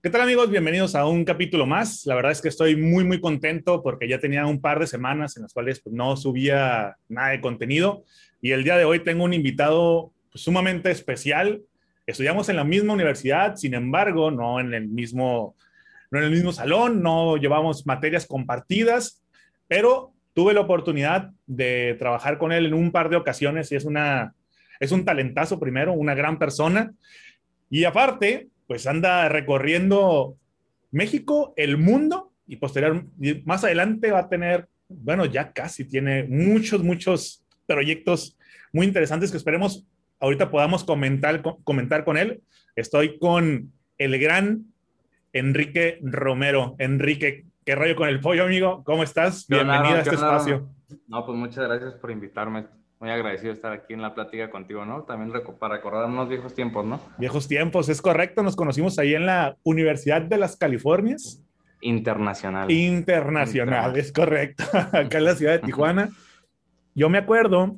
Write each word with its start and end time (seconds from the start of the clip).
¿Qué 0.00 0.10
tal 0.10 0.20
amigos? 0.20 0.48
Bienvenidos 0.48 0.94
a 0.94 1.06
un 1.06 1.24
capítulo 1.24 1.66
más. 1.66 2.06
La 2.06 2.14
verdad 2.14 2.30
es 2.30 2.40
que 2.40 2.46
estoy 2.46 2.76
muy, 2.76 3.02
muy 3.02 3.20
contento 3.20 3.82
porque 3.82 4.06
ya 4.06 4.20
tenía 4.20 4.46
un 4.46 4.60
par 4.60 4.78
de 4.78 4.86
semanas 4.86 5.36
en 5.36 5.42
las 5.42 5.52
cuales 5.52 5.80
pues, 5.80 5.92
no 5.92 6.16
subía 6.16 6.96
nada 7.08 7.30
de 7.30 7.40
contenido 7.40 8.04
y 8.40 8.52
el 8.52 8.62
día 8.62 8.76
de 8.76 8.84
hoy 8.84 9.00
tengo 9.00 9.24
un 9.24 9.34
invitado 9.34 10.12
pues, 10.30 10.44
sumamente 10.44 10.92
especial. 10.92 11.62
Estudiamos 12.06 12.48
en 12.48 12.54
la 12.54 12.62
misma 12.62 12.92
universidad, 12.92 13.56
sin 13.56 13.74
embargo, 13.74 14.30
no 14.30 14.60
en 14.60 14.72
el 14.72 14.86
mismo, 14.86 15.56
no 16.12 16.20
en 16.20 16.26
el 16.26 16.30
mismo 16.30 16.52
salón, 16.52 17.02
no 17.02 17.36
llevamos 17.36 17.84
materias 17.84 18.24
compartidas, 18.24 19.24
pero 19.66 20.12
tuve 20.32 20.54
la 20.54 20.60
oportunidad 20.60 21.32
de 21.48 21.96
trabajar 21.98 22.38
con 22.38 22.52
él 22.52 22.66
en 22.66 22.74
un 22.74 22.92
par 22.92 23.08
de 23.10 23.16
ocasiones 23.16 23.72
y 23.72 23.74
es 23.74 23.84
una 23.84 24.32
es 24.78 24.92
un 24.92 25.04
talentazo 25.04 25.58
primero, 25.58 25.92
una 25.92 26.14
gran 26.14 26.38
persona 26.38 26.92
y 27.68 27.82
aparte 27.82 28.46
pues 28.68 28.86
anda 28.86 29.28
recorriendo 29.28 30.36
México, 30.92 31.54
el 31.56 31.78
mundo 31.78 32.32
y 32.46 32.56
posterior, 32.56 33.04
más 33.44 33.64
adelante 33.64 34.12
va 34.12 34.20
a 34.20 34.28
tener, 34.28 34.68
bueno, 34.88 35.24
ya 35.24 35.52
casi 35.52 35.84
tiene 35.84 36.24
muchos, 36.24 36.84
muchos 36.84 37.44
proyectos 37.66 38.38
muy 38.72 38.86
interesantes 38.86 39.30
que 39.30 39.38
esperemos 39.38 39.86
ahorita 40.20 40.50
podamos 40.50 40.84
comentar, 40.84 41.42
comentar 41.64 42.04
con 42.04 42.16
él. 42.16 42.42
Estoy 42.76 43.18
con 43.18 43.72
el 43.96 44.18
gran 44.18 44.66
Enrique 45.32 45.98
Romero. 46.02 46.76
Enrique, 46.78 47.46
¿qué 47.64 47.74
rollo 47.74 47.96
con 47.96 48.08
el 48.08 48.20
pollo, 48.20 48.44
amigo? 48.44 48.82
¿Cómo 48.84 49.02
estás? 49.02 49.46
Bienvenido 49.48 49.96
a 49.96 50.00
este 50.00 50.14
espacio. 50.14 50.68
No, 51.06 51.24
pues 51.24 51.36
muchas 51.38 51.66
gracias 51.66 51.94
por 51.94 52.10
invitarme 52.10 52.66
muy 53.00 53.10
agradecido 53.10 53.48
de 53.48 53.54
estar 53.54 53.72
aquí 53.72 53.94
en 53.94 54.02
la 54.02 54.14
plática 54.14 54.50
contigo, 54.50 54.84
¿no? 54.84 55.02
También 55.02 55.32
para 55.58 55.76
recordar 55.76 56.06
unos 56.06 56.28
viejos 56.28 56.54
tiempos, 56.54 56.84
¿no? 56.84 57.00
Viejos 57.16 57.46
tiempos, 57.46 57.88
es 57.88 58.02
correcto. 58.02 58.42
Nos 58.42 58.56
conocimos 58.56 58.98
ahí 58.98 59.14
en 59.14 59.26
la 59.26 59.56
Universidad 59.62 60.22
de 60.22 60.36
las 60.36 60.56
Californias. 60.56 61.42
Internacional. 61.80 62.70
Internacional, 62.70 63.96
es 63.96 64.12
correcto. 64.12 64.64
Acá 64.92 65.18
en 65.18 65.24
la 65.24 65.34
ciudad 65.36 65.52
de 65.52 65.58
Tijuana. 65.60 66.10
Yo 66.94 67.08
me 67.08 67.18
acuerdo 67.18 67.76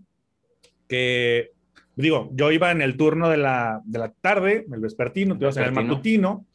que, 0.89 1.51
digo, 1.97 2.31
yo 2.33 2.51
iba 2.51 2.71
en 2.71 2.81
el 2.81 2.97
turno 2.97 3.29
de 3.29 3.37
la, 3.37 3.83
de 3.85 3.99
la 3.99 4.13
tarde, 4.13 4.65
el 4.73 4.81
vespertino, 4.81 5.37
tú 5.37 5.45
ibas 5.45 5.57
en 5.59 5.65
el 5.65 5.73
matutino. 5.73 6.47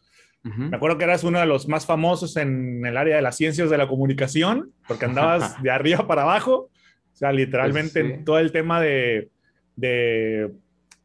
Me 0.44 0.78
acuerdo 0.78 1.00
que 1.00 1.06
eras 1.06 1.24
uno 1.24 1.40
de 1.40 1.48
los 1.48 1.68
más 1.68 1.88
famosos 1.88 2.38
en 2.38 2.86
el 2.86 2.98
área 2.98 3.16
de 3.16 3.22
las 3.24 3.36
ciencias 3.36 3.72
de 3.72 3.80
la 3.80 3.88
comunicación, 3.88 4.72
porque 4.88 5.06
andabas 5.06 5.60
de 5.64 5.72
arriba 5.72 6.06
para 6.06 6.22
abajo. 6.22 6.70
O 7.16 7.18
sea, 7.18 7.32
literalmente 7.32 8.04
pues 8.04 8.26
todo 8.26 8.40
el 8.40 8.52
tema 8.52 8.82
de, 8.82 9.30
de 9.78 10.52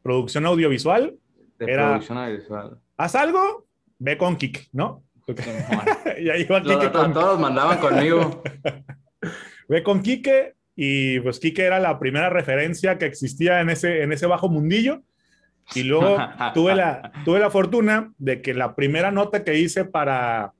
producción 0.03 0.45
audiovisual. 0.45 1.15
De 1.57 1.71
era, 1.71 1.87
producción 1.87 2.17
audiovisual. 2.17 2.77
Haz 2.97 3.15
algo, 3.15 3.65
ve 3.97 4.17
con 4.17 4.35
Kik, 4.35 4.67
¿no? 4.73 5.05
y 6.19 6.29
ahí 6.29 6.41
iba 6.41 6.61
Kike. 6.61 6.91
con... 6.91 7.13
Todos 7.13 7.39
mandaban 7.39 7.77
conmigo. 7.79 8.43
ve 9.69 9.83
con 9.83 10.01
Kike 10.01 10.55
y 10.75 11.21
pues 11.21 11.39
Kike 11.39 11.63
era 11.63 11.79
la 11.79 11.97
primera 11.97 12.29
referencia 12.29 12.97
que 12.97 13.05
existía 13.05 13.61
en 13.61 13.69
ese, 13.69 14.03
en 14.03 14.11
ese 14.11 14.25
bajo 14.25 14.49
mundillo. 14.49 15.03
Y 15.73 15.83
luego 15.83 16.17
tuve, 16.53 16.75
la, 16.75 17.13
tuve 17.23 17.39
la 17.39 17.49
fortuna 17.49 18.11
de 18.17 18.41
que 18.41 18.53
la 18.53 18.75
primera 18.75 19.11
nota 19.11 19.45
que 19.45 19.57
hice 19.57 19.85
para, 19.85 20.51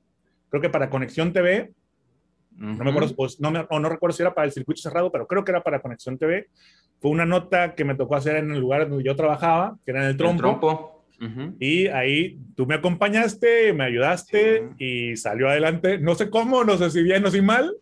creo 0.48 0.62
que 0.62 0.70
para 0.70 0.88
Conexión 0.88 1.34
TV, 1.34 1.72
no 2.56 2.84
me 2.84 2.90
acuerdo, 2.90 3.14
pues, 3.16 3.40
no, 3.40 3.50
me, 3.50 3.66
o 3.68 3.80
no 3.80 3.88
recuerdo 3.88 4.16
si 4.16 4.22
era 4.22 4.34
para 4.34 4.46
el 4.46 4.52
circuito 4.52 4.80
cerrado, 4.80 5.10
pero 5.10 5.26
creo 5.26 5.44
que 5.44 5.50
era 5.50 5.62
para 5.62 5.80
Conexión 5.80 6.18
TV. 6.18 6.48
Fue 7.00 7.10
una 7.10 7.26
nota 7.26 7.74
que 7.74 7.84
me 7.84 7.94
tocó 7.94 8.14
hacer 8.14 8.36
en 8.36 8.52
el 8.52 8.60
lugar 8.60 8.88
donde 8.88 9.04
yo 9.04 9.16
trabajaba, 9.16 9.76
que 9.84 9.90
era 9.90 10.02
en 10.02 10.10
el 10.10 10.16
trompo. 10.16 10.34
El 10.34 10.60
trompo. 10.60 10.92
Y 11.60 11.86
ahí 11.86 12.38
tú 12.56 12.66
me 12.66 12.74
acompañaste, 12.74 13.72
me 13.72 13.84
ayudaste 13.84 14.70
y 14.78 15.16
salió 15.16 15.48
adelante. 15.48 15.98
No 15.98 16.14
sé 16.14 16.30
cómo, 16.30 16.64
no 16.64 16.76
sé 16.76 16.90
si 16.90 17.02
bien 17.02 17.24
o 17.24 17.30
si 17.30 17.40
mal, 17.40 17.76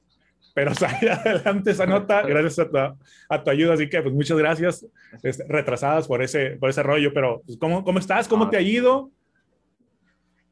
pero 0.55 0.75
salió 0.75 1.13
adelante 1.13 1.71
esa 1.71 1.87
nota 1.87 2.23
gracias 2.27 2.59
a 2.59 2.71
tu, 2.71 2.79
a 3.29 3.43
tu 3.43 3.51
ayuda. 3.51 3.75
Así 3.75 3.89
que 3.89 4.03
pues 4.03 4.15
muchas 4.15 4.37
gracias, 4.37 4.87
este, 5.23 5.45
retrasadas 5.49 6.07
por 6.07 6.23
ese, 6.23 6.57
por 6.61 6.69
ese 6.69 6.83
rollo. 6.83 7.13
Pero 7.15 7.43
pues, 7.47 7.57
¿cómo, 7.59 7.83
¿cómo 7.83 7.99
estás? 7.99 8.29
¿Cómo 8.29 8.51
te 8.51 8.59
ha 8.59 8.61
ido? 8.61 9.11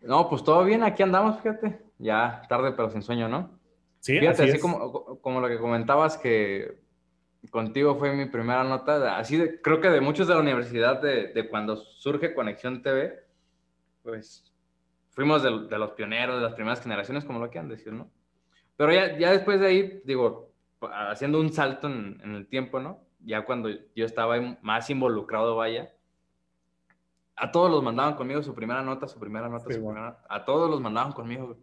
No, 0.01 0.29
pues 0.29 0.43
todo 0.43 0.65
bien, 0.65 0.83
aquí 0.83 1.03
andamos, 1.03 1.41
fíjate. 1.41 1.81
Ya 1.99 2.43
tarde, 2.49 2.73
pero 2.73 2.91
sin 2.91 3.03
sueño, 3.03 3.29
¿no? 3.29 3.58
Sí, 4.09 4.19
Fíjate, 4.19 4.45
así, 4.45 4.59
como, 4.59 5.21
como, 5.21 5.39
lo 5.39 5.49
que 5.49 5.59
comentabas 5.59 6.17
que 6.17 6.81
contigo 7.51 7.95
fue 7.97 8.15
mi 8.15 8.25
primera 8.25 8.65
nota, 8.65 9.19
así 9.19 9.37
de, 9.37 9.61
creo 9.61 9.83
que 9.83 9.91
de 9.91 10.01
muchos 10.01 10.27
de 10.27 10.33
la 10.33 10.41
universidad, 10.41 11.03
de, 11.03 11.27
de 11.35 11.47
cuando 11.47 11.77
surge 11.77 12.33
Conexión 12.33 12.81
TV, 12.81 13.23
pues 14.03 14.51
fuimos 15.11 15.43
de, 15.43 15.51
de, 15.69 15.79
los 15.79 15.91
pioneros, 15.91 16.37
de 16.37 16.43
las 16.43 16.55
primeras 16.55 16.81
generaciones, 16.81 17.27
como 17.27 17.39
lo 17.39 17.51
quieran 17.51 17.69
decir, 17.69 17.93
¿no? 17.93 18.11
Pero 18.79 18.95
ya, 18.95 19.19
ya 19.19 19.31
después 19.31 19.61
de 19.61 19.67
ahí, 19.67 20.01
digo, 20.07 20.55
haciendo 20.81 21.39
un 21.39 21.53
salto 21.53 21.87
en, 21.87 22.19
en 22.25 22.35
el 22.35 22.47
tiempo, 22.47 22.81
¿no? 22.81 23.05
Ya 23.21 23.45
cuando 23.45 23.69
yo 23.69 24.07
estaba 24.07 24.41
más 24.63 24.89
involucrado, 24.89 25.55
vaya, 25.55 25.93
a 27.37 27.53
todos 27.53 27.71
los 27.71 27.83
mandaban 27.83 28.15
conmigo 28.15 28.43
su 28.43 28.55
primera 28.55 28.81
nota, 28.81 29.07
su 29.07 29.21
primera 29.21 29.51
nota, 29.51 29.65
su 29.65 29.83
primera 29.83 30.01
nota. 30.01 30.25
A 30.31 30.47
todos 30.47 30.71
los 30.71 30.81
mandaban 30.81 31.13
conmigo. 31.13 31.59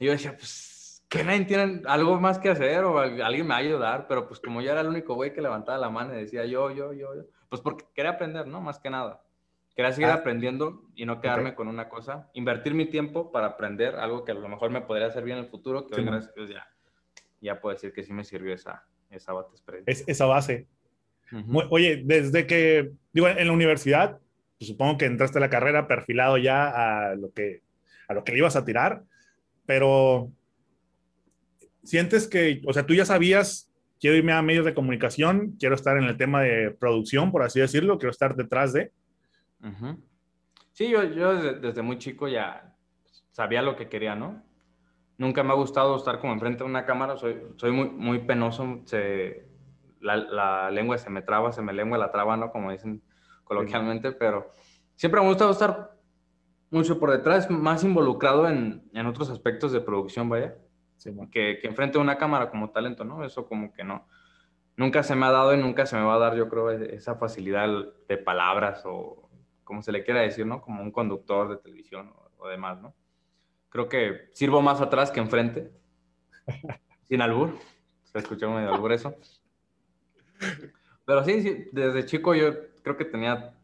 Y 0.00 0.06
yo 0.06 0.10
decía, 0.10 0.36
pues 0.36 0.71
que 1.12 1.22
nadie 1.22 1.44
tiene 1.44 1.82
algo 1.84 2.18
más 2.18 2.38
que 2.38 2.48
hacer 2.48 2.84
o 2.84 2.98
alguien 2.98 3.46
me 3.46 3.50
va 3.50 3.56
a 3.56 3.58
ayudar, 3.58 4.06
pero 4.08 4.26
pues 4.26 4.40
como 4.40 4.62
yo 4.62 4.72
era 4.72 4.80
el 4.80 4.86
único 4.86 5.14
güey 5.14 5.34
que 5.34 5.42
levantaba 5.42 5.76
la 5.76 5.90
mano 5.90 6.14
y 6.14 6.22
decía 6.22 6.46
yo, 6.46 6.70
yo, 6.70 6.94
yo, 6.94 7.14
yo, 7.14 7.24
pues 7.50 7.60
porque 7.60 7.84
quería 7.94 8.12
aprender, 8.12 8.46
¿no? 8.46 8.62
Más 8.62 8.78
que 8.78 8.88
nada. 8.88 9.22
Quería 9.76 9.92
seguir 9.92 10.08
ah. 10.08 10.14
aprendiendo 10.14 10.84
y 10.94 11.04
no 11.04 11.20
quedarme 11.20 11.54
con 11.54 11.68
una 11.68 11.90
cosa. 11.90 12.30
Invertir 12.32 12.72
mi 12.72 12.86
tiempo 12.86 13.30
para 13.30 13.48
aprender 13.48 13.96
algo 13.96 14.24
que 14.24 14.32
a 14.32 14.34
lo 14.34 14.48
mejor 14.48 14.70
me 14.70 14.80
podría 14.80 15.10
servir 15.10 15.34
en 15.34 15.40
el 15.40 15.46
futuro, 15.46 15.86
que 15.86 15.96
hoy, 15.96 16.04
gracias 16.06 16.32
a 16.32 16.34
Dios, 16.34 16.50
ya, 16.50 16.66
ya 17.42 17.60
puedo 17.60 17.74
decir 17.74 17.92
que 17.92 18.02
sí 18.02 18.14
me 18.14 18.24
sirvió 18.24 18.54
esa, 18.54 18.86
esa 19.10 19.34
base. 19.34 19.50
Es, 19.84 20.04
esa 20.06 20.24
base. 20.24 20.66
Oye, 21.70 22.02
desde 22.04 22.46
que, 22.46 22.92
digo, 23.12 23.28
en 23.28 23.46
la 23.46 23.52
universidad, 23.52 24.18
pues, 24.58 24.68
supongo 24.68 24.96
que 24.96 25.04
entraste 25.04 25.36
a 25.36 25.42
la 25.42 25.50
carrera 25.50 25.86
perfilado 25.86 26.38
ya 26.38 27.10
a 27.10 27.14
lo 27.16 27.32
que, 27.32 27.60
a 28.08 28.14
lo 28.14 28.24
que 28.24 28.32
le 28.32 28.38
ibas 28.38 28.56
a 28.56 28.64
tirar, 28.64 29.02
pero 29.66 30.30
sientes 31.82 32.28
que, 32.28 32.62
o 32.66 32.72
sea, 32.72 32.86
tú 32.86 32.94
ya 32.94 33.04
sabías, 33.04 33.70
quiero 34.00 34.16
irme 34.16 34.32
a 34.32 34.42
medios 34.42 34.64
de 34.64 34.74
comunicación, 34.74 35.56
quiero 35.58 35.74
estar 35.74 35.96
en 35.96 36.04
el 36.04 36.16
tema 36.16 36.42
de 36.42 36.70
producción, 36.70 37.30
por 37.30 37.42
así 37.42 37.60
decirlo, 37.60 37.98
quiero 37.98 38.10
estar 38.10 38.34
detrás 38.34 38.72
de. 38.72 38.92
Sí, 40.72 40.88
yo, 40.88 41.04
yo 41.04 41.34
desde, 41.34 41.82
muy 41.82 41.98
chico 41.98 42.28
ya 42.28 42.74
sabía 43.30 43.62
lo 43.62 43.76
que 43.76 43.88
quería, 43.88 44.14
¿no? 44.14 44.42
Nunca 45.18 45.42
me 45.42 45.50
ha 45.50 45.54
gustado 45.54 45.96
estar 45.96 46.18
como 46.18 46.32
enfrente 46.32 46.64
de 46.64 46.70
una 46.70 46.84
cámara, 46.84 47.16
soy, 47.16 47.36
soy 47.56 47.70
muy, 47.70 47.90
muy 47.90 48.18
penoso, 48.20 48.80
se, 48.86 49.46
la, 50.00 50.16
la, 50.16 50.70
lengua 50.70 50.98
se 50.98 51.10
me 51.10 51.22
traba, 51.22 51.52
se 51.52 51.62
me 51.62 51.72
lengua 51.72 51.98
la 51.98 52.10
traba, 52.10 52.36
¿no? 52.36 52.50
Como 52.50 52.72
dicen 52.72 53.02
coloquialmente, 53.44 54.12
pero 54.12 54.50
siempre 54.96 55.20
me 55.20 55.26
ha 55.26 55.28
gustado 55.28 55.52
estar 55.52 55.92
mucho 56.70 56.98
por 56.98 57.10
detrás, 57.10 57.50
más 57.50 57.84
involucrado 57.84 58.48
en, 58.48 58.82
en 58.94 59.06
otros 59.06 59.30
aspectos 59.30 59.72
de 59.72 59.80
producción, 59.80 60.28
vaya 60.28 60.56
que, 61.30 61.58
que 61.60 61.66
enfrente 61.66 61.98
una 61.98 62.18
cámara 62.18 62.50
como 62.50 62.70
talento, 62.70 63.04
¿no? 63.04 63.24
Eso 63.24 63.46
como 63.46 63.72
que 63.72 63.84
no. 63.84 64.06
Nunca 64.76 65.02
se 65.02 65.14
me 65.14 65.26
ha 65.26 65.30
dado 65.30 65.54
y 65.54 65.58
nunca 65.58 65.86
se 65.86 65.96
me 65.96 66.02
va 66.02 66.14
a 66.14 66.18
dar, 66.18 66.36
yo 66.36 66.48
creo, 66.48 66.70
e, 66.70 66.94
esa 66.94 67.16
facilidad 67.16 67.68
de 68.08 68.16
palabras 68.16 68.82
o 68.84 69.28
como 69.64 69.82
se 69.82 69.92
le 69.92 70.04
quiera 70.04 70.20
decir, 70.20 70.46
¿no? 70.46 70.60
Como 70.60 70.82
un 70.82 70.90
conductor 70.90 71.48
de 71.48 71.56
televisión 71.56 72.12
o, 72.38 72.48
demás, 72.48 72.80
¿no? 72.80 72.94
Creo 73.68 73.88
que 73.88 74.28
sirvo 74.32 74.60
más 74.60 74.80
atrás 74.80 75.10
que 75.10 75.20
enfrente. 75.20 75.70
Sin 77.08 77.22
albur. 77.22 77.58
Se 78.04 78.18
escuchó 78.18 78.50
medio 78.50 78.72
albur 78.72 78.92
eso. 78.92 79.14
Pero 81.04 81.24
sí, 81.24 81.40
sí, 81.40 81.68
desde 81.72 82.04
chico 82.04 82.34
yo 82.34 82.52
creo 82.82 82.96
que 82.96 83.04
tenía 83.04 83.54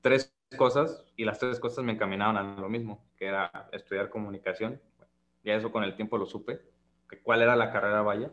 tres 0.00 0.34
cosas 0.56 1.04
y 1.16 1.24
las 1.24 1.38
tres 1.38 1.58
cosas 1.60 1.84
me 1.84 1.92
encaminaban 1.92 2.36
a 2.36 2.60
lo 2.60 2.68
mismo, 2.68 3.04
que 3.16 3.26
era 3.26 3.68
estudiar 3.72 4.08
comunicación, 4.08 4.80
ya 5.46 5.54
eso 5.54 5.70
con 5.70 5.84
el 5.84 5.94
tiempo 5.94 6.18
lo 6.18 6.26
supe, 6.26 6.60
que 7.08 7.20
cuál 7.20 7.40
era 7.40 7.54
la 7.56 7.70
carrera 7.70 8.02
vaya. 8.02 8.30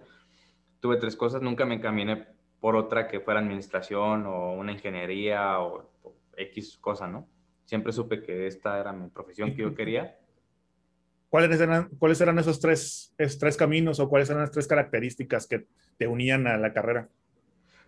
Tuve 0.79 0.97
tres 0.97 1.15
cosas, 1.15 1.41
nunca 1.41 1.65
me 1.65 1.75
encaminé 1.75 2.27
por 2.59 2.75
otra 2.75 3.07
que 3.07 3.19
fuera 3.19 3.39
administración 3.39 4.25
o 4.25 4.53
una 4.53 4.71
ingeniería 4.71 5.59
o, 5.59 5.91
X 6.35 6.77
cosa, 6.81 7.07
¿no? 7.07 7.27
Siempre 7.65 7.93
supe 7.93 8.23
que 8.23 8.47
esta 8.47 8.79
era 8.79 8.91
mi 8.91 9.07
profesión 9.09 9.53
que 9.53 9.61
yo 9.61 9.75
quería. 9.75 10.17
¿Cuáles 11.29 11.61
eran, 11.61 11.89
¿Cuáles 11.99 12.19
eran 12.19 12.39
esos 12.39 12.59
tres, 12.59 13.13
esos 13.19 13.37
tres 13.37 13.55
caminos 13.55 13.99
o 13.99 14.09
cuáles 14.09 14.29
eran 14.29 14.41
las 14.41 14.51
tres 14.51 14.67
características 14.67 15.45
que 15.45 15.67
te 15.97 16.07
unían 16.07 16.47
a 16.47 16.57
la 16.57 16.73
carrera? 16.73 17.07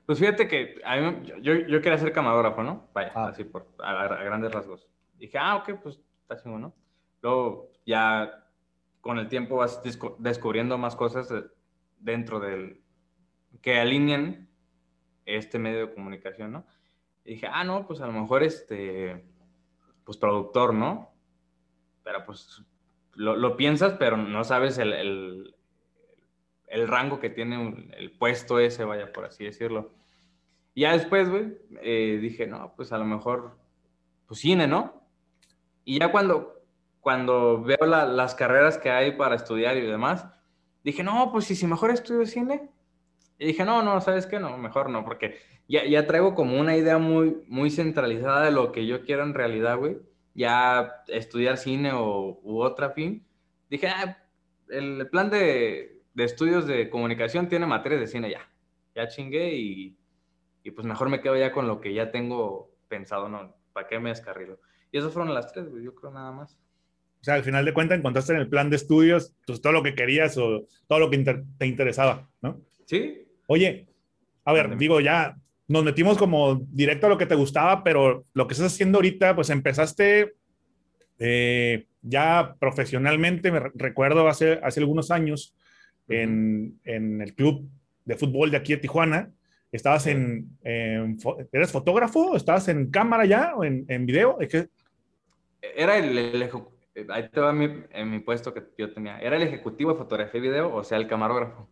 Pues 0.06 0.20
fíjate 0.20 0.48
que 0.48 0.76
yo, 1.42 1.54
yo, 1.54 1.82
quería 1.82 1.98
ser 1.98 2.12
camarógrafo, 2.12 2.62
¿no? 2.62 2.88
Vaya, 2.94 3.12
ah. 3.16 3.30
así 3.30 3.44
por, 3.44 3.68
a, 3.80 4.08
grandes 4.24 4.52
rasgos. 4.52 4.88
Dije, 5.18 5.40
ah, 5.40 5.56
ok, 5.56 5.82
pues 5.82 6.00
está 6.22 6.38
chingón, 6.38 6.62
¿no? 6.62 6.76
Luego 7.24 7.72
ya 7.88 8.45
con 9.06 9.20
el 9.20 9.28
tiempo 9.28 9.58
vas 9.58 9.84
descubriendo 10.18 10.80
más 10.80 10.96
cosas 10.96 11.32
dentro 12.00 12.40
del 12.40 12.82
que 13.62 13.80
alineen 13.80 14.50
este 15.26 15.60
medio 15.60 15.86
de 15.86 15.94
comunicación, 15.94 16.52
¿no? 16.52 16.66
Y 17.24 17.36
dije, 17.36 17.48
ah, 17.52 17.64
no, 17.64 17.86
pues 17.86 18.02
a 18.02 18.08
lo 18.08 18.14
mejor 18.14 18.42
este, 18.42 19.24
pues 20.04 20.18
productor, 20.18 20.74
¿no? 20.74 21.16
pero 22.06 22.24
pues 22.24 22.64
lo, 23.16 23.58
piensas, 23.58 23.94
pero 23.98 24.16
no 24.16 24.44
sabes 24.44 24.78
el, 24.78 24.94
el, 26.68 26.88
rango 26.88 27.20
que 27.20 27.32
tiene 27.32 27.92
el 27.98 28.12
puesto 28.12 28.60
ese, 28.60 28.86
vaya, 28.86 29.12
por 29.12 29.26
así 29.26 29.44
decirlo. 29.44 29.92
Y 30.76 30.82
ya 30.82 30.94
después, 30.94 31.30
güey, 31.30 31.58
eh, 31.82 32.20
dije, 32.22 32.46
no, 32.46 32.74
pues 32.76 32.92
a 32.92 32.98
lo 32.98 33.06
mejor, 33.06 33.58
pues 34.28 34.40
cine, 34.40 34.68
¿no? 34.68 35.02
Y 35.84 36.00
ya 36.00 36.12
cuando, 36.12 36.55
cuando 37.06 37.62
veo 37.62 37.86
las 37.86 38.34
carreras 38.34 38.80
que 38.80 38.90
hay 38.90 39.12
para 39.12 39.36
estudiar 39.36 39.78
y 39.78 39.82
demás, 39.86 40.26
dije, 40.84 41.04
no, 41.04 41.32
pues 41.32 41.46
si, 41.46 41.56
si 41.56 41.68
mejor 41.68 41.92
estudio 41.92 42.26
cine. 42.26 42.72
Y 43.38 43.46
dije, 43.46 43.64
no, 43.64 43.84
no, 43.84 44.02
¿sabes 44.02 44.26
qué? 44.26 44.40
No, 44.40 44.58
mejor 44.58 44.90
no, 44.90 45.06
porque 45.06 45.38
ya, 45.68 45.86
ya 45.86 46.08
traigo 46.08 46.34
como 46.34 46.60
una 46.60 46.76
idea 46.76 46.98
muy, 46.98 47.44
muy 47.48 47.70
centralizada 47.70 48.44
de 48.46 48.50
lo 48.52 48.72
que 48.72 48.88
yo 48.88 49.06
quiero 49.06 49.22
en 49.22 49.36
realidad, 49.36 49.78
güey 49.78 50.00
ya 50.36 51.04
estudiar 51.08 51.58
cine 51.58 51.94
o, 51.94 52.40
u 52.44 52.62
otra 52.62 52.92
fin, 52.92 53.26
dije, 53.70 53.88
ah, 53.88 54.22
el 54.68 55.10
plan 55.10 55.30
de, 55.30 56.04
de, 56.14 56.24
estudios 56.24 56.68
de 56.68 56.90
comunicación 56.90 57.48
tiene 57.48 57.66
materias 57.66 58.02
de 58.02 58.08
cine 58.08 58.30
ya. 58.30 58.48
Ya 58.94 59.08
chingué 59.08 59.56
y, 59.56 59.98
y, 60.64 60.72
pues 60.72 60.86
mejor 60.86 61.10
me 61.10 61.22
quedo 61.22 61.38
ya 61.38 61.52
con 61.52 61.68
lo 61.68 61.82
que 61.82 61.94
ya 61.94 62.12
tengo 62.12 62.76
pensado, 62.88 63.30
¿no? 63.30 63.56
¿Para 63.74 63.88
qué 63.88 64.00
me 64.00 64.10
descarrilo? 64.10 64.60
Y 64.92 64.98
esas 64.98 65.14
fueron 65.14 65.34
las 65.34 65.52
tres, 65.52 65.68
yo 65.82 65.96
creo 65.96 66.12
nada 66.12 66.32
más. 66.32 66.58
O 67.26 67.28
sea, 67.28 67.34
al 67.34 67.44
final 67.44 67.66
de 67.66 67.74
cuentas 67.74 67.98
encontraste 67.98 68.34
en 68.34 68.40
el 68.40 68.48
plan 68.48 68.70
de 68.70 68.76
estudios 68.76 69.34
pues, 69.48 69.60
todo 69.60 69.74
lo 69.74 69.82
que 69.82 69.96
querías 69.96 70.38
o 70.38 70.68
todo 70.88 71.00
lo 71.00 71.10
que 71.10 71.18
te 71.58 71.66
interesaba, 71.66 72.30
¿no? 72.40 72.62
Sí. 72.86 73.26
Oye, 73.48 73.88
a 74.44 74.54
ver, 74.54 74.78
digo, 74.78 75.00
ya 75.02 75.36
nos 75.68 75.84
metimos 75.84 76.20
como 76.20 76.62
directo 76.70 77.08
a 77.08 77.10
lo 77.10 77.18
que 77.18 77.26
te 77.26 77.34
gustaba, 77.34 77.84
pero 77.84 78.26
lo 78.36 78.46
que 78.46 78.54
estás 78.54 78.72
haciendo 78.72 79.00
ahorita, 79.00 79.34
pues 79.36 79.50
empezaste 79.50 80.36
eh, 81.18 81.88
ya 82.04 82.56
profesionalmente, 82.60 83.52
me 83.52 83.72
recuerdo 83.74 84.28
hace, 84.28 84.60
hace 84.62 84.82
algunos 84.82 85.10
años 85.10 85.56
en, 86.08 86.80
en, 86.84 87.24
el 87.24 87.34
club 87.34 87.68
de 88.06 88.18
fútbol 88.18 88.52
de 88.52 88.58
aquí 88.58 88.74
de 88.74 88.82
Tijuana, 88.82 89.32
estabas 89.72 90.06
en, 90.06 90.60
¿eres 90.64 91.72
fotógrafo? 91.72 92.36
¿Estabas 92.36 92.68
en 92.68 92.92
cámara 92.92 93.26
ya 93.26 93.56
o 93.56 93.64
en, 93.64 93.84
en 93.88 94.06
video? 94.06 94.38
¿Es 94.40 94.70
Era 95.76 95.98
el, 95.98 96.48
ahí 97.10 97.30
te 97.30 97.40
va 97.40 97.52
mi, 97.54 97.84
en 97.92 98.12
mi 98.12 98.20
puesto 98.20 98.54
que 98.54 98.64
yo 98.78 98.94
tenía, 98.94 99.20
era 99.20 99.36
el 99.36 99.44
ejecutivo 99.44 99.92
de 99.92 99.98
fotografía 99.98 100.40
y 100.40 100.44
video, 100.44 100.74
o 100.74 100.84
sea, 100.84 100.98
el 100.98 101.08
camarógrafo. 101.08 101.70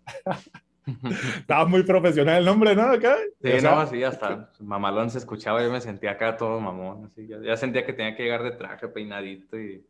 Estaba 1.38 1.66
muy 1.66 1.84
profesional 1.84 2.40
el 2.40 2.46
nombre, 2.46 2.76
¿no? 2.76 2.84
Acá. 2.84 3.16
Sí, 3.42 3.52
no, 3.64 3.80
así 3.80 4.04
hasta 4.04 4.52
mamalón 4.60 5.10
se 5.10 5.18
escuchaba, 5.18 5.64
yo 5.64 5.72
me 5.72 5.80
sentía 5.80 6.12
acá 6.12 6.36
todo 6.36 6.60
mamón, 6.60 7.06
así, 7.06 7.28
ya, 7.28 7.56
sentía 7.56 7.86
que 7.86 7.94
tenía 7.94 8.16
que 8.16 8.24
llegar 8.24 8.44
de 8.44 8.52
traje, 8.52 8.88
peinadito 8.90 9.58
y 9.58 9.86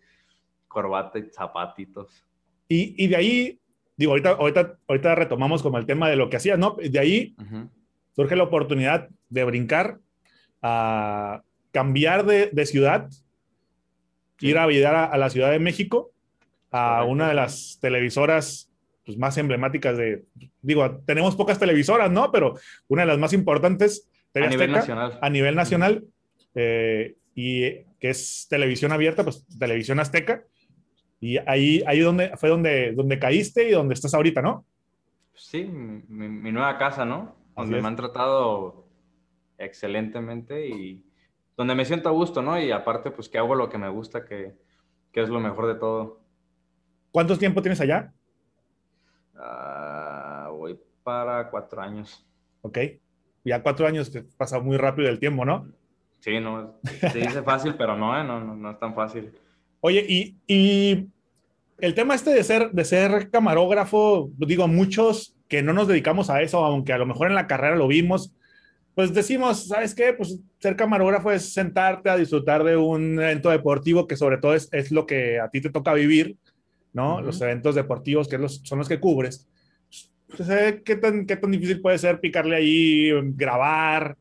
corbata 0.68 1.18
y 1.18 1.30
zapatitos. 1.32 2.24
Y, 2.68 3.04
y 3.04 3.08
de 3.08 3.16
ahí, 3.16 3.60
digo, 3.98 4.12
ahorita, 4.12 4.32
ahorita, 4.32 4.78
ahorita 4.88 5.16
retomamos 5.16 5.64
como 5.64 5.80
el 5.80 5.86
tema 5.86 6.10
de 6.10 6.16
lo 6.16 6.30
que 6.30 6.38
hacías, 6.38 6.60
¿no? 6.60 6.78
De 6.80 7.00
ahí 7.00 7.36
surge 8.16 8.36
la 8.36 8.44
oportunidad 8.44 9.10
de 9.30 9.44
brincar 9.46 9.98
a 10.62 11.42
cambiar 11.72 12.26
de, 12.26 12.52
de 12.52 12.66
ciudad, 12.68 13.10
ir 14.40 14.58
a 14.58 14.66
vivir 14.66 14.86
a, 14.88 15.06
a, 15.06 15.18
la 15.18 15.30
Ciudad 15.30 15.52
de 15.52 15.60
México, 15.60 16.12
a 16.72 17.04
una 17.04 17.28
de 17.28 17.34
las 17.36 17.78
televisoras 17.82 18.72
pues, 19.06 19.18
más 19.18 19.38
emblemáticas 19.38 19.98
de, 19.98 20.24
digo, 20.62 21.02
tenemos 21.06 21.36
pocas 21.36 21.60
televisoras, 21.60 22.10
¿no? 22.12 22.32
Pero 22.32 22.56
una 22.88 23.04
de 23.04 23.08
las 23.08 23.20
más 23.20 23.34
importantes 23.34 24.10
a 24.34 24.48
nivel 24.48 24.72
nacional. 24.72 25.20
A 25.22 25.30
nivel 25.30 25.56
nacional, 25.56 26.04
eh, 26.56 27.16
y 27.36 27.70
que 28.00 28.10
es 28.10 28.48
televisión 28.50 28.92
abierta, 28.92 29.24
pues 29.24 29.46
televisión 29.60 30.00
azteca. 30.00 30.44
Y 31.20 31.38
ahí, 31.38 31.84
ahí 31.86 32.00
donde, 32.00 32.36
fue 32.38 32.50
donde, 32.50 32.94
donde 32.94 33.20
caíste 33.20 33.70
y 33.70 33.72
donde 33.72 33.94
estás 33.94 34.14
ahorita, 34.14 34.42
¿no? 34.42 34.66
Sí, 35.36 35.64
mi, 35.64 36.52
nueva 36.52 36.78
casa, 36.78 37.06
¿no? 37.06 37.36
Donde 37.56 37.82
me 37.82 37.88
han 37.88 37.96
tratado 37.96 38.86
excelentemente 39.58 40.68
y 40.68 41.04
donde 41.56 41.76
me 41.76 41.86
siento 41.86 42.10
a 42.10 42.12
gusto, 42.12 42.42
¿no? 42.42 42.60
Y 42.60 42.72
aparte, 42.72 43.12
pues 43.12 43.30
que 43.30 43.38
hago 43.38 43.56
lo 43.56 43.70
que 43.70 43.78
me 43.78 43.90
gusta, 43.90 44.26
que, 44.26 44.56
que 45.12 45.22
es 45.22 45.30
lo 45.30 45.40
mejor 45.40 45.68
de 45.68 45.76
todo. 45.76 46.20
¿Cuánto 47.12 47.38
tiempo 47.38 47.62
tienes 47.62 47.80
allá? 47.82 48.12
Ah, 49.36 50.50
voy 50.52 50.80
para 51.04 51.50
cuatro 51.50 51.82
años. 51.82 52.26
Ok. 52.62 52.80
Ya 53.44 53.62
cuatro 53.62 53.86
años 53.86 54.12
te 54.12 54.24
pasa 54.24 54.60
muy 54.60 54.78
rápido 54.78 55.10
el 55.10 55.20
tiempo, 55.20 55.46
¿no? 55.46 55.68
Sí, 56.20 56.40
no, 56.40 56.80
se 56.84 57.20
dice 57.20 57.44
fácil, 57.44 57.76
pero 57.76 57.98
no, 57.98 58.18
¿eh? 58.18 58.24
no, 58.24 58.40
no, 58.40 58.56
no, 58.56 58.72
es 58.72 58.80
tan 58.80 58.96
fácil. 58.96 59.34
Oye, 59.82 60.06
y, 60.08 60.38
y, 60.48 61.10
el 61.80 61.94
tema 61.94 62.16
este 62.16 62.30
de 62.30 62.44
ser, 62.46 62.72
de 62.72 62.86
ser 62.86 63.30
camarógrafo, 63.30 64.30
digo, 64.38 64.70
muchos 64.70 65.36
que 65.50 65.62
no 65.62 65.74
nos 65.74 65.90
dedicamos 65.90 66.30
a 66.30 66.42
eso, 66.42 66.64
aunque 66.64 66.94
a 66.94 66.98
lo 66.98 67.06
mejor 67.06 67.28
en 67.28 67.36
la 67.36 67.48
carrera 67.48 67.76
lo 67.76 67.88
vimos, 67.90 68.34
pues 68.95 69.13
decimos, 69.13 69.68
¿sabes 69.68 69.95
qué? 69.95 70.13
Pues 70.13 70.40
ser 70.60 70.75
camarógrafo 70.75 71.31
es 71.31 71.54
sentarte 71.54 72.10
a 72.10 72.18
disfrutar 72.18 72.63
de 72.63 72.78
un 72.78 73.19
evento 73.19 73.50
deportivo 73.50 74.07
que 74.07 74.16
sobre 74.16 74.38
todo 74.38 74.54
es, 74.54 74.69
es 74.72 74.92
lo 74.92 75.06
que 75.06 75.40
a 75.40 75.50
ti 75.50 75.62
te 75.62 75.69
toca 75.69 75.94
vivir 75.94 76.38
¿no? 76.94 77.22
Los 77.22 77.42
eventos 77.42 77.75
deportivos, 77.75 78.28
que 78.28 78.40
son 78.48 78.80
los 78.80 78.88
que 78.88 79.00
cubres. 79.00 79.48
Pues, 80.28 80.50
eh, 80.50 80.81
¿qué, 80.86 80.95
tan, 80.95 81.25
¿Qué 81.25 81.36
tan 81.36 81.51
difícil 81.51 81.81
puede 81.81 81.98
ser 81.98 82.19
picarle 82.19 82.56
ahí, 82.56 83.12
grabar 83.36 84.16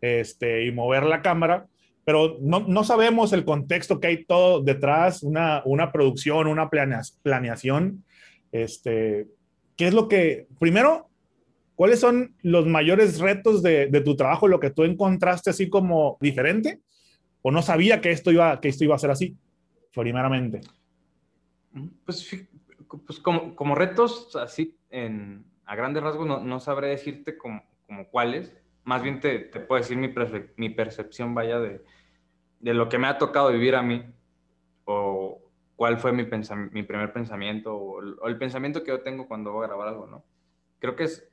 este, 0.00 0.64
y 0.66 0.72
mover 0.72 1.04
la 1.04 1.22
cámara? 1.22 1.66
Pero 2.04 2.38
no, 2.40 2.60
no 2.60 2.84
sabemos 2.84 3.32
el 3.32 3.44
contexto 3.44 4.00
que 4.00 4.08
hay 4.08 4.24
todo 4.24 4.62
detrás, 4.62 5.22
una, 5.22 5.62
una 5.64 5.92
producción, 5.92 6.48
una 6.48 6.68
planeación. 6.68 8.04
Este, 8.52 9.26
¿Qué 9.76 9.88
es 9.88 9.94
lo 9.94 10.08
que, 10.08 10.46
primero, 10.58 11.08
cuáles 11.74 12.00
son 12.00 12.34
los 12.42 12.66
mayores 12.66 13.18
retos 13.20 13.62
de, 13.62 13.86
de, 13.86 14.00
tu 14.00 14.16
trabajo, 14.16 14.48
lo 14.48 14.60
que 14.60 14.70
tú 14.70 14.84
encontraste 14.84 15.50
así 15.50 15.68
como 15.68 16.18
diferente? 16.20 16.80
¿O 17.42 17.50
no 17.50 17.62
sabía 17.62 18.00
que 18.00 18.10
esto 18.10 18.30
iba, 18.30 18.60
que 18.60 18.68
esto 18.68 18.84
iba 18.84 18.94
a 18.94 18.98
ser 18.98 19.10
así, 19.10 19.36
primeramente? 19.92 20.60
Pues, 22.04 22.46
pues 23.06 23.18
como, 23.20 23.54
como, 23.54 23.74
retos, 23.74 24.34
así 24.36 24.78
en, 24.90 25.44
a 25.66 25.76
grandes 25.76 26.02
rasgos, 26.02 26.26
no, 26.26 26.40
no 26.40 26.60
sabré 26.60 26.88
decirte 26.88 27.36
como, 27.36 27.62
como, 27.86 28.08
cuáles. 28.08 28.52
Más 28.84 29.02
bien 29.02 29.20
te, 29.20 29.40
te 29.40 29.60
puedo 29.60 29.80
decir 29.80 29.96
mi, 29.96 30.12
mi 30.56 30.70
percepción, 30.70 31.34
vaya, 31.34 31.58
de, 31.58 31.82
de, 32.60 32.74
lo 32.74 32.88
que 32.88 32.98
me 32.98 33.08
ha 33.08 33.18
tocado 33.18 33.50
vivir 33.50 33.74
a 33.74 33.82
mí, 33.82 34.04
o 34.84 35.42
cuál 35.76 35.98
fue 35.98 36.12
mi, 36.12 36.24
mi 36.70 36.82
primer 36.82 37.12
pensamiento, 37.12 37.76
o 37.76 38.26
el, 38.26 38.38
pensamiento 38.38 38.82
que 38.84 38.90
yo 38.90 39.02
tengo 39.02 39.26
cuando 39.26 39.52
voy 39.52 39.64
a 39.64 39.68
grabar 39.68 39.88
algo, 39.88 40.06
¿no? 40.06 40.24
Creo 40.78 40.96
que 40.96 41.04
es... 41.04 41.30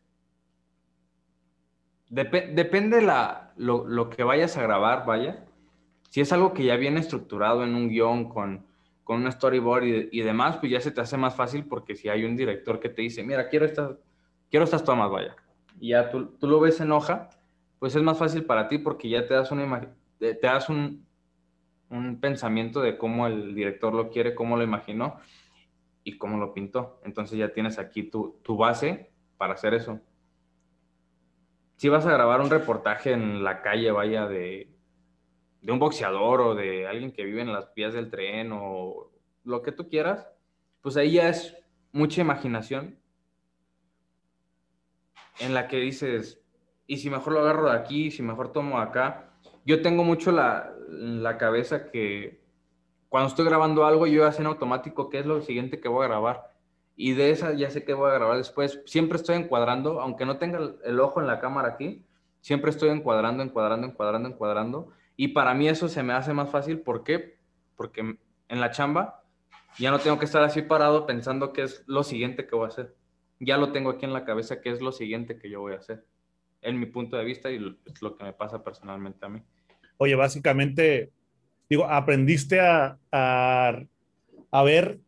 depende 2.12 3.02
la, 3.02 3.54
lo, 3.58 3.88
lo 3.88 4.10
que 4.10 4.24
vayas 4.24 4.58
a 4.58 4.64
grabar, 4.64 5.06
vaya. 5.06 5.46
Si 6.10 6.22
es 6.22 6.32
algo 6.34 6.54
que 6.54 6.66
ya 6.66 6.76
viene 6.76 7.00
estructurado 7.00 7.64
en 7.64 7.74
un 7.74 7.90
guion 7.90 8.30
con 8.30 8.66
con 9.12 9.26
un 9.26 9.32
storyboard 9.32 9.84
y, 10.12 10.22
demás, 10.22 10.56
pues 10.58 10.72
ya 10.72 10.80
se 10.80 10.90
te 10.90 11.02
hace 11.02 11.18
más 11.18 11.36
fácil 11.36 11.66
porque 11.66 11.96
si 11.96 12.08
hay 12.08 12.24
un 12.24 12.38
director 12.38 12.80
que 12.80 12.88
te 12.88 13.02
dice, 13.02 13.24
mira, 13.24 13.50
quiero 13.50 13.66
estas, 13.66 13.98
quiero 14.50 14.64
estas 14.64 14.86
tomas, 14.86 15.12
vaya, 15.12 15.36
y 15.82 15.90
ya 15.90 16.10
tú, 16.10 16.28
tú 16.40 16.48
lo 16.48 16.62
ves 16.62 16.80
en 16.80 16.94
hoja, 16.94 17.30
pues 17.80 17.94
es 17.94 18.02
más 18.02 18.18
fácil 18.18 18.46
para 18.46 18.70
ti 18.70 18.78
porque 18.78 19.10
ya 19.10 19.28
te 19.28 19.34
das, 19.34 19.52
una 19.52 19.94
te 20.18 20.40
das 20.42 20.70
un, 20.70 21.06
un 21.90 22.22
pensamiento 22.22 22.82
de 22.82 22.98
cómo 22.98 23.28
el 23.28 23.54
director 23.54 23.94
lo 23.94 24.10
quiere, 24.10 24.34
cómo 24.34 24.56
lo 24.56 24.64
imaginó 24.64 25.18
y 26.06 26.18
cómo 26.18 26.38
lo 26.38 26.54
pintó. 26.54 27.02
Entonces 27.04 27.38
ya 27.38 27.52
tienes 27.52 27.80
aquí 27.80 28.04
tu, 28.04 28.40
tu 28.44 28.56
base 28.56 29.12
para 29.38 29.56
hacer 29.56 29.74
eso. 29.74 30.00
Si 31.82 31.90
vas 31.90 32.06
a 32.06 32.12
grabar 32.12 32.42
un 32.42 32.52
reportaje 32.52 33.12
en 33.12 33.44
la 33.44 33.64
calle, 33.64 33.90
vaya, 33.90 34.28
de, 34.28 34.70
un 35.68 35.80
boxeador 35.80 36.40
o 36.42 36.54
de 36.54 36.86
alguien 36.86 37.12
que 37.12 37.26
vive 37.26 37.42
en 37.42 37.52
las 37.52 37.74
vías 37.74 37.96
del 37.96 38.12
tren 38.12 38.52
o 38.54 39.10
lo 39.44 39.64
que 39.64 39.72
tú 39.72 39.90
quieras, 39.90 40.28
pues 40.82 40.96
ahí 40.96 41.14
ya 41.14 41.28
es 41.28 41.58
mucha 41.92 42.22
imaginación 42.22 43.00
en 45.40 45.56
la 45.56 45.68
que 45.68 45.78
dices, 45.78 46.40
y 46.86 46.98
si 46.98 47.10
mejor 47.10 47.34
lo 47.34 47.40
agarro 47.40 47.72
de 47.72 47.80
aquí, 47.80 48.12
si 48.12 48.22
mejor 48.22 48.52
tomo 48.52 48.78
acá. 48.78 49.32
Yo 49.66 49.82
tengo 49.82 50.04
mucho 50.04 50.32
la, 50.32 50.72
la 50.88 51.40
cabeza 51.40 51.90
que 51.90 52.44
cuando 53.10 53.30
estoy 53.30 53.46
grabando 53.46 53.88
algo, 53.88 54.06
yo 54.06 54.24
ya 54.24 54.32
sé 54.32 54.44
en 54.44 54.50
automático 54.50 55.10
qué 55.10 55.18
es 55.18 55.26
lo 55.26 55.42
siguiente 55.42 55.80
que 55.80 55.90
voy 55.90 56.06
a 56.06 56.10
grabar. 56.10 56.51
Y 56.96 57.14
de 57.14 57.32
esa 57.32 57.54
ya 57.54 57.70
sé 57.70 57.84
qué 57.84 57.94
voy 57.94 58.12
a 58.12 58.16
grabar 58.16 58.38
después. 58.38 58.82
Siempre 58.86 59.18
estoy 59.18 59.38
encuadrando, 59.38 60.02
aunque 60.02 60.26
no 60.26 60.38
tenga 60.38 60.60
el 60.84 61.00
ojo 61.00 61.20
en 61.20 61.28
la 61.28 61.40
cámara 61.40 61.70
aquí, 61.70 62.04
siempre 62.42 62.72
estoy 62.72 62.90
encuadrando, 62.90 63.44
encuadrando, 63.44 63.88
encuadrando, 63.88 64.30
encuadrando 64.30 64.90
y 65.16 65.30
para 65.30 65.54
mí 65.54 65.68
eso 65.68 65.88
se 65.88 66.04
me 66.04 66.14
hace 66.14 66.34
más 66.34 66.50
fácil. 66.50 66.80
¿Por 66.80 67.04
qué? 67.04 67.38
Porque 67.76 68.02
en 68.02 68.60
la 68.60 68.72
chamba 68.72 69.24
ya 69.78 69.92
no 69.92 70.00
tengo 70.00 70.20
que 70.20 70.26
estar 70.26 70.44
así 70.44 70.62
parado 70.62 71.06
pensando 71.06 71.54
qué 71.54 71.64
es 71.64 71.84
lo 71.88 72.04
siguiente 72.04 72.48
que 72.48 72.56
voy 72.56 72.66
a 72.66 72.70
hacer. 72.70 72.96
Ya 73.40 73.58
lo 73.58 73.72
tengo 73.72 73.92
aquí 73.92 74.06
en 74.06 74.14
la 74.14 74.26
cabeza, 74.26 74.62
qué 74.62 74.70
es 74.70 74.82
lo 74.82 74.92
siguiente 74.92 75.38
que 75.38 75.50
yo 75.50 75.62
voy 75.62 75.74
a 75.74 75.78
hacer. 75.78 76.06
En 76.62 76.80
mi 76.80 76.86
punto 76.86 77.18
de 77.18 77.26
vista 77.26 77.50
y 77.52 77.78
es 77.86 78.02
lo 78.02 78.16
que 78.16 78.24
me 78.24 78.34
pasa 78.34 78.64
personalmente 78.64 79.26
a 79.26 79.30
mí. 79.30 79.42
Oye, 79.98 80.16
básicamente, 80.16 81.12
digo, 81.70 81.86
aprendiste 81.86 82.60
a, 82.60 82.98
a 83.12 84.64
ver 84.64 85.00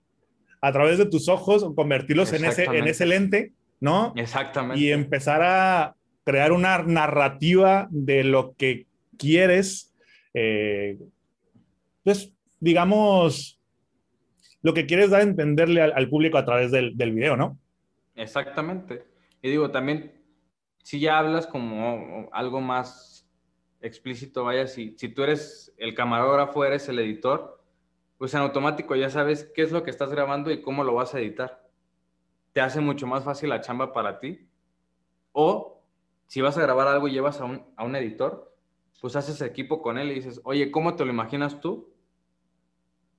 a 0.64 0.72
través 0.72 0.98
de 0.98 1.06
tus 1.06 1.28
ojos 1.28 1.62
o 1.62 1.76
convertirlos 1.76 2.32
en 2.32 2.46
ese, 2.46 2.64
en 2.64 2.88
ese 2.88 3.06
lente, 3.06 3.52
¿no? 3.82 4.14
Exactamente. 4.16 4.82
Y 4.82 4.94
empezar 4.94 5.42
a 5.44 5.94
crear 6.24 6.54
una 6.54 6.82
narrativa 6.84 7.90
de 7.92 8.24
lo 8.24 8.56
que 8.56 8.88
quieres, 9.18 9.94
eh, 10.34 10.98
pues, 12.06 12.32
digamos, 12.62 13.60
lo 14.62 14.74
que 14.74 14.86
quieres 14.86 15.10
dar 15.10 15.20
a 15.20 15.24
entenderle 15.24 15.82
al, 15.82 16.10
público 16.10 16.38
a 16.38 16.46
través 16.46 16.72
del, 16.72 16.96
del, 16.96 17.12
video, 17.12 17.36
¿no? 17.36 17.60
Exactamente. 18.16 19.04
Y 19.42 19.50
digo, 19.50 19.70
también, 19.70 20.14
si 20.82 21.02
ya 21.02 21.20
hablas 21.20 21.46
como 21.46 22.30
algo 22.32 22.62
más 22.62 23.30
explícito, 23.82 24.46
vaya, 24.46 24.66
si, 24.68 24.96
si 24.98 25.10
tú 25.10 25.24
eres 25.24 25.74
el 25.78 25.94
camarógrafo, 25.94 26.64
eres 26.64 26.88
el 26.88 27.00
editor, 27.00 27.62
pues 28.24 28.34
en 28.36 28.40
automático 28.40 28.96
ya 28.96 29.10
sabes 29.10 29.52
qué 29.54 29.64
es 29.64 29.74
lo 29.74 29.84
que 29.84 29.90
estás 29.90 30.10
grabando 30.10 30.50
y 30.50 30.62
cómo 30.62 30.86
lo 30.86 30.94
vas 30.94 31.14
a 31.14 31.20
editar. 31.20 31.68
Te 32.54 32.62
hace 32.62 32.80
mucho 32.80 33.06
más 33.06 33.26
fácil 33.26 33.50
la 33.50 33.60
chamba 33.60 33.92
para 33.92 34.22
ti. 34.22 34.48
O 35.34 35.84
si 36.28 36.40
vas 36.40 36.58
a 36.58 36.62
grabar 36.62 36.88
algo 36.88 37.10
y 37.10 37.12
llevas 37.12 37.42
a 37.42 37.44
un, 37.44 37.66
a 37.76 37.84
un 37.84 37.98
editor, 37.98 38.56
pues 39.02 39.18
haces 39.18 39.42
equipo 39.42 39.82
con 39.82 39.98
él 39.98 40.10
y 40.10 40.14
dices, 40.14 40.40
oye, 40.46 40.72
¿cómo 40.72 40.96
te 40.96 41.04
lo 41.04 41.12
imaginas 41.12 41.60
tú? 41.60 41.94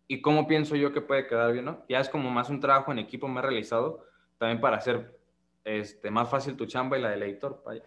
¿Y 0.08 0.22
cómo 0.22 0.46
pienso 0.46 0.74
yo 0.74 0.90
que 0.94 1.02
puede 1.02 1.26
quedar 1.26 1.52
bien? 1.52 1.66
¿no? 1.66 1.84
Ya 1.86 2.00
es 2.00 2.08
como 2.08 2.30
más 2.30 2.48
un 2.48 2.60
trabajo 2.60 2.90
en 2.90 2.98
equipo 2.98 3.28
he 3.28 3.42
realizado 3.42 4.06
también 4.38 4.62
para 4.62 4.78
hacer 4.78 5.20
este, 5.64 6.10
más 6.10 6.30
fácil 6.30 6.56
tu 6.56 6.64
chamba 6.64 6.96
y 6.96 7.02
la 7.02 7.10
del 7.10 7.24
editor, 7.24 7.62
para, 7.62 7.82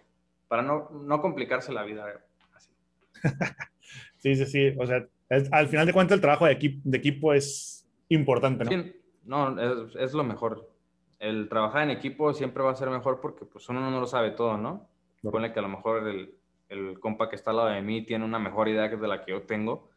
para 0.48 0.62
no, 0.62 0.92
no 0.92 1.20
complicarse 1.20 1.74
la 1.74 1.82
vida 1.82 2.24
así. 2.54 2.70
sí, 4.18 4.36
sí, 4.36 4.46
sí. 4.46 4.76
O 4.78 4.86
sea, 4.86 5.08
al 5.30 5.68
final 5.68 5.86
de 5.86 5.94
cuentas, 5.94 6.16
el 6.16 6.22
trabajo 6.22 6.46
de 6.46 6.54
equipo, 6.54 6.82
de 6.84 6.98
equipo 6.98 7.34
es 7.34 7.88
importante, 8.10 8.64
¿no? 8.64 8.72
Sí, 8.72 8.96
no, 9.26 9.60
es, 9.60 10.14
lo 10.14 10.24
mejor. 10.24 10.72
El 11.20 11.50
trabajar 11.50 11.84
en 11.84 11.92
equipo 11.92 12.34
siempre 12.34 12.64
va 12.64 12.72
a 12.72 12.76
ser 12.76 12.90
mejor 12.90 13.20
porque 13.20 13.46
pues 13.46 13.68
uno 13.70 13.82
no 13.82 14.00
lo 14.00 14.08
sabe 14.08 14.32
todo, 14.32 14.58
¿no? 14.58 14.88
Supone 15.22 15.52
que 15.52 15.60
a 15.60 15.64
lo 15.64 15.70
mejor 15.70 16.08
el, 16.08 16.36
el, 16.70 17.00
compa 17.00 17.30
que 17.30 17.36
está 17.36 17.52
al 17.52 17.58
lado 17.58 17.70
de 17.70 17.82
mí 17.82 18.06
tiene 18.06 18.24
una 18.24 18.40
mejor 18.40 18.70
idea 18.70 18.90
que 18.90 18.98
de 18.98 19.08
la 19.08 19.26
que 19.26 19.32
yo 19.32 19.42
tengo, 19.42 19.90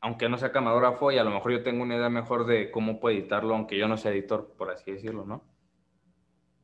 aunque 0.00 0.28
no 0.28 0.38
sea 0.38 0.52
camarógrafo 0.52 1.10
y 1.10 1.18
a 1.18 1.24
lo 1.24 1.30
mejor 1.30 1.52
yo 1.52 1.62
tengo 1.62 1.82
una 1.82 1.96
idea 1.96 2.08
mejor 2.08 2.46
de 2.46 2.70
cómo 2.70 3.00
puedo 3.00 3.16
editarlo, 3.16 3.54
aunque 3.54 3.76
yo 3.76 3.88
no 3.88 3.96
sea 3.96 4.12
editor, 4.12 4.54
por 4.56 4.70
así 4.70 4.92
decirlo, 4.92 5.26
¿no? 5.26 5.42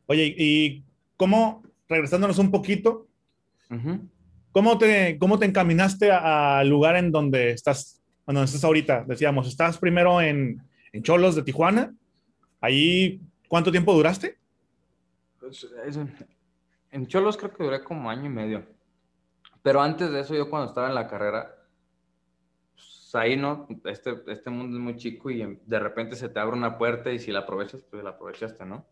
Oye, 0.07 0.35
¿y 0.37 0.85
cómo, 1.17 1.63
regresándonos 1.89 2.39
un 2.39 2.51
poquito, 2.51 3.09
¿Cómo 4.53 4.79
te, 4.79 5.19
cómo 5.19 5.39
te 5.39 5.47
encaminaste 5.47 6.13
al 6.13 6.69
lugar 6.69 6.97
en 6.97 7.11
donde 7.11 7.51
estás, 7.51 8.03
donde 8.27 8.45
estás 8.45 8.65
ahorita? 8.65 9.05
Decíamos, 9.07 9.49
estás 9.49 9.79
primero 9.79 10.21
en, 10.21 10.63
en 10.93 11.03
Cholos 11.03 11.35
de 11.35 11.43
Tijuana. 11.43 11.95
Ahí, 12.61 13.21
¿cuánto 13.49 13.73
tiempo 13.73 13.95
duraste? 13.95 14.39
Pues, 15.41 15.67
en 16.91 17.07
Cholos 17.07 17.37
creo 17.39 17.53
que 17.55 17.65
duré 17.65 17.83
como 17.83 18.11
año 18.11 18.27
y 18.27 18.29
medio. 18.29 18.67
Pero 19.63 19.81
antes 19.81 20.11
de 20.11 20.21
eso, 20.21 20.35
yo 20.35 20.51
cuando 20.51 20.69
estaba 20.69 20.89
en 20.89 20.95
la 20.95 21.09
carrera, 21.09 21.55
pues 22.75 23.15
ahí 23.15 23.37
no, 23.37 23.67
este, 23.85 24.23
este 24.27 24.51
mundo 24.51 24.77
es 24.77 24.83
muy 24.83 24.97
chico 24.97 25.31
y 25.31 25.59
de 25.65 25.79
repente 25.79 26.17
se 26.17 26.29
te 26.29 26.41
abre 26.41 26.57
una 26.57 26.77
puerta 26.77 27.11
y 27.11 27.19
si 27.19 27.31
la 27.31 27.41
aprovechas, 27.41 27.81
pues 27.91 28.03
la 28.03 28.11
aprovechaste, 28.11 28.67
¿no? 28.67 28.85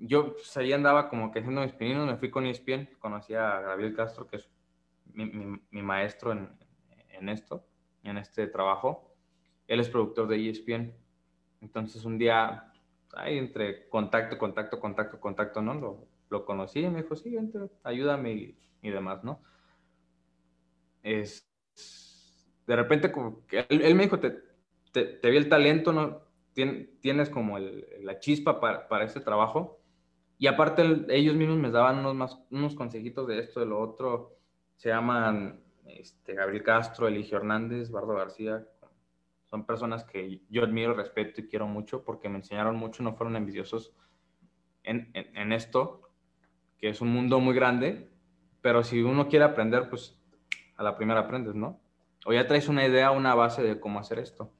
Yo 0.00 0.34
pues, 0.34 0.56
ahí 0.56 0.72
andaba 0.72 1.08
como 1.08 1.30
que 1.32 1.40
haciendo 1.40 1.62
mis 1.62 1.72
pininos, 1.72 2.06
me 2.06 2.16
fui 2.16 2.30
con 2.30 2.46
ESPN, 2.46 2.88
conocí 2.98 3.34
a 3.34 3.60
Gabriel 3.60 3.94
Castro, 3.94 4.26
que 4.26 4.36
es 4.36 4.48
mi, 5.12 5.82
maestro 5.82 6.32
en, 6.32 6.50
en, 7.10 7.28
esto, 7.28 7.66
en 8.04 8.18
este 8.18 8.46
trabajo. 8.46 9.14
Él 9.66 9.80
es 9.80 9.88
productor 9.88 10.28
de 10.28 10.48
ESPN. 10.48 10.94
Entonces 11.60 12.04
un 12.04 12.18
día, 12.18 12.72
ahí 13.14 13.38
entre 13.38 13.88
contacto, 13.88 14.38
contacto, 14.38 14.78
contacto, 14.78 15.20
contacto, 15.20 15.62
¿no? 15.62 15.74
Lo, 15.74 16.08
lo 16.30 16.44
conocí 16.44 16.80
y 16.80 16.88
me 16.88 17.02
dijo, 17.02 17.16
sí, 17.16 17.36
ayúdame 17.82 18.32
y, 18.82 18.90
demás, 18.90 19.24
¿no? 19.24 19.42
Es, 21.02 21.48
de 22.66 22.76
repente, 22.76 23.10
como 23.10 23.44
que 23.46 23.66
él, 23.68 23.94
me 23.94 24.04
dijo, 24.04 24.20
te, 24.20 24.30
te, 24.92 25.30
vi 25.30 25.36
el 25.36 25.48
talento, 25.48 25.92
¿no? 25.92 26.28
tienes 27.00 27.30
como 27.30 27.56
la 27.58 28.18
chispa 28.18 28.58
para, 28.58 28.88
para 28.88 29.04
este 29.04 29.20
trabajo 29.20 29.77
y 30.38 30.46
aparte 30.46 31.04
ellos 31.08 31.34
mismos 31.34 31.58
me 31.58 31.70
daban 31.70 31.98
unos, 31.98 32.14
más, 32.14 32.38
unos 32.50 32.76
consejitos 32.76 33.26
de 33.26 33.40
esto, 33.40 33.58
de 33.58 33.66
lo 33.66 33.80
otro. 33.80 34.36
Se 34.76 34.88
llaman 34.88 35.60
este, 35.84 36.34
Gabriel 36.34 36.62
Castro, 36.62 37.08
Eligio 37.08 37.38
Hernández, 37.38 37.90
Bardo 37.90 38.14
García. 38.14 38.64
Son 39.46 39.66
personas 39.66 40.04
que 40.04 40.42
yo 40.48 40.62
admiro, 40.62 40.94
respeto 40.94 41.40
y 41.40 41.48
quiero 41.48 41.66
mucho 41.66 42.04
porque 42.04 42.28
me 42.28 42.36
enseñaron 42.36 42.76
mucho, 42.76 43.02
no 43.02 43.14
fueron 43.14 43.34
envidiosos 43.34 43.92
en, 44.84 45.10
en, 45.12 45.52
esto, 45.52 46.08
que 46.78 46.88
es 46.88 47.00
un 47.00 47.08
mundo 47.08 47.40
muy 47.40 47.54
grande, 47.54 48.08
pero 48.60 48.84
si 48.84 49.02
uno 49.02 49.28
quiere 49.28 49.44
aprender, 49.44 49.90
pues 49.90 50.18
a 50.76 50.82
la 50.82 50.96
primera 50.96 51.20
aprendes, 51.20 51.54
¿no? 51.56 51.80
O 52.26 52.32
ya 52.32 52.46
traes 52.46 52.68
una 52.68 52.86
idea, 52.86 53.10
una 53.10 53.34
base 53.34 53.62
de 53.62 53.80
cómo 53.80 53.98
hacer 53.98 54.18
esto. 54.18 54.52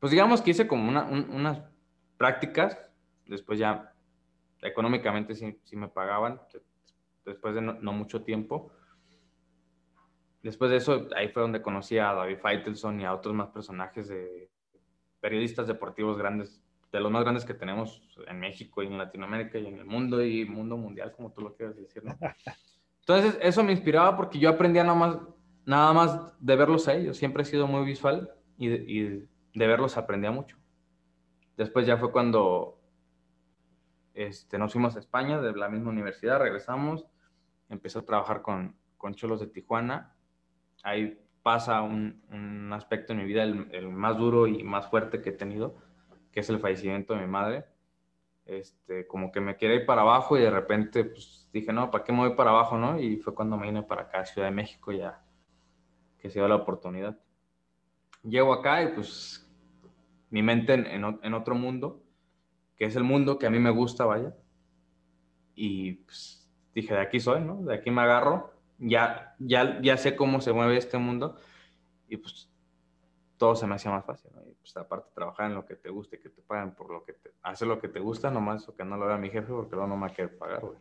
Pues 0.00 0.10
digamos 0.10 0.42
que 0.42 0.50
hice 0.50 0.66
como 0.66 0.88
una, 0.88 1.04
unas 1.04 1.62
prácticas, 2.16 2.76
después 3.26 3.58
ya 3.58 3.89
económicamente 4.62 5.34
sí, 5.34 5.76
me 5.76 5.88
pagaban 5.88 6.40
después 7.24 7.54
de 7.54 7.60
no, 7.60 7.92
mucho 7.92 8.22
tiempo. 8.22 8.72
Después 10.42 10.70
de 10.70 10.78
eso, 10.78 11.08
ahí 11.16 11.28
fue 11.28 11.42
donde 11.42 11.62
conocí 11.62 11.98
a 11.98 12.14
David 12.14 12.38
Feitelson 12.38 13.00
y 13.00 13.04
a 13.04 13.14
otros 13.14 13.34
más 13.34 13.48
personajes 13.48 14.08
de 14.08 14.50
periodistas 15.20 15.66
deportivos 15.66 16.16
grandes, 16.16 16.62
de 16.90 17.00
los 17.00 17.12
más 17.12 17.22
grandes 17.22 17.44
que 17.44 17.54
tenemos 17.54 18.02
en 18.26 18.40
México 18.40 18.82
y 18.82 18.86
en 18.86 18.96
Latinoamérica 18.96 19.58
y 19.58 19.66
en 19.66 19.78
el 19.78 19.84
mundo 19.84 20.24
y 20.24 20.46
mundo 20.46 20.76
mundial, 20.78 21.12
como 21.12 21.32
tú 21.32 21.42
lo 21.42 21.54
quieras 21.54 21.76
decir. 21.76 22.02
Entonces, 23.00 23.38
eso 23.42 23.62
me 23.62 23.72
inspiraba 23.72 24.16
porque 24.16 24.38
yo 24.38 24.48
aprendía 24.48 24.82
nada 24.82 24.98
más, 24.98 25.18
nada 25.66 25.92
más 25.92 26.34
de 26.40 26.56
verlos 26.56 26.88
a 26.88 26.94
ellos. 26.94 27.18
Siempre 27.18 27.42
he 27.42 27.46
sido 27.46 27.66
muy 27.66 27.84
visual 27.84 28.32
y 28.56 29.28
y 29.52 29.58
de 29.58 29.66
verlos 29.66 29.96
aprendía 29.96 30.30
mucho. 30.30 30.56
Después 31.56 31.86
ya 31.86 31.98
fue 31.98 32.12
cuando 32.12 32.79
este, 34.14 34.58
nos 34.58 34.72
fuimos 34.72 34.96
a 34.96 34.98
España 34.98 35.40
de 35.40 35.52
la 35.52 35.68
misma 35.68 35.90
universidad, 35.90 36.38
regresamos, 36.38 37.06
empecé 37.68 37.98
a 37.98 38.02
trabajar 38.02 38.42
con, 38.42 38.76
con 38.96 39.14
Cholos 39.14 39.40
de 39.40 39.46
Tijuana. 39.46 40.14
Ahí 40.82 41.18
pasa 41.42 41.82
un, 41.82 42.70
aspecto 42.72 43.12
en 43.12 43.18
mi 43.18 43.24
vida, 43.24 43.42
el, 43.42 43.88
más 43.88 44.16
duro 44.16 44.46
y 44.46 44.62
más 44.62 44.88
fuerte 44.88 45.20
que 45.20 45.30
he 45.30 45.32
tenido, 45.32 45.76
que 46.32 46.40
es 46.40 46.50
el 46.50 46.60
fallecimiento 46.60 47.14
de 47.14 47.20
mi 47.20 47.26
madre. 47.26 47.64
Este, 48.46 49.06
como 49.06 49.30
que 49.30 49.40
me 49.40 49.56
quedé 49.56 49.80
para 49.80 50.02
abajo 50.02 50.36
y 50.36 50.42
de 50.42 50.50
repente 50.50 51.04
pues, 51.04 51.48
dije, 51.52 51.72
no, 51.72 51.90
¿para 51.90 52.04
qué 52.04 52.12
me 52.12 52.18
voy 52.18 52.34
para 52.34 52.50
abajo? 52.50 52.78
no? 52.78 52.98
Y 52.98 53.16
fue 53.18 53.34
cuando 53.34 53.56
me 53.56 53.66
vine 53.66 53.82
para 53.82 54.02
acá, 54.02 54.24
Ciudad 54.24 54.48
de 54.48 54.54
México, 54.54 54.92
ya 54.92 55.22
que 56.18 56.30
se 56.30 56.38
dio 56.38 56.48
la 56.48 56.56
oportunidad. 56.56 57.18
Llego 58.22 58.52
acá 58.52 58.82
y 58.82 58.88
pues 58.88 59.48
mi 60.30 60.42
mente 60.42 60.74
en, 60.74 60.86
en, 60.86 61.20
en 61.22 61.34
otro 61.34 61.54
mundo 61.54 62.02
que 62.80 62.86
es 62.86 62.96
el 62.96 63.04
mundo 63.04 63.38
que 63.38 63.46
a 63.46 63.50
mí 63.50 63.58
me 63.58 63.68
gusta, 63.68 64.06
vaya. 64.06 64.34
Y 65.54 65.92
pues, 65.96 66.50
dije, 66.74 66.94
de 66.94 67.00
aquí 67.00 67.20
soy, 67.20 67.42
¿no? 67.42 67.62
De 67.62 67.74
aquí 67.74 67.90
me 67.90 68.00
agarro. 68.00 68.54
Ya, 68.78 69.34
ya, 69.38 69.82
ya 69.82 69.98
sé 69.98 70.16
cómo 70.16 70.40
se 70.40 70.54
mueve 70.54 70.78
este 70.78 70.96
mundo. 70.96 71.36
Y 72.08 72.16
pues 72.16 72.50
todo 73.36 73.54
se 73.54 73.66
me 73.66 73.74
hacía 73.74 73.90
más 73.90 74.06
fácil, 74.06 74.30
¿no? 74.34 74.40
Y 74.48 74.54
pues 74.54 74.74
aparte 74.78 75.10
trabajar 75.14 75.50
en 75.50 75.56
lo 75.56 75.66
que 75.66 75.76
te 75.76 75.90
guste, 75.90 76.18
que 76.18 76.30
te 76.30 76.40
paguen 76.40 76.74
por 76.74 76.90
lo 76.90 77.04
que 77.04 77.12
te... 77.12 77.34
Hacer 77.42 77.68
lo 77.68 77.78
que 77.78 77.88
te 77.88 78.00
gusta, 78.00 78.30
nomás 78.30 78.62
eso 78.62 78.74
que 78.74 78.82
no 78.82 78.96
lo 78.96 79.06
vea 79.06 79.18
mi 79.18 79.28
jefe 79.28 79.52
porque 79.52 79.76
luego 79.76 79.86
no 79.86 79.98
me 79.98 80.08
va 80.08 80.30
pagar, 80.38 80.62
güey. 80.62 80.78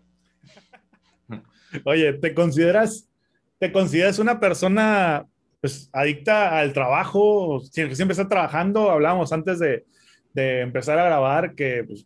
Oye, 1.84 2.14
¿te 2.14 2.34
consideras, 2.34 3.10
te 3.58 3.74
consideras 3.74 4.20
una 4.20 4.40
persona 4.40 5.28
pues 5.60 5.90
adicta 5.92 6.60
al 6.60 6.72
trabajo, 6.72 7.60
siempre, 7.60 7.98
siempre 7.98 8.14
está 8.14 8.30
trabajando, 8.30 8.90
hablábamos 8.90 9.34
antes 9.34 9.60
de, 9.60 9.86
de 10.34 10.62
empezar 10.62 11.00
a 11.00 11.06
grabar 11.06 11.56
que 11.56 11.84
pues, 11.86 12.06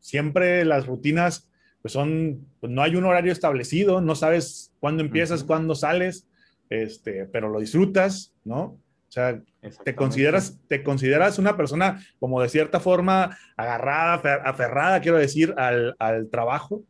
siempre 0.00 0.64
las 0.64 0.86
rutinas 0.86 1.48
pues 1.82 1.92
son, 1.92 2.44
pues, 2.58 2.72
no 2.72 2.82
hay 2.82 2.96
un 2.96 3.04
horario 3.04 3.30
establecido, 3.30 4.00
no 4.00 4.16
sabes 4.16 4.72
cuándo 4.80 5.04
empiezas, 5.04 5.44
cuándo 5.44 5.76
sales, 5.76 6.26
este, 6.68 7.26
pero 7.26 7.48
lo 7.48 7.60
disfrutas, 7.60 8.34
¿no? 8.44 8.60
O 9.08 9.12
sea, 9.16 9.40
te 9.84 9.94
consideras, 9.94 10.58
te 10.66 10.82
consideras 10.82 11.38
una 11.38 11.56
persona 11.56 12.04
como 12.18 12.42
de 12.42 12.48
cierta 12.48 12.80
forma 12.80 13.38
agarrada, 13.56 14.14
aferrada, 14.44 15.00
quiero 15.00 15.16
decir, 15.16 15.54
al, 15.56 15.94
al 16.00 16.28
trabajo. 16.28 16.82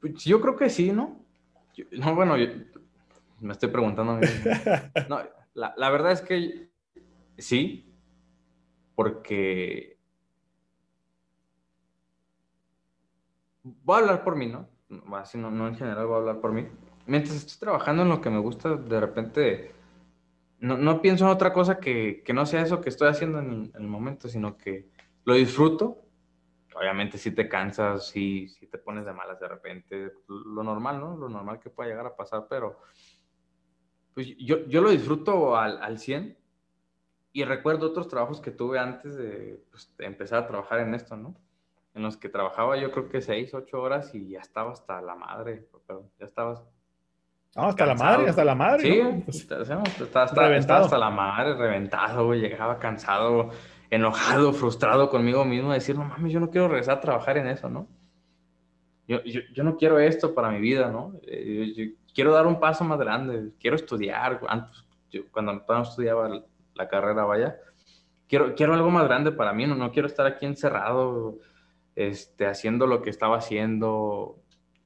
Pues 0.00 0.24
yo 0.24 0.40
creo 0.40 0.56
que 0.56 0.70
sí, 0.70 0.90
¿no? 0.90 1.24
no, 1.92 2.14
bueno, 2.16 2.34
me 3.38 3.52
estoy 3.52 3.68
preguntando. 3.68 4.18
no, 5.08 5.20
la, 5.54 5.72
la 5.76 5.90
verdad 5.90 6.12
es 6.12 6.20
que 6.20 6.68
sí, 7.38 7.87
porque 8.98 9.96
voy 13.62 13.94
a 13.94 13.98
hablar 14.00 14.24
por 14.24 14.34
mí, 14.34 14.46
¿no? 14.46 14.68
Así 15.16 15.38
no, 15.38 15.52
no 15.52 15.68
en 15.68 15.76
general, 15.76 16.04
voy 16.06 16.16
a 16.16 16.18
hablar 16.18 16.40
por 16.40 16.50
mí. 16.50 16.66
Mientras 17.06 17.36
estoy 17.36 17.60
trabajando 17.60 18.02
en 18.02 18.08
lo 18.08 18.20
que 18.20 18.28
me 18.28 18.40
gusta, 18.40 18.74
de 18.74 18.98
repente 18.98 19.72
no, 20.58 21.00
pienso 21.00 21.26
en 21.26 21.30
otra 21.30 21.52
cosa 21.52 21.78
que, 21.78 22.24
no 22.34 22.44
sea 22.44 22.62
eso 22.62 22.80
que 22.80 22.88
estoy 22.88 23.06
haciendo 23.06 23.38
en, 23.38 23.70
el 23.72 23.86
momento, 23.86 24.26
sino 24.26 24.58
que 24.58 24.88
lo 25.22 25.34
disfruto. 25.34 26.02
Obviamente 26.74 27.18
si 27.18 27.30
te 27.30 27.48
cansas, 27.48 28.08
si, 28.08 28.48
si 28.48 28.66
te 28.66 28.78
pones 28.78 29.04
de 29.04 29.12
malas 29.12 29.38
de 29.38 29.46
repente, 29.46 30.12
lo 30.26 30.64
normal, 30.64 30.98
¿no? 30.98 31.16
Lo 31.16 31.28
normal 31.28 31.60
que 31.60 31.70
pueda 31.70 31.88
llegar 31.88 32.06
a 32.06 32.16
pasar, 32.16 32.48
pero 32.50 32.80
pues 34.12 34.36
yo, 34.38 34.66
yo 34.66 34.80
lo 34.80 34.90
disfruto 34.90 35.56
al, 35.56 35.80
al 35.80 36.00
100 36.00 36.36
y 37.38 37.44
recuerdo 37.44 37.86
otros 37.86 38.08
trabajos 38.08 38.40
que 38.40 38.50
tuve 38.50 38.80
antes 38.80 39.16
pues, 39.70 39.94
de, 39.96 40.06
empezar 40.06 40.42
a 40.42 40.46
trabajar 40.48 40.80
en 40.80 40.92
esto, 40.92 41.16
¿no? 41.16 41.36
En 41.94 42.02
los 42.02 42.16
que 42.16 42.28
trabajaba 42.28 42.76
yo 42.76 42.90
creo 42.90 43.08
que 43.08 43.20
seis, 43.20 43.54
ocho 43.54 43.80
horas 43.80 44.12
y 44.12 44.30
ya 44.30 44.40
estaba 44.40 44.72
hasta 44.72 45.00
la 45.00 45.14
madre, 45.14 45.68
ya 46.18 46.26
estabas 46.26 46.64
hasta 47.54 47.86
la 47.86 47.94
madre, 47.94 48.28
hasta 48.28 48.44
la 48.44 48.54
madre. 48.56 48.80
Sí, 48.80 49.00
estaba, 49.28 49.62
hasta, 49.62 50.98
la 50.98 51.10
madre, 51.10 51.54
reventado, 51.54 52.34
llegaba 52.34 52.80
cansado, 52.80 53.50
enojado, 53.88 54.52
frustrado 54.52 55.08
conmigo 55.08 55.44
mismo, 55.44 55.72
decir, 55.72 55.96
no 55.96 56.06
mames, 56.06 56.32
yo 56.32 56.40
no 56.40 56.50
quiero 56.50 56.66
regresar 56.66 56.98
a 56.98 57.00
trabajar 57.00 57.38
en 57.38 57.46
eso, 57.46 57.68
¿no? 57.68 57.86
Yo, 59.06 59.22
yo, 59.22 59.42
yo 59.54 59.62
no 59.62 59.76
quiero 59.76 60.00
esto 60.00 60.34
para 60.34 60.50
mi 60.50 60.58
vida, 60.58 60.90
¿no? 60.90 61.12
Eh, 61.22 61.72
yo, 61.76 61.84
quiero 62.12 62.32
dar 62.32 62.48
un 62.48 62.58
paso 62.58 62.82
más 62.82 62.98
grande, 62.98 63.52
quiero 63.60 63.76
estudiar. 63.76 64.40
Antes, 64.48 64.84
cuando 65.30 65.52
no 65.52 65.82
estudiaba 65.82 66.42
la 66.78 66.88
carrera, 66.88 67.24
vaya, 67.24 67.58
quiero, 68.28 68.54
quiero 68.54 68.74
algo 68.74 68.90
más 68.90 69.04
grande 69.04 69.32
para 69.32 69.52
mí, 69.52 69.66
no, 69.66 69.74
no 69.74 69.92
quiero 69.92 70.08
estar 70.08 70.26
aquí 70.26 70.46
encerrado, 70.46 71.38
este, 71.94 72.46
haciendo 72.46 72.86
lo 72.86 73.02
que 73.02 73.10
estaba 73.10 73.36
haciendo. 73.36 74.40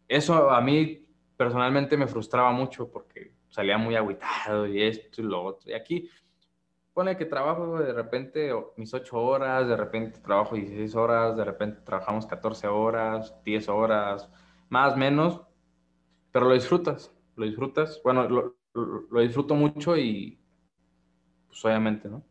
Eso 0.09 0.51
a 0.51 0.61
mí 0.61 1.07
personalmente 1.37 1.97
me 1.97 2.07
frustraba 2.07 2.53
mucho 2.53 2.91
porque 2.91 3.33
salía 3.49 3.79
muy 3.79 3.95
aguitado 3.97 4.67
y 4.67 4.83
esto 4.83 5.21
y 5.21 5.25
lo 5.25 5.45
otro. 5.45 5.71
Y 5.71 5.75
aquí, 5.75 6.09
pone 6.93 7.17
que 7.17 7.25
trabajo 7.25 7.79
de 7.79 7.93
repente 7.93 8.53
mis 8.77 8.93
ocho 8.95 9.19
horas, 9.19 9.69
de 9.69 9.77
repente 9.77 10.21
trabajo 10.21 10.55
16 10.57 10.95
horas, 10.95 11.37
de 11.37 11.45
repente 11.45 11.81
trabajamos 11.85 12.27
14 12.27 12.67
horas, 12.69 13.35
10 13.45 13.69
horas, 13.69 14.31
más, 14.69 14.97
menos, 14.97 15.43
pero 16.31 16.47
lo 16.47 16.55
disfrutas, 16.55 17.15
lo 17.37 17.45
disfrutas. 17.47 18.01
Bueno, 18.03 18.29
lo, 18.29 18.57
lo, 18.75 19.21
disfruto 19.21 19.55
mucho 19.55 19.97
y 19.97 20.42
pues 21.53 21.63
obviamente, 21.67 22.09
¿no? 22.09 22.25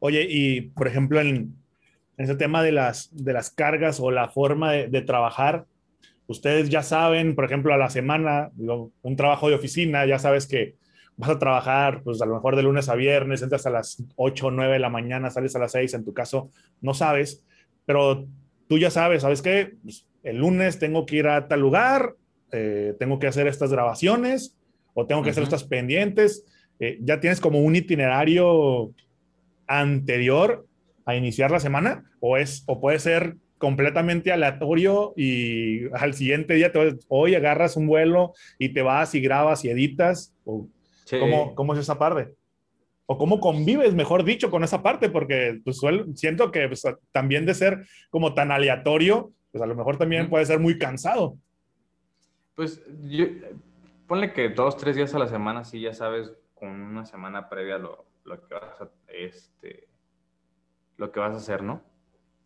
Oye, 0.00 0.26
y 0.28 0.60
por 0.60 0.86
ejemplo, 0.86 1.18
en, 1.18 1.56
ese 2.18 2.36
tema 2.36 2.62
de 2.62 2.72
las, 2.72 3.08
de 3.12 3.32
las 3.32 3.50
cargas 3.50 3.98
o 4.00 4.10
la 4.10 4.28
forma 4.28 4.72
de, 4.72 4.88
de 4.88 5.00
trabajar, 5.00 5.64
ustedes 6.26 6.68
ya 6.68 6.82
saben, 6.82 7.34
por 7.34 7.46
ejemplo, 7.46 7.72
a 7.72 7.78
la 7.78 7.88
semana, 7.88 8.50
un 8.56 9.16
trabajo 9.16 9.48
de 9.48 9.54
oficina, 9.54 10.04
ya 10.04 10.18
sabes 10.18 10.46
que 10.46 10.76
vas 11.16 11.30
a 11.30 11.38
trabajar, 11.38 12.02
pues 12.02 12.20
a 12.20 12.26
lo 12.26 12.34
mejor 12.34 12.54
de 12.54 12.62
lunes 12.62 12.88
a 12.90 12.94
viernes, 12.94 13.40
entras 13.40 13.66
a 13.66 13.70
las 13.70 14.02
8 14.16 14.46
o 14.46 14.50
9 14.50 14.74
de 14.74 14.78
la 14.78 14.90
mañana, 14.90 15.30
sales 15.30 15.56
a 15.56 15.58
las 15.58 15.72
6, 15.72 15.94
en 15.94 16.04
tu 16.04 16.12
caso 16.12 16.50
no 16.82 16.92
sabes, 16.92 17.42
pero 17.86 18.26
tú 18.68 18.78
ya 18.78 18.90
sabes, 18.90 19.22
¿sabes 19.22 19.40
qué? 19.40 19.74
Pues, 19.82 20.06
el 20.22 20.38
lunes 20.38 20.78
tengo 20.78 21.06
que 21.06 21.16
ir 21.16 21.28
a 21.28 21.48
tal 21.48 21.60
lugar, 21.60 22.14
eh, 22.52 22.94
tengo 22.98 23.18
que 23.18 23.26
hacer 23.26 23.46
estas 23.46 23.72
grabaciones 23.72 24.56
o 24.94 25.06
tengo 25.06 25.22
que 25.22 25.30
hacer 25.30 25.42
estas 25.42 25.64
pendientes. 25.64 26.44
Eh, 26.80 26.98
ya 27.00 27.20
tienes 27.20 27.40
como 27.40 27.60
un 27.60 27.76
itinerario 27.76 28.92
anterior 29.66 30.66
a 31.04 31.14
iniciar 31.16 31.50
la 31.50 31.60
semana 31.60 32.04
o 32.20 32.36
es 32.36 32.64
o 32.66 32.80
puede 32.80 32.98
ser 32.98 33.36
completamente 33.58 34.32
aleatorio 34.32 35.14
y 35.16 35.86
al 35.94 36.14
siguiente 36.14 36.54
día 36.54 36.72
te 36.72 36.98
hoy 37.08 37.34
agarras 37.34 37.76
un 37.76 37.86
vuelo 37.86 38.34
y 38.58 38.70
te 38.70 38.82
vas 38.82 39.14
y 39.14 39.20
grabas 39.20 39.64
y 39.64 39.70
editas. 39.70 40.34
O, 40.44 40.68
¿cómo, 41.54 41.72
es 41.72 41.80
esa 41.80 41.98
parte? 41.98 42.34
O 43.06 43.16
cómo 43.16 43.40
convives, 43.40 43.94
mejor 43.94 44.24
dicho, 44.24 44.50
con 44.50 44.64
esa 44.64 44.82
parte, 44.82 45.08
porque 45.08 45.60
pues, 45.64 45.80
siento 46.14 46.50
que 46.50 46.68
pues, 46.68 46.82
también 47.12 47.46
de 47.46 47.54
ser 47.54 47.86
como 48.10 48.34
tan 48.34 48.50
aleatorio, 48.50 49.32
pues 49.50 49.62
a 49.62 49.66
lo 49.66 49.74
mejor 49.74 49.96
también 49.96 50.28
puede 50.28 50.44
ser 50.44 50.58
muy 50.58 50.78
cansado. 50.78 51.36
Pues 52.54 52.82
yo, 53.04 53.24
ponle 54.06 54.32
que 54.32 54.48
dos, 54.50 54.76
tres 54.76 54.96
días 54.96 55.14
a 55.14 55.18
la 55.18 55.28
semana, 55.28 55.64
sí, 55.64 55.80
ya 55.80 55.94
sabes, 55.94 56.32
con 56.64 56.80
una 56.80 57.04
semana 57.04 57.48
previa 57.48 57.78
lo, 57.78 58.06
lo 58.24 58.46
que 58.46 58.54
vas 58.54 58.80
a, 58.80 58.90
este, 59.08 59.88
lo 60.96 61.12
que 61.12 61.20
vas 61.20 61.34
a 61.34 61.38
hacer, 61.38 61.62
¿no? 61.62 61.82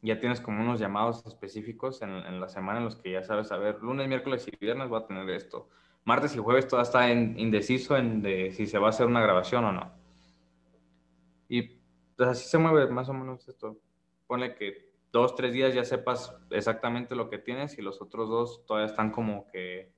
ya 0.02 0.20
tienes 0.20 0.40
como 0.40 0.62
unos 0.62 0.78
llamados 0.78 1.26
específicos 1.26 2.02
en, 2.02 2.40
la 2.40 2.48
semana 2.48 2.78
en 2.78 2.85
los 2.85 2.96
que 2.96 3.11
ya 3.12 3.22
sabes, 3.22 3.50
a 3.50 3.59
ver, 3.59 3.83
lunes, 3.83 4.07
miércoles 4.09 4.46
y 4.46 4.57
viernes 4.57 4.88
voy 4.88 5.02
a 5.02 5.07
tener 5.07 5.28
esto. 5.31 5.68
Martes 6.04 6.35
y 6.37 6.38
jueves 6.38 6.68
todavía 6.68 6.88
está 6.88 7.11
en, 7.11 7.38
indeciso 7.38 7.96
en 7.96 8.22
si 8.52 8.66
se 8.66 8.78
va 8.78 8.87
a 8.87 8.90
hacer 8.90 9.07
una 9.07 9.20
grabación 9.20 9.64
o 9.64 9.72
no. 9.72 9.92
Y 11.48 11.62
pues 12.16 12.28
así 12.28 12.48
se 12.48 12.59
mueve 12.59 12.90
más 12.92 13.09
o 13.09 13.12
menos 13.12 13.48
esto. 13.48 13.76
Pone 14.26 14.54
que 14.54 14.92
dos, 15.11 15.35
tres 15.35 15.52
días 15.52 15.74
ya 15.74 15.85
sepas 15.85 16.35
exactamente 16.50 17.16
lo 17.16 17.28
que 17.28 17.38
tienes 17.38 17.76
y 17.78 17.83
los 17.83 18.00
otros 18.00 18.28
dos 18.28 18.64
todavía 18.66 18.87
están 18.87 19.11
como 19.11 19.48
que 19.48 19.92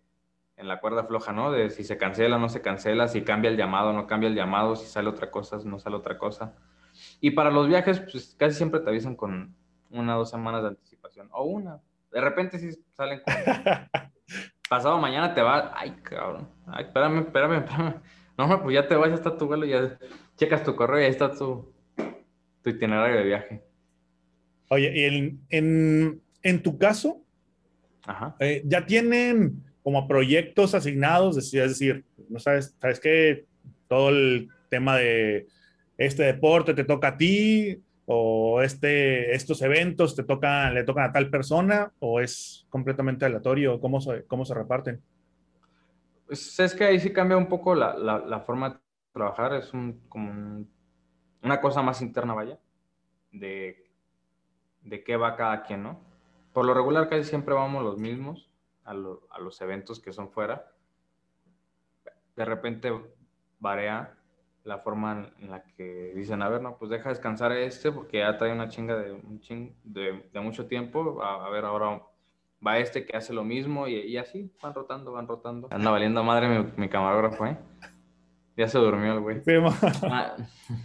en 0.61 0.69
la 0.69 0.79
cuerda 0.79 1.05
floja, 1.05 1.33
¿no? 1.33 1.51
De 1.51 1.71
si 1.71 1.85
se 1.85 1.97
cancela 1.97 2.37
o 2.37 2.39
no 2.39 2.49
se 2.49 2.61
cancela, 2.61 3.09
si 3.09 3.23
cambia 3.23 3.51
el 3.51 3.57
llamado 3.57 3.91
o 3.91 3.93
no 3.93 4.07
cambia 4.07 4.29
el 4.29 4.35
llamado, 4.35 4.77
si 4.77 4.87
sale 4.87 5.09
otra 5.09 5.31
cosa, 5.31 5.59
no 5.65 5.79
sale 5.79 5.97
otra 5.97 6.19
cosa. 6.19 6.55
Y 7.21 7.31
para 7.31 7.51
los 7.51 7.67
viajes, 7.67 8.01
pues 8.01 8.37
casi 8.39 8.57
siempre 8.57 8.81
te 8.81 8.91
avisan 8.91 9.17
con 9.17 9.55
una 9.91 10.17
o 10.17 10.19
dos 10.21 10.31
semanas 10.31 10.63
de 10.63 10.69
anticipación. 10.69 11.29
O 11.33 11.45
una. 11.45 11.81
De 12.13 12.21
repente 12.21 12.59
si 12.59 12.73
salen. 12.93 13.23
Pasado 14.69 14.99
mañana 14.99 15.35
te 15.35 15.41
va. 15.41 15.73
Ay, 15.75 15.97
cabrón. 16.03 16.49
Ay, 16.67 16.85
espérame, 16.85 17.21
espérame, 17.21 17.65
espérame. 17.65 17.95
No, 18.37 18.63
pues 18.63 18.75
ya 18.75 18.87
te 18.87 18.95
vas, 18.95 19.09
ya 19.09 19.15
está 19.15 19.37
tu 19.37 19.47
vuelo, 19.47 19.67
ya 19.67 19.99
checas 20.37 20.63
tu 20.63 20.75
correo 20.77 21.01
y 21.01 21.05
ahí 21.05 21.11
está 21.11 21.31
tu, 21.31 21.75
tu 22.63 22.71
itinerario 22.71 23.17
de 23.17 23.25
viaje. 23.25 23.63
Oye, 24.69 24.93
y 24.95 25.47
en, 25.51 26.23
en, 26.43 26.63
tu 26.63 26.79
caso, 26.79 27.23
eh, 28.39 28.63
ya 28.65 28.87
tienen 28.87 29.70
como 29.91 30.07
proyectos 30.07 30.73
asignados, 30.77 31.37
es 31.37 31.51
decir, 31.51 32.05
no 32.29 32.39
sabes, 32.39 32.77
sabes 32.81 33.01
que 33.01 33.45
todo 33.89 34.11
el 34.11 34.49
tema 34.69 34.97
de 34.97 35.49
este 35.99 36.23
deporte 36.23 36.75
te 36.75 36.85
toca 36.85 37.09
a 37.09 37.17
ti, 37.17 37.83
o 38.07 38.63
este, 38.63 39.35
estos 39.35 39.61
eventos 39.63 40.15
te 40.15 40.23
tocan, 40.23 40.75
le 40.75 40.85
tocan 40.85 41.11
a 41.11 41.13
tal 41.13 41.29
persona 41.29 41.93
o 41.99 42.21
es 42.21 42.67
completamente 42.69 43.25
aleatorio? 43.25 43.81
¿Cómo 43.81 43.99
cómo 44.29 44.45
se 44.45 44.55
reparten? 44.55 45.03
Pues 46.27 46.61
es 46.61 46.73
que 46.73 46.85
ahí 46.85 47.01
sí 47.01 47.13
cambia 47.13 47.37
un 47.37 47.49
poco 47.49 47.75
la, 47.75 47.97
la, 47.99 48.41
forma 48.41 48.71
de 48.71 48.77
trabajar, 49.13 49.55
es 49.55 49.75
un, 49.75 50.01
como 50.09 50.65
una 51.43 51.61
cosa 51.61 51.83
más 51.83 52.01
interna, 52.01 52.35
vaya, 52.35 52.61
de, 53.33 53.91
de 54.83 55.03
qué 55.03 55.17
va 55.17 55.37
cada 55.37 55.65
quien, 55.65 55.83
¿no? 55.83 56.01
Por 56.53 56.65
lo 56.65 56.75
regular 56.75 57.09
casi 57.09 57.25
siempre 57.25 57.55
vamos 57.55 57.83
los 57.83 57.99
mismos 57.99 58.50
a, 58.85 58.91
a 58.91 59.39
los 59.41 59.61
eventos 59.61 60.01
que 60.01 60.13
son 60.13 60.31
fuera. 60.31 60.73
De 62.37 62.45
repente 62.45 62.93
varía 63.59 64.17
la 64.65 64.79
forma 64.79 65.33
en 65.39 65.51
la 65.51 65.63
que 65.63 66.13
dicen, 66.15 66.43
a 66.43 66.49
ver, 66.49 66.61
no, 66.61 66.77
pues 66.77 66.91
deja 66.91 67.09
descansar 67.09 67.53
este 67.53 67.93
porque 67.93 68.19
ya 68.19 68.37
trae 68.37 68.53
una 68.53 68.69
chinga 68.69 68.97
de, 68.97 69.13
un 69.13 69.41
ching, 69.41 69.73
de, 69.85 70.29
de, 70.33 70.41
mucho 70.41 70.67
tiempo, 70.67 71.23
a, 71.23 71.49
ver, 71.51 71.65
ahora 71.65 72.03
va 72.65 72.79
este 72.79 73.07
que 73.07 73.17
hace 73.17 73.33
lo 73.33 73.43
mismo 73.43 73.89
y, 73.89 73.97
y, 73.97 74.19
así 74.19 74.53
van 74.63 74.75
rotando, 74.75 75.13
van 75.13 75.27
rotando. 75.27 75.69
Anda 75.71 75.91
valiendo 75.91 76.23
madre 76.23 76.49
mi, 76.49 76.73
mi 76.77 76.89
camarógrafo, 76.89 77.47
¿eh? 77.47 77.59
Ya 78.57 78.69
se 78.69 78.79
durmió 78.79 79.15
el 79.15 79.21
güey. 79.21 79.43
Ah, 80.03 80.37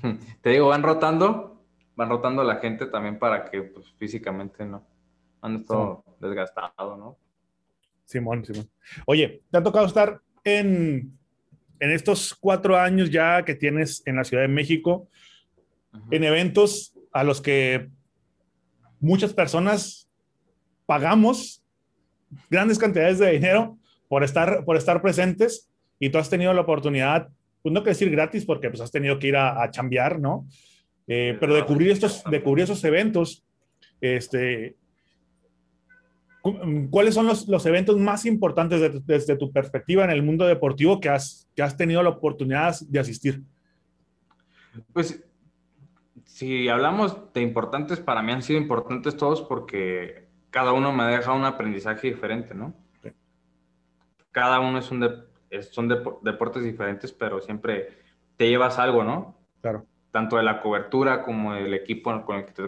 te 0.42 0.50
digo, 0.52 0.68
van 0.68 0.84
rotando, 0.84 1.62
van 1.96 2.10
rotando 2.10 2.44
la 2.44 2.56
gente 2.58 2.86
también 2.86 3.20
para 3.20 3.46
que 3.46 3.62
pues, 3.62 3.92
físicamente 3.98 4.66
no 4.66 4.84
han 5.42 5.58
estado 5.58 6.04
desgastado, 6.20 6.96
¿no? 6.98 7.18
Simón, 8.06 8.46
Simón. 8.46 8.70
Oye, 9.06 9.42
¿te 9.52 9.58
ha 9.58 9.64
tocado 9.64 9.86
estar 9.86 10.22
en 10.44 11.18
en 11.80 11.92
estos 11.92 12.34
cuatro 12.34 12.78
años 12.78 13.10
ya 13.10 13.44
que 13.44 13.56
tienes 13.56 14.02
en 14.06 14.16
la 14.16 14.24
Ciudad 14.24 14.44
de 14.44 14.50
México, 14.50 15.10
en 16.12 16.24
eventos 16.24 16.94
a 17.12 17.24
los 17.24 17.42
que 17.42 17.90
muchas 19.00 19.34
personas 19.34 20.10
pagamos 20.86 21.64
grandes 22.50 22.78
cantidades 22.78 23.20
de 23.20 23.32
dinero 23.32 23.78
por 24.08 24.24
estar, 24.24 24.66
por 24.66 24.78
estar 24.78 25.02
presentes 25.02 25.70
y 26.00 26.10
tú 26.10 26.18
has 26.18 26.30
tenido 26.30 26.54
la 26.54 26.62
oportunidad, 26.62 27.30
pues 27.62 27.74
no 27.74 27.84
que 27.84 27.92
decir 27.92 28.10
gratis 28.10 28.46
porque 28.46 28.70
pues 28.70 28.82
has 28.82 28.92
tenido 28.92 29.18
que 29.20 29.28
ir 29.28 29.36
a, 29.36 29.64
a 29.64 29.72
chambear, 29.72 30.20
¿no? 30.20 30.48
Eh, 31.08 31.38
pero 31.40 31.54
de 31.54 31.66
cubrir, 31.66 31.92
estos, 31.92 32.24
de 32.24 32.42
cubrir 32.42 32.64
esos 32.64 32.84
eventos, 32.84 33.46
este, 34.02 34.76
¿Cuáles 36.92 37.16
son 37.16 37.26
los, 37.26 37.66
eventos 37.66 37.98
más 37.98 38.26
importantes 38.26 39.04
desde 39.06 39.36
tu 39.36 39.52
perspectiva 39.52 40.04
en 40.04 40.12
el 40.12 40.22
mundo 40.22 40.46
deportivo 40.46 41.00
que 41.00 41.10
has, 41.10 41.50
que 41.56 41.64
has 41.64 41.76
tenido 41.76 42.04
la 42.04 42.10
oportunidad 42.10 42.76
de 42.82 43.00
asistir? 43.00 43.42
Pues 44.94 45.24
si 46.26 46.70
hablamos 46.70 47.34
de 47.34 47.42
importantes, 47.42 48.00
para 48.00 48.22
mí 48.22 48.32
han 48.32 48.44
sido 48.44 48.60
importantes 48.60 49.18
todos 49.18 49.42
porque 49.42 50.28
cada 50.52 50.72
uno 50.72 50.94
me 50.94 51.06
deja 51.06 51.34
un 51.34 51.46
aprendizaje 51.46 52.10
diferente, 52.10 52.54
¿no? 52.54 52.76
Cada 54.32 54.60
uno 54.60 54.80
es 54.80 54.92
un 54.92 55.26
son 55.72 55.88
deportes 55.88 56.64
diferentes, 56.64 57.12
pero 57.12 57.42
siempre 57.42 57.90
te 58.36 58.50
llevas 58.50 58.78
algo, 58.78 59.04
¿no? 59.04 59.38
Claro. 59.62 59.86
Tanto 60.12 60.38
de 60.38 60.44
la 60.44 60.62
cobertura 60.62 61.24
como 61.24 61.54
del 61.54 61.74
equipo 61.74 62.24
con 62.26 62.38
el 62.38 62.46
que 62.46 62.52
te, 62.52 62.64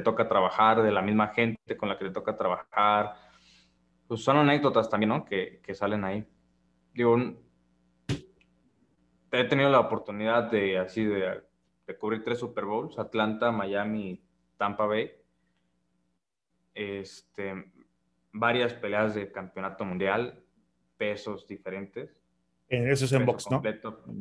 toca 0.00 0.28
trabajar, 0.28 0.82
de 0.82 0.90
la 0.90 1.02
misma 1.02 1.28
gente 1.28 1.76
con 1.76 1.88
la 1.88 1.98
que 1.98 2.06
te 2.06 2.10
toca 2.10 2.36
trabajar. 2.36 3.14
Pues 4.06 4.22
son 4.22 4.36
anécdotas 4.36 4.88
también, 4.88 5.10
¿no? 5.10 5.24
Que, 5.24 5.60
que 5.62 5.74
salen 5.74 6.04
ahí. 6.04 6.26
Digo, 6.92 7.16
he 9.30 9.44
tenido 9.44 9.70
la 9.70 9.80
oportunidad 9.80 10.50
de 10.50 10.78
así 10.78 11.04
de, 11.04 11.42
de 11.86 11.96
cubrir 11.96 12.22
tres 12.22 12.38
Super 12.38 12.64
Bowls, 12.64 12.98
Atlanta, 12.98 13.50
Miami, 13.50 14.22
Tampa 14.56 14.86
Bay. 14.86 15.10
Este, 16.74 17.72
varias 18.32 18.72
peleas 18.74 19.14
de 19.14 19.30
campeonato 19.30 19.84
mundial, 19.84 20.42
pesos 20.96 21.46
diferentes. 21.46 22.10
Eh, 22.68 22.90
eso 22.90 23.04
es 23.04 23.12
en 23.12 23.26
box, 23.26 23.50
¿no? 23.50 23.62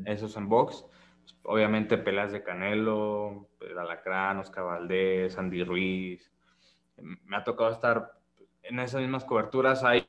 Eso 0.05 0.25
es 0.25 0.35
en 0.35 0.49
box. 0.49 0.85
Obviamente 1.44 1.98
peleas 1.98 2.32
de 2.32 2.44
Canelo, 2.44 3.50
Alacrán, 3.78 4.39
Oscar 4.39 4.63
Valdés, 4.63 5.38
Andy 5.38 5.63
Ruiz. 5.63 6.32
Me 6.98 7.38
ha 7.38 7.44
tocado 7.44 7.72
estar 7.72 8.13
en 8.63 8.80
esas 8.80 9.02
mismas 9.02 9.26
coberturas. 9.26 9.84
Hay 9.84 10.08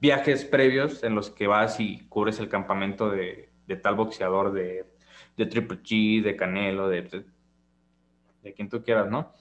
viajes 0.00 0.44
previos 0.44 1.02
en 1.02 1.14
los 1.14 1.30
que 1.30 1.46
vas 1.46 1.80
y 1.80 2.06
cubres 2.08 2.38
el 2.38 2.48
campamento 2.48 3.10
de, 3.10 3.50
tal 3.82 3.94
boxeador, 3.94 4.52
de, 4.52 4.84
de, 5.36 5.46
Triple 5.46 5.78
G, 5.78 6.22
de 6.22 6.36
Canelo, 6.36 6.88
de, 6.88 7.24
de, 8.42 8.54
quien 8.54 8.68
tú 8.68 8.82
quieras, 8.82 9.08
¿no? 9.10 9.32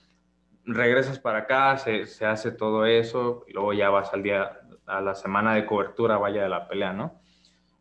Regresas 0.65 1.19
para 1.19 1.39
acá, 1.39 1.77
se, 1.77 2.07
se, 2.07 2.25
hace 2.25 2.51
todo 2.51 2.85
eso, 2.85 3.45
y 3.47 3.53
luego 3.53 3.73
ya 3.73 3.89
vas 3.89 4.11
al 4.13 4.23
día, 4.23 4.59
a 4.85 5.01
la 5.01 5.13
semana 5.13 5.53
de 5.53 5.65
cobertura, 5.65 6.17
vaya 6.17 6.43
de 6.43 6.49
la 6.49 6.67
pelea, 6.67 6.93
¿no? 6.93 7.21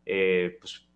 Eh, 0.05 0.57
pues, 0.59 0.87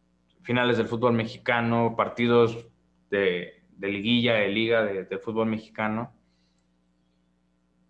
finales 0.41 0.78
del 0.78 0.88
fútbol 0.88 1.13
mexicano, 1.13 1.95
partidos 1.95 2.67
de, 3.10 3.63
liguilla, 3.80 4.34
de 4.36 4.47
liga, 4.49 4.84
de, 4.84 5.17
fútbol 5.17 5.47
mexicano. 5.47 6.13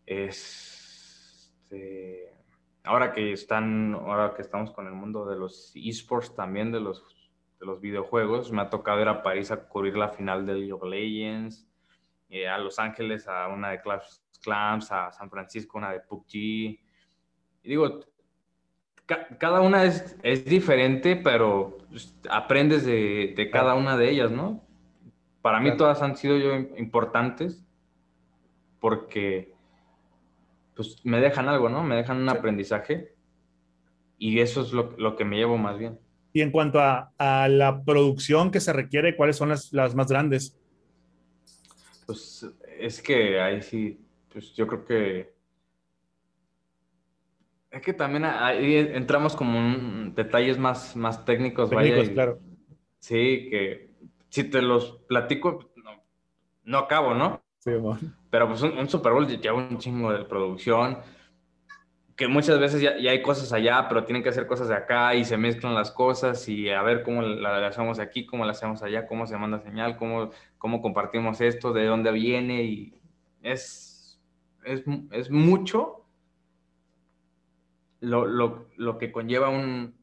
Este, 0.05 1.69
ahora 2.83 3.11
que 3.13 3.31
están, 3.31 3.93
ahora 3.93 4.33
que 4.35 4.41
estamos 4.41 4.71
con 4.71 4.87
el 4.87 4.93
mundo 4.93 5.25
de 5.25 5.37
los 5.37 5.71
esports 5.75 6.33
también, 6.35 6.71
de 6.71 6.79
los, 6.79 7.03
de 7.59 7.65
los 7.65 7.79
videojuegos, 7.79 8.51
me 8.51 8.61
ha 8.61 8.69
tocado 8.69 9.01
ir 9.01 9.07
a 9.07 9.21
París 9.21 9.51
a 9.51 9.67
cubrir 9.67 9.95
la 9.95 10.09
final 10.09 10.45
de 10.45 10.55
League 10.55 10.73
of 10.73 10.83
Legends, 10.83 11.67
eh, 12.29 12.47
a 12.47 12.57
Los 12.57 12.79
Ángeles 12.79 13.27
a 13.27 13.47
una 13.47 13.71
de 13.71 13.81
Clash 13.81 14.19
Clams, 14.41 14.91
a 14.91 15.11
San 15.11 15.29
Francisco 15.29 15.77
una 15.77 15.91
de 15.91 15.99
PUBG. 15.99 16.33
Y 16.33 16.79
digo, 17.63 17.99
cada 19.37 19.61
una 19.61 19.85
es, 19.85 20.15
es, 20.23 20.45
diferente, 20.45 21.15
pero 21.15 21.77
aprendes 22.29 22.85
de, 22.85 23.33
de, 23.35 23.49
cada 23.49 23.73
una 23.73 23.97
de 23.97 24.09
ellas, 24.09 24.31
¿no? 24.31 24.63
Para 25.41 25.59
mí 25.59 25.75
todas 25.75 26.01
han 26.01 26.15
sido 26.15 26.37
yo 26.37 26.55
importantes 26.77 27.65
porque 28.79 29.53
pues 30.75 31.03
me 31.03 31.19
dejan 31.19 31.49
algo, 31.49 31.69
¿no? 31.69 31.83
Me 31.83 31.95
dejan 31.95 32.17
un 32.17 32.29
aprendizaje 32.29 33.13
y 34.17 34.39
eso 34.39 34.61
es 34.61 34.71
lo, 34.71 34.95
lo, 34.97 35.15
que 35.15 35.25
me 35.25 35.37
llevo 35.37 35.57
más 35.57 35.77
bien. 35.77 35.99
Y 36.31 36.41
en 36.41 36.51
cuanto 36.51 36.79
a, 36.79 37.11
a 37.17 37.47
la 37.47 37.83
producción 37.83 38.51
que 38.51 38.59
se 38.59 38.73
requiere, 38.73 39.15
¿cuáles 39.15 39.37
son 39.37 39.49
las, 39.49 39.73
las, 39.73 39.95
más 39.95 40.07
grandes? 40.07 40.57
Pues 42.05 42.45
es 42.77 43.01
que 43.01 43.41
ahí 43.41 43.61
sí, 43.61 43.99
pues 44.31 44.53
yo 44.53 44.67
creo 44.67 44.85
que... 44.85 45.38
Es 47.71 47.81
que 47.81 47.93
también 47.93 48.25
ahí 48.25 48.75
entramos 48.75 49.35
como 49.35 49.57
en 49.57 50.15
detalles 50.15 50.57
más, 50.57 50.95
más 50.95 51.23
técnicos. 51.23 51.69
Técnicos, 51.69 52.09
claro. 52.09 52.39
Sí, 52.97 53.47
que 53.49 53.91
si 54.29 54.43
te 54.43 54.61
los 54.61 55.03
platico, 55.07 55.71
no, 55.83 56.03
no 56.63 56.77
acabo, 56.79 57.13
¿no? 57.13 57.43
Pero 58.29 58.47
pues 58.47 58.61
un, 58.61 58.89
Super 58.89 59.13
Bowl 59.13 59.27
lleva 59.27 59.57
un 59.57 59.77
chingo 59.77 60.11
de 60.11 60.25
producción, 60.25 60.99
que 62.15 62.27
muchas 62.27 62.59
veces 62.59 62.81
ya, 62.81 62.91
hay 62.91 63.21
cosas 63.21 63.53
allá, 63.53 63.87
pero 63.87 64.03
tienen 64.03 64.23
que 64.23 64.29
hacer 64.29 64.47
cosas 64.47 64.67
de 64.69 64.75
acá 64.75 65.13
y 65.15 65.23
se 65.23 65.37
mezclan 65.37 65.75
las 65.75 65.91
cosas 65.91 66.47
y 66.49 66.69
a 66.69 66.81
ver 66.81 67.03
cómo 67.03 67.21
la, 67.21 67.65
hacemos 67.67 67.99
aquí, 67.99 68.25
cómo 68.25 68.45
la 68.45 68.51
hacemos 68.51 68.81
allá, 68.81 69.07
cómo 69.07 69.27
se 69.27 69.37
manda 69.37 69.59
señal, 69.59 69.95
cómo, 69.97 70.31
cómo 70.57 70.81
compartimos 70.81 71.39
esto, 71.41 71.71
de 71.71 71.85
dónde 71.85 72.11
viene 72.11 72.63
y 72.63 73.01
es, 73.41 74.19
es, 74.63 74.83
es 75.11 75.29
mucho 75.29 76.05
lo, 78.01 78.25
lo, 78.25 78.67
lo, 78.77 78.97
que 78.97 79.11
conlleva 79.11 79.49
un, 79.49 79.95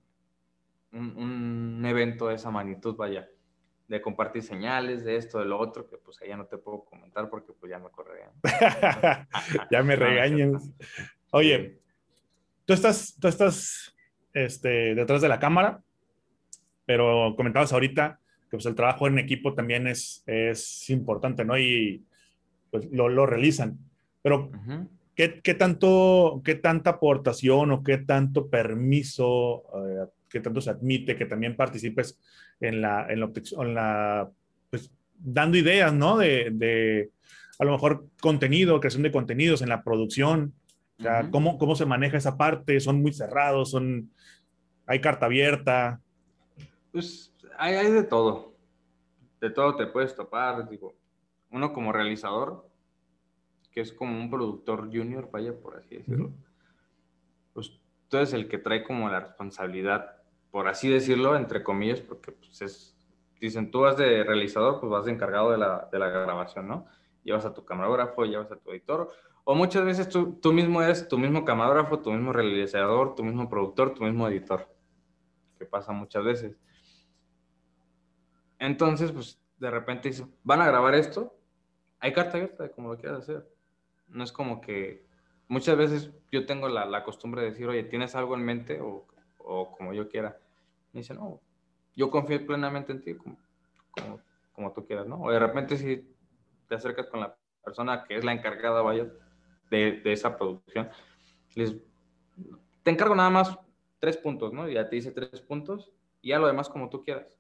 un, 0.93 1.17
un 1.17 1.85
evento 1.87 2.29
de 2.29 2.35
esa 2.35 2.51
magnitud, 2.51 2.97
vaya 2.97 3.29
de 3.89 4.03
compartir 4.03 4.43
señales, 4.43 5.05
de 5.05 5.17
esto, 5.17 5.39
de 5.39 5.45
lo 5.45 5.59
otro, 5.59 5.89
que 5.89 5.97
pues 5.99 6.21
allá 6.21 6.37
no 6.37 6.47
te 6.47 6.59
puedo 6.59 6.85
comentar 6.85 7.31
porque 7.31 7.53
pues 7.53 7.71
ya 7.71 7.79
me 7.79 7.91
correrían. 7.91 8.31
ya 9.71 9.83
me 9.83 9.97
regañan. 9.97 10.59
Oye, 11.31 11.79
tú 12.65 12.73
estás, 12.73 13.17
tú 13.21 13.29
estás 13.29 13.95
este, 14.33 14.95
detrás 14.95 15.23
de 15.23 15.29
la 15.29 15.39
cámara, 15.39 15.83
pero 16.85 17.35
comentabas 17.37 17.73
ahorita 17.73 18.21
que 18.51 18.57
pues 18.57 18.67
el 18.67 18.75
trabajo 18.75 19.07
en 19.07 19.19
equipo 19.19 19.55
también 19.55 19.87
es, 19.87 20.23
es 20.27 20.91
importante, 20.91 21.45
¿no? 21.45 21.59
Y 21.59 22.05
pues 22.71 22.91
lo, 22.91 23.09
lo 23.09 23.27
realizan. 23.27 23.79
Pero, 24.23 24.51
¿qué, 25.17 25.41
¿qué, 25.43 25.55
tanto, 25.55 26.43
¿qué 26.45 26.55
tanta 26.55 26.91
aportación 26.91 27.73
o 27.73 27.83
qué 27.83 27.99
tanto 27.99 28.49
permiso 28.49 29.65
eh, 29.75 30.07
que 30.29 30.41
tanto 30.41 30.61
se 30.61 30.71
admite, 30.71 31.17
que 31.17 31.27
también 31.27 31.57
participes 31.57 32.21
en 32.61 32.83
la, 32.83 33.07
en 33.09 33.21
la, 33.75 34.31
pues, 34.71 34.93
dando 35.19 35.57
ideas, 35.57 35.93
¿no? 35.93 36.19
De, 36.19 36.51
de, 36.53 37.11
a 37.59 37.65
lo 37.65 37.73
mejor 37.73 38.07
contenido, 38.21 38.79
creación 38.79 39.03
de 39.03 39.11
contenidos 39.11 39.63
en 39.63 39.71
la 39.71 39.83
producción. 39.83 40.53
O 40.99 41.03
sea, 41.03 41.31
¿cómo, 41.31 41.59
¿cómo, 41.59 41.75
se 41.75 41.87
maneja 41.87 42.17
esa 42.19 42.37
parte? 42.37 42.81
¿Son 42.81 43.01
muy 43.01 43.13
cerrados? 43.13 43.71
¿Son, 43.71 44.11
¿Hay 44.87 45.01
carta 45.01 45.27
abierta? 45.27 46.01
Pues 46.93 47.35
hay, 47.59 47.75
hay 47.75 47.91
de 47.91 48.03
todo. 48.03 48.55
De 49.41 49.51
todo 49.51 49.77
te 49.77 49.87
puedes 49.87 50.15
topar. 50.15 50.69
Digo, 50.69 50.95
uno 51.51 51.73
como 51.73 51.93
realizador, 51.93 52.67
que 53.77 53.83
es 53.83 53.93
como 53.93 54.19
un 54.19 54.31
productor 54.31 54.87
junior, 54.87 55.29
vaya 55.31 55.53
por 55.53 55.77
así 55.77 55.97
decirlo, 55.97 56.33
pues 57.53 57.79
tú 58.09 58.17
eres 58.17 58.33
el 58.33 58.49
que 58.49 58.57
trae 58.57 58.83
como 58.83 59.11
la 59.11 59.21
responsabilidad 59.21 60.17
por 60.51 60.69
así 60.69 60.89
decirlo, 60.89 61.37
entre 61.37 61.63
comillas, 61.63 62.01
porque 62.01 62.33
pues 62.33 62.63
es, 62.63 62.97
dicen, 63.39 63.71
tú 63.71 63.81
vas 63.81 63.99
de 63.99 64.25
realizador, 64.25 64.81
pues 64.81 64.91
vas 64.91 65.05
de 65.05 65.13
encargado 65.13 65.51
de 65.51 65.59
la, 65.59 65.87
de 65.93 65.99
la 65.99 66.09
grabación, 66.09 66.67
¿no? 66.67 66.87
Llevas 67.25 67.45
a 67.45 67.53
tu 67.53 67.63
camarógrafo, 67.63 68.25
llevas 68.25 68.51
a 68.51 68.57
tu 68.57 68.71
editor, 68.71 69.13
o 69.45 69.55
muchas 69.55 69.85
veces 69.85 70.09
tú, 70.09 70.39
tú 70.41 70.55
mismo 70.55 70.81
eres 70.81 71.09
tu 71.09 71.19
mismo 71.19 71.45
camarógrafo, 71.45 71.99
tu 71.99 72.11
mismo 72.11 72.33
realizador, 72.33 73.15
tu 73.15 73.23
mismo 73.23 73.51
productor, 73.51 73.93
tu 73.93 74.05
mismo 74.05 74.27
editor, 74.29 74.67
que 75.59 75.67
pasa 75.67 75.93
muchas 75.93 76.25
veces. 76.25 76.57
Entonces, 78.59 79.13
pues 79.13 79.39
de 79.59 79.71
repente 79.71 80.09
dicen, 80.09 80.35
van 80.43 80.63
a 80.63 80.67
grabar 80.69 80.95
esto, 80.95 81.37
hay 81.99 82.15
carta 82.15 82.39
abierta 82.39 82.63
de 82.63 82.71
cómo 82.71 82.95
lo 82.95 82.99
quieras 82.99 83.19
hacer. 83.19 83.56
No 84.09 84.25
es 84.25 84.33
como 84.33 84.61
que 84.61 85.07
muchas 85.49 85.77
veces 85.77 86.11
yo 86.31 86.47
tengo 86.47 86.69
la, 86.69 86.87
la 86.87 87.05
costumbre 87.05 87.43
de 87.43 87.51
decir, 87.51 87.69
oye, 87.69 87.85
¿tienes 87.85 88.15
algo 88.15 88.35
en 88.35 88.45
mente? 88.45 88.81
O, 88.81 89.07
o 89.39 89.73
como 89.73 89.93
yo 89.93 90.09
quiera. 90.09 90.39
Me 90.93 91.01
dice, 91.01 91.15
no, 91.15 91.41
yo 91.95 92.11
confío 92.11 92.45
plenamente 92.47 92.93
en 92.93 93.03
ti, 93.03 93.15
como, 93.15 93.39
como, 94.53 94.73
tú 94.73 94.87
quieras, 94.87 95.07
¿no? 95.07 95.21
O 95.21 95.31
de 95.31 95.39
repente 95.39 95.77
si 95.77 96.15
te 96.69 96.75
acercas 96.75 97.07
con 97.07 97.21
la 97.21 97.37
persona 97.65 98.05
que 98.05 98.17
es 98.17 98.25
la 98.25 98.33
encargada, 98.33 98.83
vaya, 98.83 99.07
de, 99.71 100.01
de 100.01 100.13
esa 100.13 100.37
producción, 100.37 100.89
les, 101.55 101.75
te 102.83 102.91
encargo 102.91 103.15
nada 103.15 103.31
más 103.31 103.59
tres 103.99 104.17
puntos, 104.17 104.53
¿no? 104.53 104.69
Ya 104.69 104.89
te 104.89 104.97
dice 104.97 105.11
tres 105.11 105.41
puntos 105.41 105.93
y 106.23 106.31
ya 106.31 106.39
lo 106.39 106.47
demás 106.47 106.69
como 106.69 106.89
tú 106.89 107.03
quieras. 107.05 107.39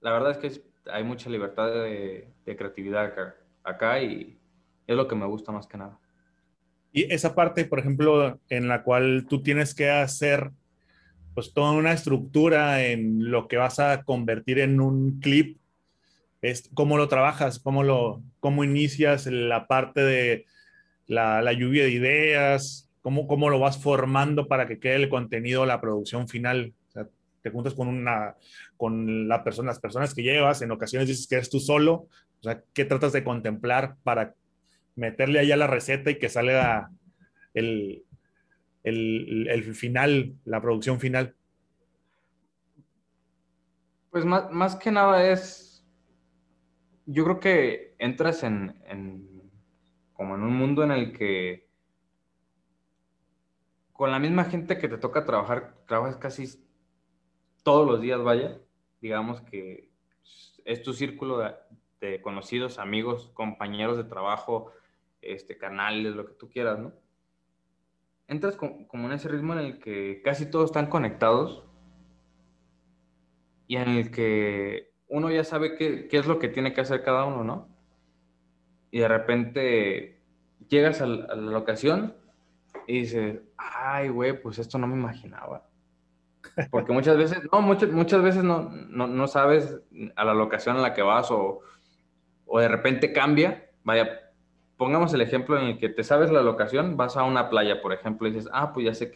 La 0.00 0.12
verdad 0.12 0.30
es 0.32 0.38
que 0.38 0.64
hay 0.90 1.04
mucha 1.04 1.28
libertad 1.30 1.68
de, 1.68 2.32
de 2.44 2.56
creatividad 2.56 3.04
acá, 3.04 3.36
acá 3.64 4.02
y 4.02 4.39
es 4.90 4.96
lo 4.96 5.06
que 5.06 5.14
me 5.14 5.26
gusta 5.26 5.52
más 5.52 5.68
que 5.68 5.78
nada. 5.78 5.98
Y 6.92 7.12
esa 7.12 7.36
parte, 7.36 7.64
por 7.64 7.78
ejemplo, 7.78 8.40
en 8.48 8.66
la 8.66 8.82
cual 8.82 9.26
tú 9.28 9.40
tienes 9.40 9.72
que 9.72 9.88
hacer 9.88 10.50
pues 11.32 11.54
toda 11.54 11.70
una 11.70 11.92
estructura 11.92 12.84
en 12.84 13.30
lo 13.30 13.46
que 13.46 13.56
vas 13.56 13.78
a 13.78 14.02
convertir 14.02 14.58
en 14.58 14.80
un 14.80 15.20
clip. 15.20 15.58
Es 16.42 16.68
cómo 16.74 16.96
lo 16.96 17.06
trabajas, 17.06 17.60
cómo 17.60 17.84
lo, 17.84 18.20
cómo 18.40 18.64
inicias 18.64 19.26
la 19.26 19.68
parte 19.68 20.00
de 20.00 20.46
la, 21.06 21.40
la 21.40 21.52
lluvia 21.52 21.84
de 21.84 21.90
ideas, 21.90 22.90
cómo, 23.00 23.28
cómo 23.28 23.48
lo 23.48 23.60
vas 23.60 23.78
formando 23.78 24.48
para 24.48 24.66
que 24.66 24.80
quede 24.80 24.96
el 24.96 25.08
contenido, 25.08 25.66
la 25.66 25.80
producción 25.80 26.26
final. 26.26 26.74
O 26.88 26.90
sea, 26.90 27.06
te 27.42 27.50
juntas 27.50 27.74
con 27.74 27.86
una, 27.86 28.34
con 28.76 29.28
la 29.28 29.44
persona, 29.44 29.68
las 29.68 29.78
personas 29.78 30.14
que 30.14 30.24
llevas, 30.24 30.62
en 30.62 30.72
ocasiones 30.72 31.06
dices 31.06 31.28
que 31.28 31.36
eres 31.36 31.48
tú 31.48 31.60
solo, 31.60 32.08
o 32.40 32.42
sea, 32.42 32.60
¿qué 32.72 32.84
tratas 32.84 33.12
de 33.12 33.22
contemplar 33.22 33.94
para 34.02 34.34
meterle 35.00 35.40
allá 35.40 35.56
la 35.56 35.66
receta 35.66 36.10
y 36.10 36.18
que 36.18 36.28
salga 36.28 36.90
el, 37.54 38.04
el, 38.84 39.74
final, 39.74 40.34
la 40.44 40.60
producción 40.60 41.00
final? 41.00 41.34
Pues 44.10 44.24
más, 44.24 44.50
más 44.52 44.76
que 44.76 44.90
nada 44.90 45.30
es, 45.30 45.84
yo 47.06 47.24
creo 47.24 47.40
que 47.40 47.94
entras 47.98 48.42
en, 48.42 48.76
en, 48.86 49.50
como 50.12 50.34
en 50.34 50.42
un 50.42 50.54
mundo 50.54 50.84
en 50.84 50.90
el 50.90 51.12
que 51.12 51.68
con 53.92 54.10
la 54.10 54.18
misma 54.18 54.44
gente 54.44 54.78
que 54.78 54.88
te 54.88 54.98
toca 54.98 55.24
trabajar, 55.26 55.76
trabajas 55.86 56.16
casi 56.16 56.46
todos 57.62 57.86
los 57.86 58.00
días, 58.00 58.22
vaya, 58.22 58.58
digamos 59.00 59.40
que 59.42 59.90
es 60.64 60.82
tu 60.82 60.92
círculo 60.92 61.38
de, 62.00 62.22
conocidos, 62.22 62.78
amigos, 62.78 63.30
compañeros 63.34 63.96
de 63.96 64.04
trabajo, 64.04 64.72
este, 65.22 65.56
canales, 65.58 66.14
lo 66.14 66.26
que 66.26 66.34
tú 66.34 66.48
quieras, 66.48 66.78
¿no? 66.78 66.92
Entras 68.26 68.56
como 68.56 69.06
en 69.06 69.12
ese 69.12 69.28
ritmo 69.28 69.54
en 69.54 69.60
el 69.60 69.78
que 69.80 70.22
casi 70.22 70.46
todos 70.46 70.66
están 70.66 70.86
conectados 70.86 71.64
y 73.66 73.76
en 73.76 73.88
el 73.88 74.10
que 74.10 74.92
uno 75.08 75.30
ya 75.30 75.44
sabe 75.44 75.76
qué, 75.76 76.06
qué 76.08 76.18
es 76.18 76.26
lo 76.26 76.38
que 76.38 76.48
tiene 76.48 76.72
que 76.72 76.80
hacer 76.80 77.02
cada 77.02 77.24
uno, 77.24 77.44
¿no? 77.44 77.68
Y 78.90 79.00
de 79.00 79.08
repente 79.08 80.20
llegas 80.68 81.00
a 81.00 81.06
la, 81.06 81.24
a 81.26 81.36
la 81.36 82.14
y 82.86 83.00
dices, 83.00 83.40
ay, 83.56 84.08
güey, 84.08 84.40
pues 84.40 84.58
esto 84.58 84.78
no 84.78 84.86
me 84.86 84.94
imaginaba. 84.94 85.68
Porque 86.70 86.92
muchas 86.92 87.16
veces, 87.16 87.40
no, 87.52 87.60
muchas, 87.60 87.90
muchas 87.90 88.22
veces 88.22 88.42
no, 88.42 88.70
no, 88.70 89.06
no, 89.06 89.26
sabes 89.26 89.76
a 90.16 90.24
la 90.24 90.34
locación 90.34 90.76
en 90.76 90.82
la 90.82 90.94
que 90.94 91.02
vas 91.02 91.30
o, 91.30 91.60
o, 92.46 92.60
de 92.60 92.68
repente 92.68 93.12
cambia. 93.12 93.70
Vaya, 93.84 94.19
pongamos 94.80 95.12
el 95.12 95.20
ejemplo 95.20 95.58
en 95.58 95.66
el 95.66 95.78
que 95.78 95.90
te 95.90 96.02
sabes 96.02 96.32
la 96.32 96.40
locación, 96.40 96.96
vas 96.96 97.16
a 97.16 97.24
una 97.24 97.50
playa, 97.50 97.82
por 97.82 97.92
ejemplo, 97.92 98.26
y 98.26 98.32
dices, 98.32 98.48
ah, 98.52 98.72
pues 98.72 98.86
ya 98.86 98.94
sé 98.94 99.12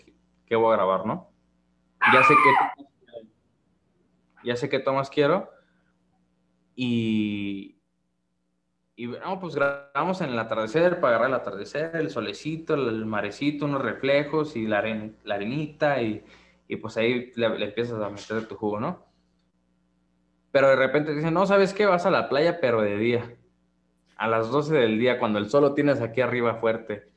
qué, 0.47 0.57
voy 0.57 0.73
a 0.73 0.77
grabar, 0.77 1.07
¿no? 1.07 1.31
Ya 2.13 2.23
sé 2.23 2.35
qué, 2.35 2.85
ya 4.45 4.57
sé 4.57 4.69
qué 4.69 4.79
tomas 4.79 5.09
quiero. 5.09 5.51
Y, 6.77 7.79
y 8.95 9.07
bueno, 9.07 9.41
pues 9.41 9.55
grabamos 9.55 10.21
en 10.21 10.31
el 10.31 10.39
atardecer 10.39 11.01
para 11.01 11.17
agarrar 11.17 11.31
el 11.31 11.37
atardecer, 11.37 11.97
el 11.97 12.11
solecito, 12.11 12.75
el 12.75 13.07
marecito, 13.07 13.65
unos 13.65 13.81
reflejos 13.81 14.57
y 14.57 14.67
la, 14.67 14.83
la 15.25 15.35
arenita 15.35 16.03
y 16.03 16.23
y 16.69 16.77
pues 16.77 16.97
ahí 16.97 17.33
le, 17.37 17.47
empiezas 17.65 18.01
a 18.01 18.09
meter 18.09 18.49
tu 18.49 18.57
jugo, 18.57 18.81
¿no? 18.81 19.07
Pero 20.51 20.69
de 20.69 20.77
repente 20.77 21.11
te 21.11 21.17
dicen, 21.17 21.35
no, 21.35 21.47
¿sabes 21.47 21.75
qué? 21.75 21.87
Vas 21.87 22.07
a 22.07 22.11
la 22.11 22.29
playa, 22.29 22.61
pero 22.61 22.81
de 22.81 22.97
día. 22.97 23.37
A 24.17 24.29
las 24.29 24.51
12 24.51 24.75
del 24.75 24.99
día, 24.99 25.19
cuando 25.19 25.39
el 25.39 25.49
sol 25.49 25.63
lo 25.63 25.75
tienes 25.75 26.01
aquí 26.01 26.21
arriba 26.21 26.57
fuerte. 26.57 27.09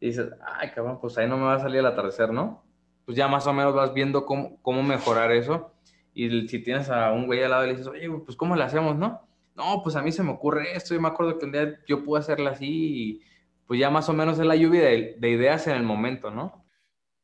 Y 0.00 0.08
dices, 0.08 0.28
ay, 0.58 0.70
cabrón, 0.70 0.98
pues 1.00 1.16
ahí 1.18 1.28
no 1.28 1.36
me 1.36 1.44
va 1.44 1.54
a 1.54 1.60
salir 1.60 1.78
el 1.78 1.86
atardecer, 1.86 2.32
¿no? 2.32 2.64
Pues 3.04 3.16
ya 3.16 3.28
más 3.28 3.46
o 3.46 3.52
menos 3.52 3.74
vas 3.74 3.92
viendo 3.92 4.24
cómo, 4.24 4.60
cómo 4.62 4.82
mejorar 4.82 5.32
eso. 5.32 5.72
Y 6.14 6.48
si 6.48 6.60
tienes 6.60 6.90
a 6.90 7.12
un 7.12 7.26
güey 7.26 7.42
al 7.42 7.50
lado 7.50 7.64
y 7.64 7.68
le 7.68 7.72
dices, 7.72 7.88
oye, 7.88 8.08
pues 8.24 8.36
¿cómo 8.36 8.54
le 8.54 8.64
hacemos, 8.64 8.96
no? 8.96 9.26
No, 9.56 9.82
pues 9.82 9.96
a 9.96 10.02
mí 10.02 10.12
se 10.12 10.22
me 10.22 10.30
ocurre 10.30 10.76
esto. 10.76 10.94
Yo 10.94 11.00
me 11.00 11.08
acuerdo 11.08 11.38
que 11.38 11.44
un 11.44 11.52
día 11.52 11.78
yo 11.86 12.04
pude 12.04 12.20
hacerla 12.20 12.50
así 12.50 12.66
y 12.68 13.22
pues 13.66 13.80
ya 13.80 13.90
más 13.90 14.08
o 14.08 14.12
menos 14.12 14.38
es 14.38 14.46
la 14.46 14.56
lluvia 14.56 14.82
de, 14.82 15.16
de 15.18 15.30
ideas 15.30 15.66
en 15.66 15.76
el 15.76 15.82
momento, 15.82 16.30
¿no? 16.30 16.64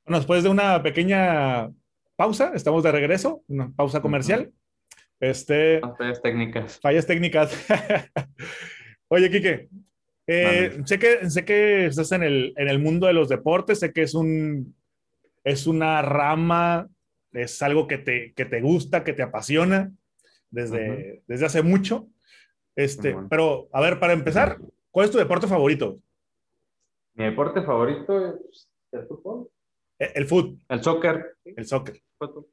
Bueno, 0.04 0.18
después 0.18 0.42
de 0.42 0.48
una 0.48 0.82
pequeña 0.82 1.70
pausa, 2.16 2.52
estamos 2.54 2.82
de 2.82 2.92
regreso, 2.92 3.42
una 3.48 3.70
pausa 3.74 4.00
comercial. 4.00 4.52
Este, 5.20 5.80
fallas 5.98 6.22
técnicas. 6.22 6.80
Fallas 6.80 7.06
técnicas. 7.06 7.66
Oye, 9.12 9.28
Quique, 9.28 9.68
eh, 10.28 10.82
sé, 10.84 11.00
que, 11.00 11.28
sé 11.28 11.44
que 11.44 11.86
estás 11.86 12.12
en 12.12 12.22
el, 12.22 12.54
en 12.56 12.68
el 12.68 12.78
mundo 12.78 13.08
de 13.08 13.12
los 13.12 13.28
deportes, 13.28 13.80
sé 13.80 13.92
que 13.92 14.02
es, 14.02 14.14
un, 14.14 14.76
es 15.42 15.66
una 15.66 16.00
rama, 16.00 16.88
es 17.32 17.60
algo 17.60 17.88
que 17.88 17.98
te, 17.98 18.32
que 18.34 18.44
te 18.44 18.60
gusta, 18.60 19.02
que 19.02 19.12
te 19.12 19.24
apasiona 19.24 19.90
desde, 20.48 21.24
desde 21.26 21.46
hace 21.46 21.62
mucho. 21.62 22.06
Este, 22.76 23.16
Pero, 23.28 23.68
a 23.72 23.80
ver, 23.80 23.98
para 23.98 24.12
empezar, 24.12 24.58
¿cuál 24.92 25.06
es 25.06 25.10
tu 25.10 25.18
deporte 25.18 25.48
favorito? 25.48 25.98
Mi 27.14 27.24
deporte 27.24 27.62
favorito 27.62 28.38
es 28.48 28.68
el 28.92 29.06
fútbol. 29.08 29.50
Eh, 29.98 30.12
el 30.14 30.26
fútbol. 30.26 30.60
El 30.68 30.84
soccer. 30.84 31.36
El 31.44 31.66
soccer. 31.66 32.00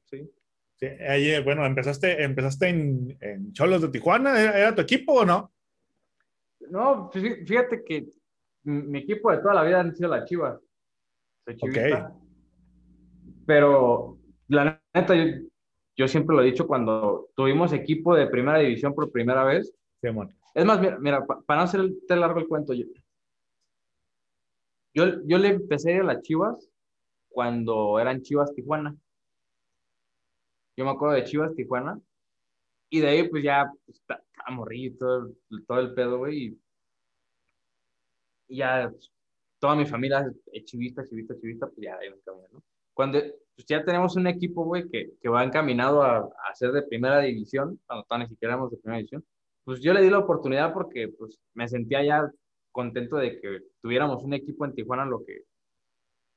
Sí. 0.10 0.28
sí 0.78 0.86
ahí, 1.08 1.40
bueno, 1.44 1.64
empezaste, 1.68 2.24
empezaste 2.24 2.70
en, 2.70 3.16
en 3.22 3.54
Cholos 3.54 3.84
de 3.84 3.90
Tijuana. 3.90 4.42
¿Era, 4.42 4.74
tu 4.74 4.82
equipo 4.82 5.14
o 5.14 5.26
no? 5.26 5.52
No, 6.60 7.10
fíjate 7.12 7.84
que 7.84 8.08
mi 8.64 9.00
equipo 9.00 9.32
de 9.32 9.38
toda 9.38 9.54
la 9.54 9.64
vida 9.64 9.80
han 9.80 9.96
sido 9.96 10.10
las 10.10 10.26
Chivas. 10.26 10.60
Soy 11.46 11.56
chivista. 11.56 12.14
Pero 13.46 14.18
la 14.50 14.82
neta, 14.94 15.14
yo, 15.96 16.08
siempre 16.08 16.36
lo 16.36 16.42
he 16.42 16.48
dicho 16.48 16.68
cuando 16.68 17.30
tuvimos 17.36 17.72
equipo 17.72 18.14
de 18.16 18.28
primera 18.28 18.60
división 18.60 18.94
por 18.94 19.12
primera 19.12 19.44
vez. 19.44 19.74
Sí, 20.02 20.10
es 20.54 20.66
más, 20.66 20.80
mira, 20.82 20.98
mira 21.00 21.26
para 21.26 21.60
no 21.60 21.64
hacerte 21.64 22.16
largo 22.16 22.40
el 22.40 22.48
cuento, 22.48 22.74
yo, 22.74 22.86
yo, 24.94 25.06
yo 25.26 25.38
le 25.38 25.50
empecé 25.50 25.92
a 25.92 25.96
ir 25.96 26.02
a 26.02 26.06
las 26.06 26.22
Chivas 26.22 26.70
cuando 27.30 28.00
eran 28.00 28.22
Chivas 28.22 28.54
Tijuana. 28.54 28.96
Yo 30.76 30.86
me 30.86 30.92
acuerdo 30.92 31.16
de 31.16 31.24
Chivas 31.24 31.54
Tijuana. 31.56 32.00
Y 32.90 33.02
de 33.02 33.08
ahí, 33.08 33.30
pues 33.30 33.44
ya, 33.44 33.72
pues, 33.86 34.02
morrito, 34.50 35.30
todo, 35.68 35.80
el 35.80 35.94
pedo, 35.94 36.20
güey. 36.20 36.58
Y 38.48 38.58
ya 38.58 38.92
toda 39.60 39.76
mi 39.76 39.86
familia 39.86 40.32
es 40.54 40.66
chivista, 40.66 41.04
chivista, 41.06 41.36
chivista, 41.40 41.68
pues 41.68 41.80
ya 41.80 41.98
ahí 41.98 42.10
camino, 42.24 42.48
¿no? 42.54 42.64
Cuando 42.94 43.20
pues 43.56 43.66
ya 43.68 43.84
tenemos 43.84 44.16
un 44.16 44.28
equipo, 44.28 44.64
güey, 44.64 44.88
que, 44.90 45.14
que 45.20 45.30
va 45.30 45.44
encaminado 45.44 46.02
a, 46.04 46.20
a, 46.20 46.56
ser 46.56 46.72
de 46.72 46.84
primera 46.84 47.20
división, 47.20 47.80
cuando 47.86 48.06
todavía 48.06 48.28
ni 48.28 48.34
siquiera 48.34 48.54
éramos 48.54 48.72
de 48.72 48.78
primera 48.78 48.98
división, 49.00 49.26
pues 49.64 49.82
yo 49.82 49.94
le 49.94 50.02
di 50.02 50.10
la 50.10 50.20
oportunidad 50.20 50.74
porque, 50.74 51.10
pues, 51.10 51.40
me 51.54 51.68
sentía 51.68 52.04
ya 52.04 52.32
contento 52.72 53.18
de 53.18 53.40
que 53.42 53.62
tuviéramos 53.82 54.24
un 54.24 54.34
equipo 54.34 54.66
en 54.66 54.74
Tijuana, 54.74 55.06
lo 55.06 55.26
que, 55.26 55.44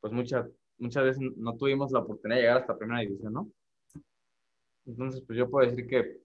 pues, 0.01 0.13
muchas 0.13 0.47
muchas 0.81 1.05
veces 1.05 1.23
no 1.37 1.57
tuvimos 1.57 1.93
la 1.93 2.01
oportunidad 2.01 2.37
de 2.39 2.43
llegar 2.43 2.57
hasta 2.59 2.79
primera 2.79 3.01
división, 3.01 3.33
¿no? 3.35 3.49
Entonces, 4.87 5.23
pues 5.27 5.39
yo 5.39 5.49
puedo 5.49 5.69
decir 5.69 5.87
que 5.87 6.21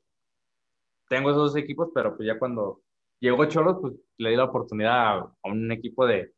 tengo 1.09 1.29
esos 1.29 1.53
dos 1.53 1.55
equipos, 1.55 1.89
pero 1.93 2.15
pues 2.15 2.27
ya 2.27 2.37
cuando 2.39 2.81
llegó 3.19 3.45
Cholos, 3.45 3.77
pues 3.81 3.93
le 4.17 4.31
di 4.31 4.35
la 4.35 4.45
oportunidad 4.45 5.19
a, 5.19 5.33
un 5.43 5.71
equipo 5.71 6.05
de, 6.05 6.33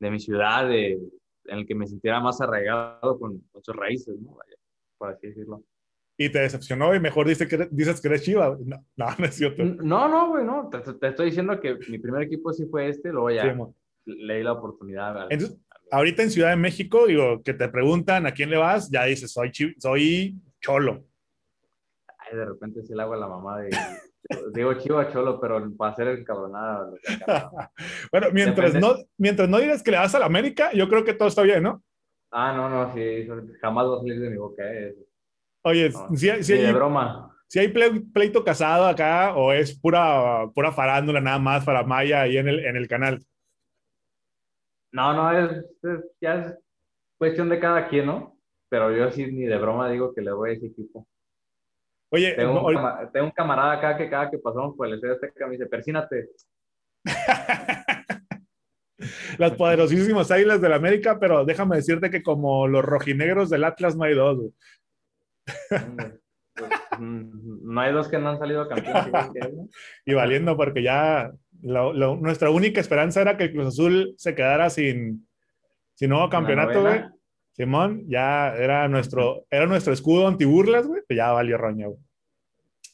de 0.00 0.10
mi 0.10 0.18
ciudad, 0.18 0.68
de, 0.68 0.92
en 0.92 1.58
el 1.58 1.66
que 1.66 1.74
me 1.74 1.86
sintiera 1.86 2.20
más 2.20 2.40
arraigado 2.40 3.18
con, 3.18 3.42
sus 3.62 3.76
raíces, 3.76 4.14
¿no? 4.20 4.32
Vaya, 4.32 4.56
por 4.98 5.10
así 5.10 5.28
decirlo. 5.28 5.62
Y 6.18 6.30
te 6.30 6.38
decepcionó 6.38 6.94
y 6.94 7.00
mejor 7.00 7.28
dices 7.28 7.46
que, 7.46 7.68
dices 7.70 8.00
que 8.00 8.08
eres 8.08 8.22
Chiva. 8.22 8.56
No, 8.64 8.84
no, 8.96 9.06
no 9.18 9.24
es 9.24 9.34
cierto. 9.34 9.64
No, 9.64 10.08
no, 10.08 10.30
güey, 10.30 10.44
no. 10.44 10.70
Te, 10.70 11.08
estoy 11.08 11.26
diciendo 11.26 11.60
que 11.60 11.76
mi 11.88 11.98
primer 11.98 12.22
equipo 12.22 12.52
sí 12.52 12.64
fue 12.66 12.88
este, 12.88 13.10
luego 13.10 13.30
ya 13.30 13.54
le 14.06 14.36
di 14.36 14.42
la 14.42 14.52
oportunidad. 14.52 15.26
Entonces, 15.30 15.58
ahorita 15.90 16.22
en 16.22 16.30
Ciudad 16.30 16.50
de 16.50 16.56
México, 16.56 17.06
digo, 17.06 17.42
que 17.42 17.54
te 17.54 17.68
preguntan 17.68 18.26
a 18.26 18.32
quién 18.32 18.50
le 18.50 18.56
vas, 18.56 18.90
ya 18.90 19.04
dices, 19.04 19.32
soy, 19.32 19.52
soy 19.78 20.36
cholo. 20.60 21.04
Ay, 22.26 22.36
de 22.36 22.44
repente 22.44 22.82
sí 22.82 22.94
le 22.94 23.02
hago 23.02 23.14
a 23.14 23.18
la 23.18 23.28
mamá 23.28 23.60
de, 23.60 23.70
digo 24.54 24.74
chivo 24.74 24.98
a 24.98 25.10
cholo, 25.12 25.40
pero 25.40 25.74
para 25.76 25.92
hacer 25.92 26.08
el 26.08 26.24
cabronada. 26.24 26.90
bueno, 28.12 28.26
mientras 28.32 28.74
no, 28.74 28.96
mientras 29.16 29.48
no 29.48 29.58
digas 29.58 29.82
que 29.82 29.90
le 29.90 29.98
vas 29.98 30.14
a 30.14 30.18
la 30.18 30.26
América, 30.26 30.70
yo 30.72 30.88
creo 30.88 31.04
que 31.04 31.14
todo 31.14 31.28
está 31.28 31.42
bien, 31.42 31.62
¿no? 31.62 31.82
Ah, 32.30 32.52
no, 32.52 32.68
no, 32.68 32.92
sí, 32.92 33.28
jamás 33.60 33.86
va 33.86 33.96
a 33.96 34.00
salir 34.00 34.20
de 34.20 34.30
mi 34.30 34.36
boca. 34.36 34.62
Eh. 34.64 34.94
Oye, 35.62 35.90
si, 36.14 36.42
si, 36.42 36.52
hay, 36.52 36.72
broma. 36.72 37.34
Si 37.46 37.58
hay 37.58 37.68
pleito 37.68 38.44
casado 38.44 38.86
acá 38.86 39.34
o 39.36 39.52
es 39.52 39.78
pura, 39.78 40.48
pura 40.54 40.72
farándula 40.72 41.20
nada 41.20 41.38
más 41.38 41.64
para 41.64 41.84
Maya 41.84 42.22
ahí 42.22 42.36
en 42.36 42.48
el, 42.48 42.64
en 42.64 42.76
el 42.76 42.88
canal. 42.88 43.24
No, 44.92 45.12
no, 45.12 45.30
es, 45.38 45.64
ya 46.20 46.34
es 46.34 46.58
cuestión 47.18 47.48
de 47.48 47.60
cada 47.60 47.88
quien, 47.88 48.06
¿no? 48.06 48.38
Pero 48.68 48.94
yo 48.94 49.10
sí 49.10 49.26
ni 49.26 49.44
de 49.44 49.58
broma 49.58 49.90
digo 49.90 50.12
que 50.12 50.22
le 50.22 50.32
voy 50.32 50.50
a 50.50 50.52
ese 50.54 50.66
equipo. 50.66 51.06
Oye, 52.10 52.34
tengo, 52.34 52.66
un, 52.66 53.30
camarada 53.32 53.72
acá 53.72 53.96
que 53.96 54.08
cada 54.08 54.30
que 54.30 54.38
pasamos 54.38 54.76
por 54.76 54.86
el 54.86 54.94
este 54.94 55.32
me 55.44 55.52
dice, 55.52 55.66
persínate. 55.66 56.28
Las 59.38 59.52
poderosísimas 59.52 60.30
águilas 60.30 60.60
del 60.60 60.72
América, 60.72 61.18
pero 61.18 61.44
déjame 61.44 61.76
decirte 61.76 62.10
que 62.10 62.22
como 62.22 62.66
los 62.66 62.84
rojinegros 62.84 63.50
del 63.50 63.64
Atlas 63.64 63.96
no 63.96 64.04
hay 64.04 64.14
dos. 64.14 64.52
Pues, 66.56 66.70
mm, 66.98 67.74
no 67.74 67.80
hay 67.80 67.92
dos 67.92 68.08
que 68.08 68.18
no 68.18 68.30
han 68.30 68.38
salido 68.38 68.66
campeones. 68.68 69.12
y 70.06 70.14
valiendo 70.14 70.56
porque 70.56 70.82
ya 70.82 71.30
nuestra 71.60 72.50
única 72.50 72.80
esperanza 72.80 73.20
era 73.20 73.36
que 73.36 73.44
el 73.44 73.52
Cruz 73.52 73.66
Azul 73.66 74.14
se 74.16 74.34
quedara 74.34 74.70
sin, 74.70 75.28
sin 75.94 76.10
nuevo 76.10 76.30
campeonato, 76.30 76.80
güey. 76.80 77.04
Simón, 77.56 78.04
ya 78.06 78.54
era 78.54 78.86
nuestro, 78.86 79.46
era 79.50 79.66
nuestro 79.66 79.94
escudo 79.94 80.28
antiburlas, 80.28 80.86
güey, 80.86 81.02
ya 81.08 81.32
valió 81.32 81.56
roña, 81.56 81.86
güey. 81.86 81.98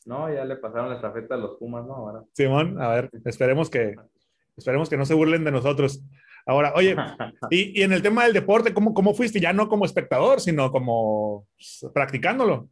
No, 0.06 0.32
ya 0.32 0.44
le 0.44 0.56
pasaron 0.56 0.88
la 0.90 0.96
estafeta 0.96 1.34
a 1.34 1.38
los 1.38 1.58
Pumas, 1.58 1.84
¿no? 1.84 1.94
Ahora. 1.94 2.22
Simón, 2.32 2.80
a 2.80 2.88
ver, 2.88 3.10
esperemos 3.24 3.68
que, 3.68 3.96
esperemos 4.56 4.88
que 4.88 4.96
no 4.96 5.04
se 5.04 5.14
burlen 5.14 5.44
de 5.44 5.50
nosotros. 5.50 6.04
Ahora, 6.46 6.72
oye, 6.76 6.94
y, 7.50 7.80
y 7.80 7.82
en 7.82 7.92
el 7.92 8.02
tema 8.02 8.24
del 8.24 8.32
deporte, 8.32 8.72
¿cómo, 8.72 8.94
¿cómo 8.94 9.14
fuiste? 9.14 9.40
Ya 9.40 9.52
no 9.52 9.68
como 9.68 9.84
espectador, 9.84 10.40
sino 10.40 10.70
como 10.70 11.48
practicándolo. 11.92 12.68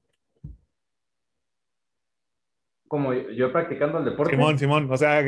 como 2.91 3.15
yo 3.15 3.53
practicando 3.53 3.99
el 3.99 4.05
deporte. 4.05 4.33
Simón, 4.33 4.59
Simón, 4.59 4.89
o 4.91 4.97
sea, 4.97 5.23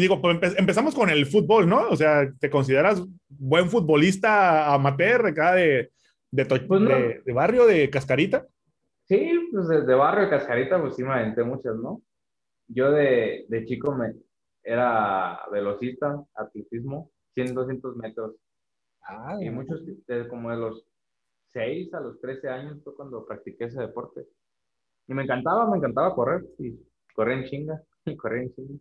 digo, 0.00 0.20
pues 0.20 0.58
empezamos 0.58 0.94
con 0.94 1.10
el 1.10 1.26
fútbol, 1.26 1.68
¿no? 1.68 1.88
O 1.90 1.96
sea, 1.96 2.32
¿te 2.40 2.48
consideras 2.48 3.02
buen 3.28 3.68
futbolista 3.68 4.72
amateur 4.72 5.26
acá 5.26 5.54
de, 5.54 5.90
de, 6.30 6.44
pues 6.46 7.22
de, 7.24 7.32
barrio, 7.32 7.66
de 7.66 7.90
Cascarita? 7.90 8.46
Sí, 9.04 9.48
pues 9.52 9.68
de, 9.68 9.94
barrio 9.94 10.24
de 10.24 10.30
Cascarita, 10.30 10.80
pues 10.80 10.96
sí 10.96 11.02
me 11.02 11.12
aventé 11.12 11.42
muchas, 11.44 11.76
¿no? 11.76 12.00
Yo 12.68 12.90
de, 12.90 13.44
de 13.48 13.64
chico 13.66 13.94
me 13.94 14.14
era 14.64 15.40
velocista, 15.50 16.22
atletismo, 16.34 17.10
100, 17.34 17.54
200 17.54 17.96
metros. 17.96 18.36
Ah, 19.02 19.36
y 19.40 19.50
muchos, 19.50 19.82
como 20.30 20.50
de 20.50 20.56
los 20.56 20.86
6 21.52 21.92
a 21.94 22.00
los 22.00 22.20
13 22.20 22.48
años 22.48 22.78
fue 22.84 22.94
cuando 22.94 23.26
practiqué 23.26 23.64
ese 23.64 23.80
deporte. 23.80 24.26
Y 25.08 25.14
me 25.14 25.24
encantaba, 25.24 25.68
me 25.68 25.78
encantaba 25.78 26.14
correr, 26.14 26.44
y 26.58 26.78
correr 27.14 27.38
en 27.38 27.44
chinga, 27.44 27.82
y 28.06 28.16
correr 28.16 28.42
en 28.42 28.54
chinga. 28.54 28.78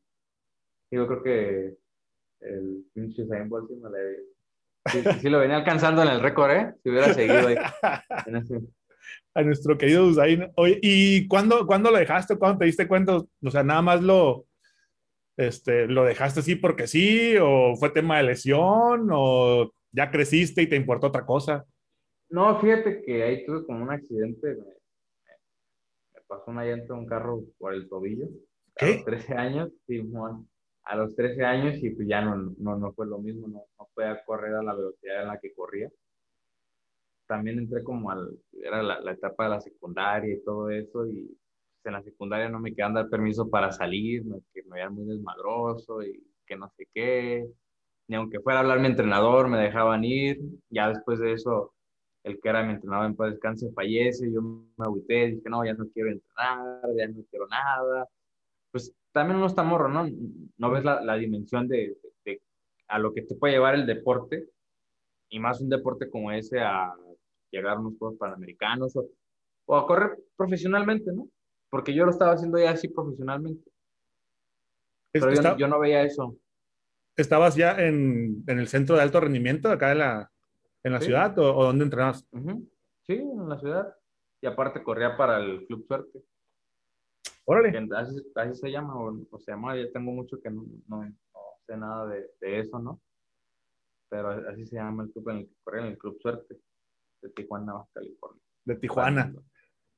Yo 0.92 1.08
creo 1.08 1.24
que 1.24 1.78
el 2.42 2.86
pinche 2.94 3.24
Usain 3.24 3.50
Bolt 3.50 3.70
sí 3.70 3.76
me 3.76 3.90
le... 3.90 5.20
Sí, 5.20 5.30
lo 5.30 5.40
venía 5.40 5.58
alcanzando 5.58 6.02
en 6.02 6.10
el 6.10 6.22
récord, 6.22 6.52
¿eh? 6.52 6.74
Si 6.84 6.90
hubiera 6.90 7.14
seguido 7.14 7.48
ahí. 7.48 7.56
A 9.34 9.44
nuestro 9.44 9.78
querido 9.78 10.06
Usain. 10.06 10.52
Oye, 10.56 10.80
¿y 10.82 11.28
cuándo, 11.28 11.66
cuándo 11.66 11.92
lo 11.92 11.98
dejaste? 11.98 12.38
¿Cuándo 12.38 12.60
te 12.60 12.66
diste 12.66 12.88
cuenta? 12.88 13.18
O 13.18 13.52
sea, 13.52 13.64
nada 13.64 13.82
más 13.82 14.02
lo, 14.02 14.46
este, 15.38 15.88
¿lo 15.88 16.04
dejaste 16.04 16.42
así 16.42 16.56
porque 16.56 16.88
sí? 16.88 17.36
¿O 17.42 17.76
fue 17.76 17.90
tema 17.90 18.18
de 18.18 18.24
lesión? 18.24 19.10
¿O 19.12 19.72
ya 19.92 20.12
creciste 20.12 20.62
y 20.62 20.68
te 20.68 20.76
importó 20.76 21.08
otra 21.08 21.26
cosa? 21.26 21.66
No, 22.30 22.60
fíjate 22.60 23.02
que 23.04 23.24
ahí 23.24 23.46
tuve 23.46 23.66
como 23.66 23.84
un 23.84 23.92
accidente. 23.92 24.56
Me, 24.56 26.22
pasó 26.28 26.46
una 26.48 26.66
llanta 26.66 26.94
de 26.94 27.00
un 27.00 27.06
carro 27.06 27.44
por 27.58 27.74
el 27.74 27.88
tobillo. 27.90 28.28
¿Qué? 28.76 28.86
A 28.86 28.96
los 28.96 29.06
13 29.06 29.34
años, 29.34 29.70
sí, 29.88 30.02
a 30.92 30.96
los 30.98 31.16
13 31.16 31.46
años 31.46 31.78
y 31.82 31.90
pues 31.92 32.06
ya 32.06 32.22
no, 32.22 32.36
no, 32.58 32.78
no 32.78 32.92
fue 32.92 33.08
lo 33.08 33.18
mismo, 33.18 33.48
no, 33.48 33.64
no 33.80 33.90
podía 33.94 34.22
correr 34.26 34.56
a 34.56 34.62
la 34.62 34.74
velocidad 34.74 35.22
en 35.22 35.28
la 35.30 35.40
que 35.40 35.54
corría. 35.54 35.90
También 37.28 37.60
entré 37.60 37.82
como 37.82 38.12
al, 38.12 38.38
era 38.62 38.84
la, 38.84 39.00
la 39.00 39.14
etapa 39.14 39.46
de 39.46 39.50
la 39.52 39.62
secundaria 39.62 40.36
y 40.36 40.44
todo 40.44 40.70
eso 40.70 41.08
y 41.08 41.28
pues, 41.82 41.86
en 41.86 41.94
la 41.94 42.04
secundaria 42.04 42.50
no 42.50 42.60
me 42.60 42.76
quedan 42.76 42.94
dar 42.94 43.08
permiso 43.10 43.50
para 43.50 43.72
salir, 43.72 44.24
que 44.54 44.64
me 44.64 44.76
veían 44.76 44.94
muy 44.94 45.06
desmadroso 45.06 46.04
y 46.04 46.22
que 46.46 46.58
no 46.58 46.70
sé 46.76 46.86
qué. 46.94 47.48
Ni 48.10 48.18
aunque 48.18 48.42
fuera 48.42 48.60
a 48.60 48.62
hablar 48.64 48.82
mi 48.82 48.88
entrenador, 48.88 49.48
me 49.48 49.60
dejaban 49.60 50.04
ir. 50.04 50.40
Ya 50.70 50.90
después 50.90 51.20
de 51.20 51.32
eso, 51.32 51.74
el 52.24 52.38
que 52.42 52.50
era 52.50 52.64
mi 52.64 52.74
entrenador 52.74 53.06
en 53.06 53.16
paz 53.16 53.32
descanse 53.32 53.72
fallece, 53.74 54.30
yo 54.30 54.42
me 54.42 54.86
agüité, 54.86 55.28
dije, 55.28 55.50
no, 55.50 55.64
ya 55.64 55.74
no 55.74 55.86
quiero 55.94 56.12
entrenar, 56.12 56.82
ya 56.98 57.08
no 57.08 57.24
quiero 57.30 57.48
nada. 57.48 58.08
Pues 58.72 58.94
también 59.12 59.38
uno 59.38 59.48
está 59.48 59.64
morro, 59.64 59.90
¿no? 59.90 60.08
No 60.58 60.72
ves 60.72 60.84
la, 60.84 61.02
la 61.02 61.16
dimensión 61.16 61.68
de, 61.68 61.98
de, 62.26 62.42
a 62.88 63.00
lo 63.00 63.14
que 63.14 63.24
te 63.24 63.36
puede 63.36 63.54
llevar 63.54 63.76
el 63.76 63.86
deporte, 63.86 64.50
y 65.32 65.40
más 65.40 65.62
un 65.62 65.70
deporte 65.70 66.10
como 66.10 66.32
ese 66.32 66.60
a 66.60 66.94
llegar 67.50 67.78
a 67.78 67.80
unos 67.80 67.98
Juegos 67.98 68.18
Panamericanos 68.18 68.96
o, 68.96 69.08
o 69.66 69.78
a 69.78 69.88
correr 69.88 70.18
profesionalmente, 70.36 71.12
¿no? 71.14 71.28
Porque 71.70 71.94
yo 71.94 72.06
lo 72.06 72.12
estaba 72.12 72.34
haciendo 72.34 72.60
ya 72.60 72.72
así 72.72 72.90
profesionalmente. 72.90 73.72
Pero 75.12 75.58
yo, 75.58 75.68
no 75.68 75.80
veía 75.80 76.04
eso. 76.04 76.38
¿Estabas 77.18 77.56
ya 77.56 77.74
en, 77.82 78.44
en, 78.48 78.60
el 78.60 78.68
centro 78.68 78.96
de 78.96 79.02
alto 79.02 79.20
rendimiento 79.20 79.70
acá 79.70 79.92
en 79.92 79.98
la, 80.00 80.32
en 80.84 80.94
la 80.94 81.02
ciudad 81.02 81.38
o, 81.40 81.56
o, 81.56 81.66
dónde 81.66 81.86
entrenabas? 81.86 82.26
Sí, 83.06 83.14
en 83.14 83.50
la 83.50 83.60
ciudad. 83.60 83.94
Y 84.42 84.48
aparte 84.48 84.84
corría 84.84 85.16
para 85.18 85.40
el 85.40 85.66
Club 85.68 85.86
Suerte. 85.86 86.24
Órale. 87.46 87.88
Así, 87.96 88.56
se 88.56 88.72
llama, 88.72 88.96
o, 88.96 89.40
se 89.40 89.52
llama, 89.52 89.76
ya 89.76 89.92
tengo 89.92 90.12
mucho 90.12 90.40
que 90.40 90.50
no, 90.50 90.66
no, 90.88 91.16
sé 91.66 91.78
nada 91.78 92.08
de, 92.08 92.30
de, 92.40 92.60
eso, 92.60 92.80
¿no? 92.80 93.02
Pero 94.10 94.30
así 94.50 94.66
se 94.66 94.76
llama 94.76 95.04
el 95.04 95.12
club 95.12 95.30
en 95.30 95.38
el 95.38 95.48
que 95.48 95.56
corría, 95.64 95.82
en 95.82 95.88
el 95.88 95.98
Club 95.98 96.18
Suerte, 96.22 96.58
de 97.22 97.30
Tijuana, 97.30 97.74
Baja 97.74 97.90
California. 97.94 98.44
De 98.66 98.76
Tijuana. 98.76 99.34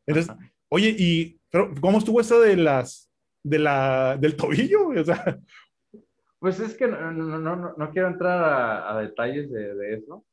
Entonces, 0.05 0.35
oye, 0.69 0.95
¿y 0.97 1.39
cómo 1.81 1.97
estuvo 1.97 2.21
eso 2.21 2.39
de 2.41 2.57
las, 2.57 3.09
de 3.43 3.59
la, 3.59 4.17
del 4.17 4.35
tobillo? 4.35 4.89
O 4.99 5.03
sea, 5.03 5.39
pues 6.39 6.59
es 6.59 6.75
que 6.75 6.87
no, 6.87 7.11
no, 7.11 7.39
no, 7.39 7.73
no 7.77 7.91
quiero 7.91 8.09
entrar 8.09 8.43
a, 8.43 8.91
a 8.91 9.01
detalles 9.01 9.49
de, 9.49 9.75
de, 9.75 9.93
eso. 9.95 10.25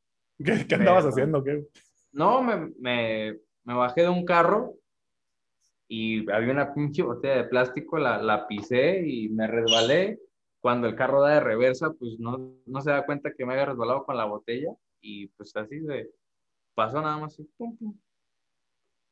¿Qué, 0.43 0.67
qué 0.67 0.75
andabas 0.75 1.05
haciendo? 1.05 1.41
¿Qué? 1.41 1.65
No, 2.11 2.43
me, 2.43 2.73
me, 2.79 3.39
me, 3.63 3.73
bajé 3.73 4.01
de 4.01 4.09
un 4.09 4.25
carro 4.25 4.75
y 5.93 6.31
había 6.31 6.53
una 6.53 6.73
pinche 6.73 7.03
botella 7.03 7.35
de 7.35 7.49
plástico, 7.49 7.97
la, 7.97 8.21
la 8.21 8.47
pisé 8.47 9.05
y 9.05 9.27
me 9.27 9.45
resbalé. 9.45 10.21
Cuando 10.61 10.87
el 10.87 10.95
carro 10.95 11.21
da 11.21 11.33
de 11.33 11.39
reversa, 11.41 11.91
pues 11.91 12.17
no, 12.17 12.55
no 12.65 12.81
se 12.81 12.91
da 12.91 13.05
cuenta 13.05 13.33
que 13.33 13.45
me 13.45 13.51
había 13.51 13.65
resbalado 13.65 14.05
con 14.05 14.15
la 14.15 14.23
botella 14.23 14.73
y 15.01 15.27
pues 15.27 15.53
así 15.53 15.81
se 15.85 16.09
pasó 16.73 17.01
nada 17.01 17.17
más 17.17 17.33
así, 17.33 17.43
pum, 17.57 17.75
pum. 17.75 17.99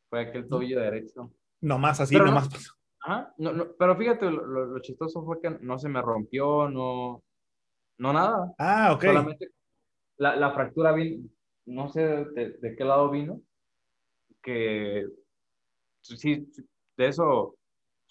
Fue 0.10 0.22
aquel 0.22 0.48
tobillo 0.48 0.80
derecho. 0.80 1.30
Nomás 1.60 2.00
así, 2.00 2.15
nomás 2.15 2.48
pasó. 2.48 2.72
Ajá, 3.02 3.34
no, 3.38 3.52
no, 3.52 3.74
pero 3.78 3.98
fíjate, 3.98 4.32
lo, 4.32 4.46
lo, 4.46 4.80
chistoso 4.80 5.26
fue 5.26 5.42
que 5.42 5.50
no 5.50 5.78
se 5.78 5.89
me 5.89 6.02
rompió, 6.02 6.70
no, 6.70 7.22
no 7.98 8.13
nada. 8.13 8.54
Ah, 8.58 8.94
ok. 8.94 9.04
Solamente 9.04 9.50
la, 10.15 10.38
la 10.38 10.54
fractura 10.54 10.94
vino, 10.94 11.28
no 11.65 11.89
sé 11.89 12.06
de, 12.06 12.52
de, 12.52 12.76
qué 12.78 12.86
lado 12.86 13.10
vino, 13.10 13.42
que 14.42 15.10
sí, 16.02 16.48
de 16.99 17.07
eso, 17.07 17.55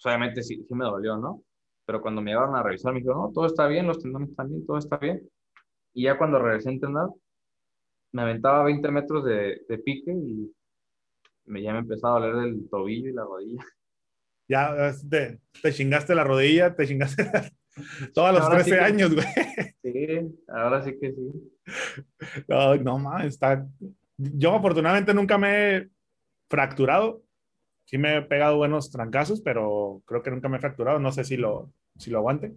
obviamente 0.03 0.41
sí, 0.41 0.65
sí 0.67 0.75
me 0.75 0.85
dolió, 0.85 1.15
¿no? 1.17 1.43
Pero 1.85 2.01
cuando 2.01 2.21
me 2.21 2.31
llevaron 2.31 2.55
a 2.55 2.63
revisar, 2.63 2.91
me 2.91 2.99
dijeron, 2.99 3.21
no, 3.21 3.31
todo 3.31 3.45
está 3.45 3.67
bien, 3.67 3.87
los 3.87 3.99
tendones 4.01 4.29
están 4.29 4.49
bien, 4.49 4.65
todo 4.65 4.77
está 4.77 4.97
bien. 4.97 5.21
Y 5.93 6.03
ya 6.03 6.17
cuando 6.17 6.39
regresé 6.39 6.69
a 6.69 6.73
entrenar, 6.73 7.07
me 8.11 8.23
aventaba 8.23 8.63
20 8.63 8.91
metros 8.91 9.23
de, 9.25 9.61
de 9.67 9.77
pique 9.77 10.11
y 10.11 10.51
me, 11.45 11.61
ya 11.61 11.73
me 11.73 11.79
empezaba 11.79 12.17
a 12.17 12.19
doler 12.19 12.47
el 12.47 12.69
tobillo 12.69 13.09
y 13.09 13.13
la 13.13 13.23
rodilla. 13.23 13.63
Ya 14.47 14.91
te, 15.07 15.39
te 15.61 15.71
chingaste 15.71 16.15
la 16.15 16.23
rodilla, 16.23 16.75
te 16.75 16.87
chingaste 16.87 17.29
todos 18.15 18.33
los 18.33 18.49
13 18.49 18.79
años, 18.79 19.13
güey. 19.13 19.27
Sí, 19.83 20.41
ahora 20.47 20.83
sí 20.83 20.97
que 20.99 21.13
sí. 21.13 21.31
No, 22.47 22.75
no 22.77 22.97
más, 22.97 23.25
está. 23.25 23.67
Yo 24.17 24.55
afortunadamente 24.55 25.13
nunca 25.13 25.37
me 25.37 25.75
he 25.75 25.89
fracturado, 26.49 27.21
sí 27.89 27.97
me 27.97 28.17
he 28.17 28.21
pegado 28.21 28.57
buenos 28.57 28.91
trancazos, 28.91 29.41
pero 29.41 30.03
creo 30.05 30.21
que 30.21 30.29
nunca 30.29 30.47
me 30.47 30.57
he 30.57 30.59
fracturado. 30.59 30.99
No 30.99 31.11
sé 31.11 31.23
si 31.23 31.37
lo, 31.37 31.71
si 31.97 32.11
lo 32.11 32.19
aguante. 32.19 32.53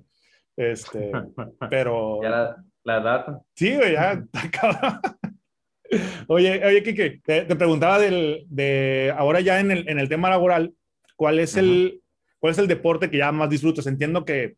Este, 0.56 1.10
pero. 1.70 2.22
Ya 2.22 2.28
la, 2.28 2.64
la 2.84 2.96
edad. 2.98 3.42
Sí, 3.54 3.74
güey, 3.74 3.92
ya 3.94 4.22
Oye, 6.26 6.62
oye, 6.66 6.82
Kike, 6.82 7.22
te, 7.24 7.44
te, 7.46 7.56
preguntaba 7.56 7.98
del, 7.98 8.44
de 8.48 9.12
ahora 9.16 9.40
ya 9.40 9.58
en 9.60 9.70
el, 9.70 9.88
en 9.88 9.98
el 9.98 10.08
tema 10.08 10.28
laboral, 10.30 10.74
¿cuál 11.16 11.38
es, 11.38 11.56
el, 11.56 12.02
¿cuál 12.38 12.52
es 12.52 12.58
el 12.58 12.66
deporte 12.66 13.10
que 13.10 13.18
ya 13.18 13.32
más 13.32 13.50
disfrutas? 13.50 13.86
Entiendo 13.86 14.24
que 14.24 14.54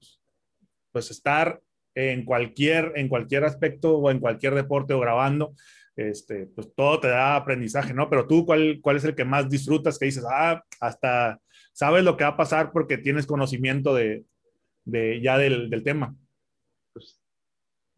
pues 0.92 1.10
estar 1.10 1.60
en 1.96 2.24
cualquier, 2.24 2.92
en 2.96 3.08
cualquier 3.08 3.44
aspecto 3.44 3.96
o 3.98 4.10
en 4.12 4.20
cualquier 4.20 4.54
deporte 4.54 4.94
o 4.94 5.00
grabando, 5.00 5.54
este, 5.96 6.46
pues 6.46 6.74
todo 6.74 7.00
te 7.00 7.08
da 7.08 7.36
aprendizaje, 7.36 7.94
¿no? 7.94 8.08
Pero 8.10 8.26
tú, 8.26 8.44
¿cuál, 8.44 8.80
¿cuál 8.82 8.96
es 8.96 9.04
el 9.04 9.14
que 9.14 9.24
más 9.24 9.48
disfrutas? 9.48 9.98
Que 9.98 10.06
dices, 10.06 10.24
ah, 10.28 10.62
hasta 10.80 11.40
sabes 11.72 12.04
lo 12.04 12.16
que 12.16 12.24
va 12.24 12.30
a 12.30 12.36
pasar 12.36 12.72
porque 12.72 12.98
tienes 12.98 13.26
conocimiento 13.26 13.94
de, 13.94 14.24
de 14.84 15.20
ya 15.20 15.38
del, 15.38 15.70
del, 15.70 15.82
tema. 15.84 16.14
Pues 16.92 17.20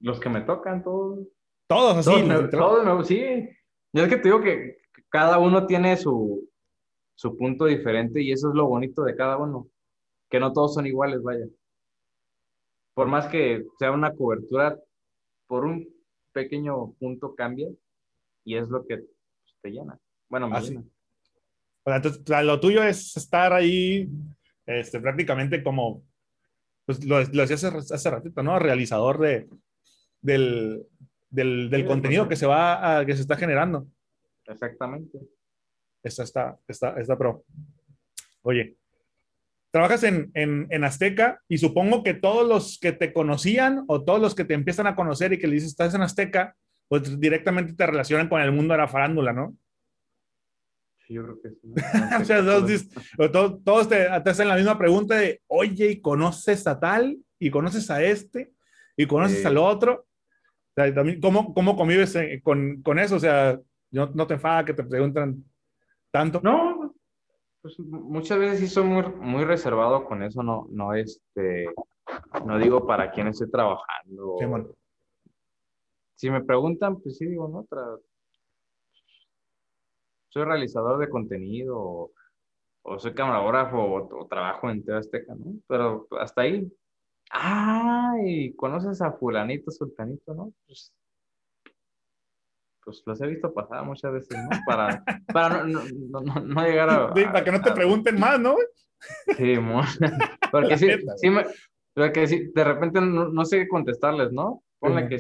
los 0.00 0.20
que 0.20 0.28
me 0.28 0.42
tocan, 0.42 0.82
todos. 0.82 1.26
Todos, 1.66 2.06
así. 2.06 2.28
Todos, 2.50 3.06
sí. 3.06 3.48
Yo 3.92 4.02
es 4.02 4.08
que 4.08 4.16
te 4.16 4.24
digo 4.24 4.40
que 4.40 4.78
cada 5.08 5.38
uno 5.38 5.66
tiene 5.66 5.96
su, 5.96 6.48
su 7.14 7.36
punto 7.36 7.64
diferente 7.64 8.20
y 8.20 8.30
eso 8.30 8.50
es 8.50 8.54
lo 8.54 8.66
bonito 8.66 9.02
de 9.04 9.16
cada 9.16 9.38
uno, 9.38 9.68
que 10.28 10.38
no 10.38 10.52
todos 10.52 10.74
son 10.74 10.86
iguales, 10.86 11.22
vaya. 11.22 11.46
Por 12.94 13.08
más 13.08 13.26
que 13.26 13.64
sea 13.78 13.92
una 13.92 14.14
cobertura, 14.14 14.78
por 15.46 15.64
un 15.64 15.88
pequeño 16.32 16.92
punto 16.98 17.34
cambia 17.34 17.68
y 18.46 18.56
es 18.56 18.68
lo 18.68 18.86
que 18.86 19.04
te 19.60 19.70
llena. 19.70 19.98
Bueno, 20.28 20.48
me 20.48 20.60
llena. 20.60 20.84
entonces, 21.84 22.22
lo 22.44 22.60
tuyo 22.60 22.82
es 22.82 23.16
estar 23.16 23.52
ahí 23.52 24.08
este, 24.64 25.00
prácticamente 25.00 25.62
como, 25.62 26.04
pues 26.86 27.04
lo, 27.04 27.20
lo 27.20 27.46
decía 27.46 27.56
hace, 27.56 27.94
hace, 27.94 28.10
ratito, 28.10 28.42
¿no? 28.42 28.58
Realizador 28.58 29.18
de, 29.18 29.48
del, 30.22 30.86
del, 31.28 31.68
del 31.70 31.82
sí, 31.82 31.86
contenido 31.86 32.28
que 32.28 32.36
se 32.36 32.46
va 32.46 32.98
a, 32.98 33.04
que 33.04 33.16
se 33.16 33.22
está 33.22 33.36
generando. 33.36 33.88
Exactamente. 34.46 35.18
Esta 36.02 36.22
está, 36.22 36.58
está, 36.68 37.00
está 37.00 37.18
pro. 37.18 37.44
Oye, 38.42 38.76
trabajas 39.72 40.04
en, 40.04 40.30
en, 40.34 40.68
en, 40.70 40.84
Azteca 40.84 41.42
y 41.48 41.58
supongo 41.58 42.04
que 42.04 42.14
todos 42.14 42.48
los 42.48 42.78
que 42.78 42.92
te 42.92 43.12
conocían 43.12 43.84
o 43.88 44.04
todos 44.04 44.20
los 44.20 44.36
que 44.36 44.44
te 44.44 44.54
empiezan 44.54 44.86
a 44.86 44.94
conocer 44.94 45.32
y 45.32 45.38
que 45.40 45.48
le 45.48 45.54
dices 45.54 45.70
estás 45.70 45.94
en 45.96 46.02
Azteca, 46.02 46.56
pues 46.88 47.18
directamente 47.18 47.72
te 47.72 47.86
relacionan 47.86 48.28
con 48.28 48.40
el 48.40 48.52
mundo 48.52 48.74
de 48.74 48.78
la 48.78 48.88
farándula, 48.88 49.32
¿no? 49.32 49.56
Yo 51.08 51.22
creo 51.22 51.40
que 51.40 51.50
sí. 51.50 51.74
o 52.20 52.24
sea, 52.24 52.44
todos, 52.44 53.62
todos, 53.64 53.88
te, 53.88 54.08
hacen 54.08 54.48
la 54.48 54.56
misma 54.56 54.76
pregunta 54.76 55.14
de, 55.16 55.40
oye, 55.46 55.90
¿y 55.90 56.00
conoces 56.00 56.66
a 56.66 56.78
tal? 56.80 57.16
¿Y 57.38 57.50
conoces 57.50 57.90
a 57.90 58.02
este? 58.02 58.52
¿Y 58.96 59.06
conoces 59.06 59.44
al 59.46 59.58
otro? 59.58 60.06
O 60.70 60.74
sea, 60.74 60.92
también, 60.92 61.20
¿cómo, 61.20 61.54
¿Cómo 61.54 61.76
convives 61.76 62.14
eh, 62.16 62.40
con, 62.42 62.82
con 62.82 62.98
eso? 62.98 63.16
O 63.16 63.20
sea, 63.20 63.58
¿no, 63.90 64.10
¿no 64.14 64.26
te 64.26 64.34
enfada 64.34 64.64
que 64.64 64.74
te 64.74 64.82
preguntan 64.82 65.44
tanto? 66.10 66.40
No, 66.42 66.94
pues 67.62 67.78
muchas 67.80 68.38
veces 68.38 68.60
sí 68.60 68.68
soy 68.68 68.84
muy, 68.84 69.02
muy 69.20 69.44
reservado 69.44 70.04
con 70.04 70.22
eso, 70.22 70.42
no, 70.42 70.66
no, 70.70 70.94
este, 70.94 71.68
no 72.44 72.58
digo 72.58 72.86
para 72.86 73.10
quién 73.10 73.28
estoy 73.28 73.50
trabajando. 73.50 74.36
Si 76.16 76.30
me 76.30 76.42
preguntan, 76.42 77.00
pues 77.00 77.18
sí 77.18 77.26
digo, 77.26 77.46
no, 77.48 77.66
soy 80.30 80.44
realizador 80.44 80.98
de 80.98 81.10
contenido 81.10 82.12
o, 82.82 82.98
soy 82.98 83.14
camarógrafo 83.14 83.78
o, 83.78 84.26
trabajo 84.26 84.70
en 84.70 84.82
TV 84.82 84.98
Azteca, 84.98 85.34
¿no? 85.34 85.60
Pero 85.66 86.06
hasta 86.18 86.42
ahí. 86.42 86.70
Ay, 87.30 88.54
¿conoces 88.54 89.02
a 89.02 89.12
fulanito, 89.12 89.70
sultanito, 89.70 90.34
no? 90.34 90.52
Pues, 90.66 90.94
pues 92.84 93.02
los 93.04 93.20
he 93.20 93.26
visto 93.26 93.52
pasar 93.52 93.84
muchas 93.84 94.12
veces, 94.12 94.38
¿no? 94.38 94.48
Para, 94.66 95.02
para 95.32 95.64
no, 95.64 95.82
no, 96.20 96.20
no, 96.20 96.62
llegar 96.62 96.88
a, 96.88 97.12
Para 97.32 97.44
que 97.44 97.52
no 97.52 97.60
te 97.60 97.72
pregunten 97.72 98.18
más, 98.18 98.40
¿no? 98.40 98.56
Sí, 99.36 99.56
porque 100.50 100.78
sí, 100.78 100.88
sí 101.16 101.28
me, 101.28 101.44
porque 101.94 102.26
sí, 102.26 102.50
de 102.54 102.64
repente 102.64 103.00
no, 103.00 103.44
sé 103.44 103.58
qué 103.58 103.68
contestarles, 103.68 104.32
¿no? 104.32 104.62
Ponle 104.78 105.06
que, 105.08 105.18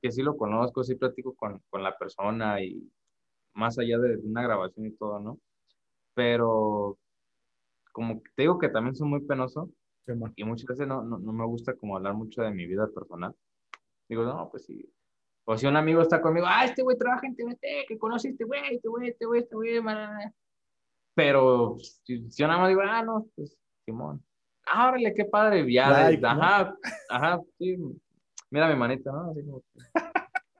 que 0.00 0.10
sí 0.10 0.22
lo 0.22 0.36
conozco, 0.36 0.84
sí 0.84 0.94
platico 0.94 1.34
con, 1.34 1.60
con 1.70 1.82
la 1.82 1.96
persona 1.96 2.62
y 2.62 2.90
más 3.54 3.78
allá 3.78 3.98
de 3.98 4.16
una 4.18 4.42
grabación 4.42 4.86
y 4.86 4.92
todo, 4.92 5.20
¿no? 5.20 5.38
Pero 6.14 6.98
como 7.92 8.20
te 8.34 8.42
digo 8.42 8.58
que 8.58 8.68
también 8.68 8.94
soy 8.94 9.08
muy 9.08 9.20
penoso 9.20 9.70
y 10.36 10.44
muchas 10.44 10.66
veces 10.66 10.88
no, 10.88 11.02
no, 11.02 11.18
no, 11.18 11.32
me 11.32 11.46
gusta 11.46 11.74
como 11.76 11.96
hablar 11.96 12.14
mucho 12.14 12.42
de 12.42 12.50
mi 12.50 12.66
vida 12.66 12.88
personal. 12.88 13.34
Digo, 14.08 14.24
no, 14.24 14.48
pues 14.50 14.64
sí. 14.64 14.92
O 15.44 15.56
si 15.56 15.66
un 15.66 15.76
amigo 15.76 16.02
está 16.02 16.20
conmigo, 16.20 16.46
ah, 16.48 16.64
este 16.64 16.82
güey 16.82 16.98
trabaja 16.98 17.26
en 17.26 17.36
TVT, 17.36 17.86
que 17.86 17.98
conoce 17.98 18.30
este 18.30 18.44
güey, 18.44 18.60
este 18.74 18.88
güey, 18.88 19.08
este 19.08 19.26
güey, 19.26 19.40
este 19.40 19.54
güey, 19.54 19.80
pero 21.14 21.76
si, 21.78 22.28
yo 22.30 22.46
nada 22.46 22.60
más 22.60 22.68
digo, 22.68 22.82
ah, 22.84 23.02
no, 23.02 23.26
pues 23.34 23.56
Simón. 23.84 24.24
Ah, 24.66 24.88
órale, 24.88 25.12
qué 25.12 25.24
padre, 25.24 25.70
ya, 25.72 26.08
ajá, 26.08 26.76
ajá, 27.08 27.40
sí, 27.58 27.76
mira 28.50 28.68
mi 28.68 28.76
manita, 28.76 29.10
¿no? 29.12 29.30
Así 29.30 29.42
como 29.44 29.62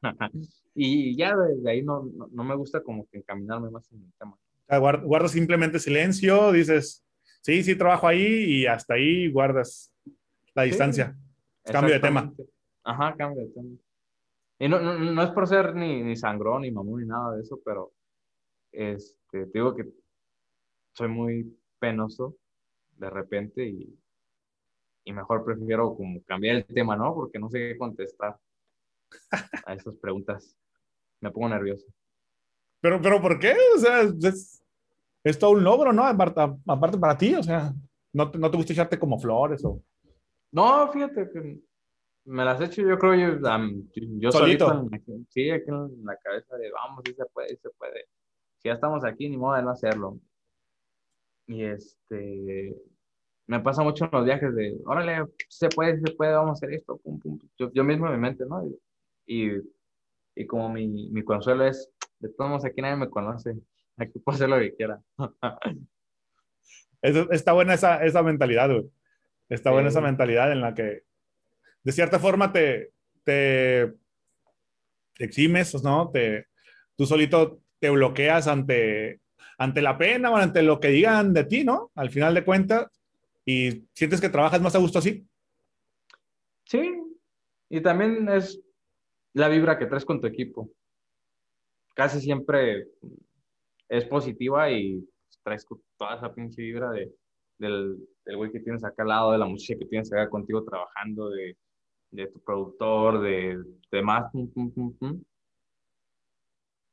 y 0.74 1.16
ya 1.16 1.36
desde 1.36 1.70
ahí 1.70 1.82
no, 1.82 2.08
no, 2.30 2.44
me 2.44 2.54
gusta 2.54 2.82
como 2.82 3.06
que 3.08 3.18
encaminarme 3.18 3.70
más 3.70 3.90
en 3.92 4.02
el 4.02 4.12
tema. 4.18 4.38
Guardas 5.02 5.32
simplemente 5.32 5.78
silencio, 5.78 6.52
dices, 6.52 7.04
sí, 7.42 7.62
sí, 7.62 7.76
trabajo 7.76 8.06
ahí 8.06 8.44
y 8.44 8.66
hasta 8.66 8.94
ahí 8.94 9.30
guardas 9.30 9.92
la 10.54 10.62
distancia. 10.62 11.16
cambio 11.64 11.94
de 11.94 12.00
tema. 12.00 12.32
Ajá, 12.84 13.14
cambio 13.16 13.44
de 13.44 13.50
tema. 13.50 13.68
Y 14.58 14.68
no, 14.68 14.78
no, 14.78 14.98
no, 14.98 15.22
es 15.22 15.30
por 15.30 15.48
ser 15.48 15.74
ni, 15.74 16.02
ni 16.02 16.16
sangrón, 16.16 16.62
ni 16.62 16.70
mamón, 16.70 17.00
ni 17.00 17.06
nada 17.06 17.34
de 17.34 17.42
eso, 17.42 17.58
pero 17.64 17.92
este, 18.72 19.46
te 19.46 19.58
digo 19.58 19.74
que 19.74 19.86
soy 20.92 21.08
muy 21.08 21.58
penoso 21.78 22.36
de 22.96 23.10
repente 23.10 23.66
y, 23.66 23.98
y 25.10 25.12
mejor 25.12 25.44
prefiero 25.44 25.94
como 25.94 26.22
cambiar 26.24 26.56
el 26.56 26.64
tema, 26.64 26.96
¿no? 26.96 27.14
Porque 27.14 27.38
no 27.38 27.50
sé 27.50 27.58
qué 27.58 27.78
contestar 27.78 28.38
a 29.66 29.74
esas 29.74 29.96
preguntas. 29.96 30.56
Me 31.20 31.30
pongo 31.30 31.48
nervioso. 31.48 31.86
Pero, 32.80 33.00
pero 33.02 33.20
¿por 33.20 33.38
qué? 33.38 33.54
O 33.74 33.78
sea, 33.78 34.02
es, 34.02 34.64
es 35.24 35.38
todo 35.38 35.50
un 35.50 35.64
logro, 35.64 35.92
¿no? 35.92 36.06
Aparte, 36.06 36.40
aparte 36.66 36.96
para 36.96 37.18
ti, 37.18 37.34
o 37.34 37.42
sea, 37.42 37.74
¿no, 38.12 38.30
¿no 38.34 38.50
te 38.50 38.56
gusta 38.56 38.72
echarte 38.72 38.98
como 38.98 39.18
flores 39.18 39.64
o...? 39.64 39.82
No, 40.52 40.90
fíjate 40.90 41.30
que 41.30 41.60
me 42.24 42.44
las 42.44 42.60
he 42.60 42.64
hecho 42.64 42.82
yo 42.82 42.98
creo 42.98 43.14
yo, 43.14 43.50
yo 44.18 44.32
solito. 44.32 44.88
sí, 45.28 45.50
aquí 45.50 45.68
en 45.68 46.04
la 46.04 46.16
cabeza 46.16 46.56
de 46.56 46.70
vamos, 46.70 47.02
sí 47.04 47.14
se 47.14 47.24
puede, 47.26 47.48
sí 47.50 47.56
se 47.62 47.70
puede. 47.70 48.06
Si 48.58 48.68
ya 48.68 48.74
estamos 48.74 49.04
aquí, 49.04 49.28
ni 49.28 49.36
modo 49.36 49.56
de 49.56 49.62
no 49.62 49.70
hacerlo. 49.70 50.18
Y 51.46 51.64
este, 51.64 52.76
me 53.50 53.58
pasa 53.58 53.82
mucho 53.82 54.04
en 54.04 54.10
los 54.12 54.24
viajes 54.24 54.54
de, 54.54 54.76
órale, 54.86 55.24
se 55.48 55.68
puede, 55.70 56.00
se 56.00 56.12
puede, 56.12 56.32
vamos 56.34 56.50
a 56.50 56.52
hacer 56.52 56.72
esto, 56.72 56.98
pum, 56.98 57.18
pum. 57.18 57.36
Yo, 57.58 57.72
yo 57.72 57.82
mismo 57.82 58.06
en 58.06 58.12
mi 58.12 58.18
mente, 58.18 58.44
¿no? 58.46 58.64
Y, 59.26 59.50
y 60.36 60.46
como 60.46 60.68
mi, 60.68 60.86
mi, 60.86 61.24
consuelo 61.24 61.64
es, 61.66 61.90
de 62.20 62.28
todos 62.28 62.48
modos 62.48 62.64
aquí 62.64 62.80
nadie 62.80 62.94
me 62.94 63.10
conoce, 63.10 63.56
aquí 63.96 64.20
puedo 64.20 64.36
hacer 64.36 64.48
lo 64.48 64.60
que 64.60 64.72
quiera. 64.76 65.00
está 67.02 67.52
buena 67.52 67.74
esa, 67.74 68.04
esa 68.04 68.22
mentalidad, 68.22 68.70
güey. 68.70 68.88
Está 69.48 69.72
buena 69.72 69.88
esa 69.88 70.00
mentalidad 70.00 70.52
en 70.52 70.60
la 70.60 70.72
que, 70.72 71.02
de 71.82 71.90
cierta 71.92 72.20
forma, 72.20 72.52
te, 72.52 72.92
te, 73.24 73.92
eximes, 75.18 75.82
¿no? 75.82 76.08
Te, 76.12 76.46
tú 76.94 77.04
solito 77.04 77.62
te 77.80 77.90
bloqueas 77.90 78.46
ante, 78.46 79.22
ante 79.58 79.82
la 79.82 79.98
pena 79.98 80.30
o 80.30 80.36
ante 80.36 80.62
lo 80.62 80.78
que 80.78 80.88
digan 80.90 81.34
de 81.34 81.42
ti, 81.42 81.64
¿no? 81.64 81.90
Al 81.96 82.10
final 82.10 82.32
de 82.34 82.44
cuentas, 82.44 82.99
y 83.50 83.88
sientes 83.94 84.20
que 84.20 84.28
trabajas 84.28 84.60
más 84.60 84.74
a 84.74 84.78
gusto 84.78 84.98
así. 84.98 85.26
Sí, 86.64 86.82
y 87.68 87.80
también 87.80 88.28
es 88.28 88.60
la 89.32 89.48
vibra 89.48 89.78
que 89.78 89.86
traes 89.86 90.04
con 90.04 90.20
tu 90.20 90.26
equipo. 90.26 90.70
Casi 91.94 92.20
siempre 92.20 92.88
es 93.88 94.04
positiva 94.04 94.70
y 94.70 95.04
traes 95.42 95.66
toda 95.96 96.16
esa 96.16 96.32
pinche 96.32 96.62
vibra 96.62 96.90
de, 96.92 97.12
del, 97.58 97.98
del 98.24 98.36
güey 98.36 98.52
que 98.52 98.60
tienes 98.60 98.84
acá 98.84 99.02
al 99.02 99.08
lado, 99.08 99.32
de 99.32 99.38
la 99.38 99.46
música 99.46 99.78
que 99.78 99.86
tienes 99.86 100.12
acá 100.12 100.30
contigo 100.30 100.62
trabajando, 100.62 101.28
de, 101.30 101.56
de 102.12 102.26
tu 102.28 102.40
productor, 102.40 103.20
de, 103.20 103.60
de 103.90 104.02
más. 104.02 104.30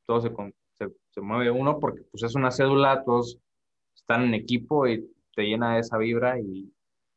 Todo 0.06 0.20
se, 0.20 0.34
se, 0.72 0.92
se, 1.10 1.20
mueve 1.20 1.50
uno 1.50 1.78
porque 1.78 2.02
pues 2.10 2.24
es 2.24 2.34
una 2.34 2.50
cédula, 2.50 3.04
todos 3.04 3.38
están 3.94 4.24
en 4.24 4.34
equipo 4.34 4.88
y 4.88 5.08
te 5.38 5.44
llena 5.44 5.74
de 5.74 5.80
esa 5.82 5.96
vibra 5.98 6.40
y, 6.40 6.68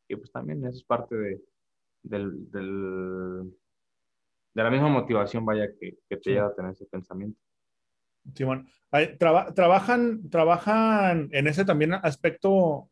y 0.08 0.16
pues 0.16 0.32
también 0.32 0.64
eso 0.64 0.78
es 0.78 0.84
parte 0.84 1.16
de, 1.16 1.42
del, 2.04 2.52
del 2.52 3.52
de 4.54 4.64
la 4.64 4.70
misma 4.70 4.90
motivación, 4.90 5.44
vaya, 5.44 5.68
que, 5.80 5.98
que 6.08 6.18
te 6.18 6.30
lleva 6.30 6.48
a 6.48 6.54
tener 6.54 6.72
ese 6.72 6.86
pensamiento. 6.86 7.40
Sí, 8.36 8.44
bueno. 8.44 8.68
trabajan, 9.18 10.30
trabajan 10.30 11.30
en 11.32 11.48
ese 11.48 11.66
también 11.66 11.94
aspecto, 11.94 12.92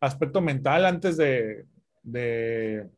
aspecto 0.00 0.40
mental 0.40 0.86
antes 0.86 1.16
de, 1.16 1.66
de 2.02 2.90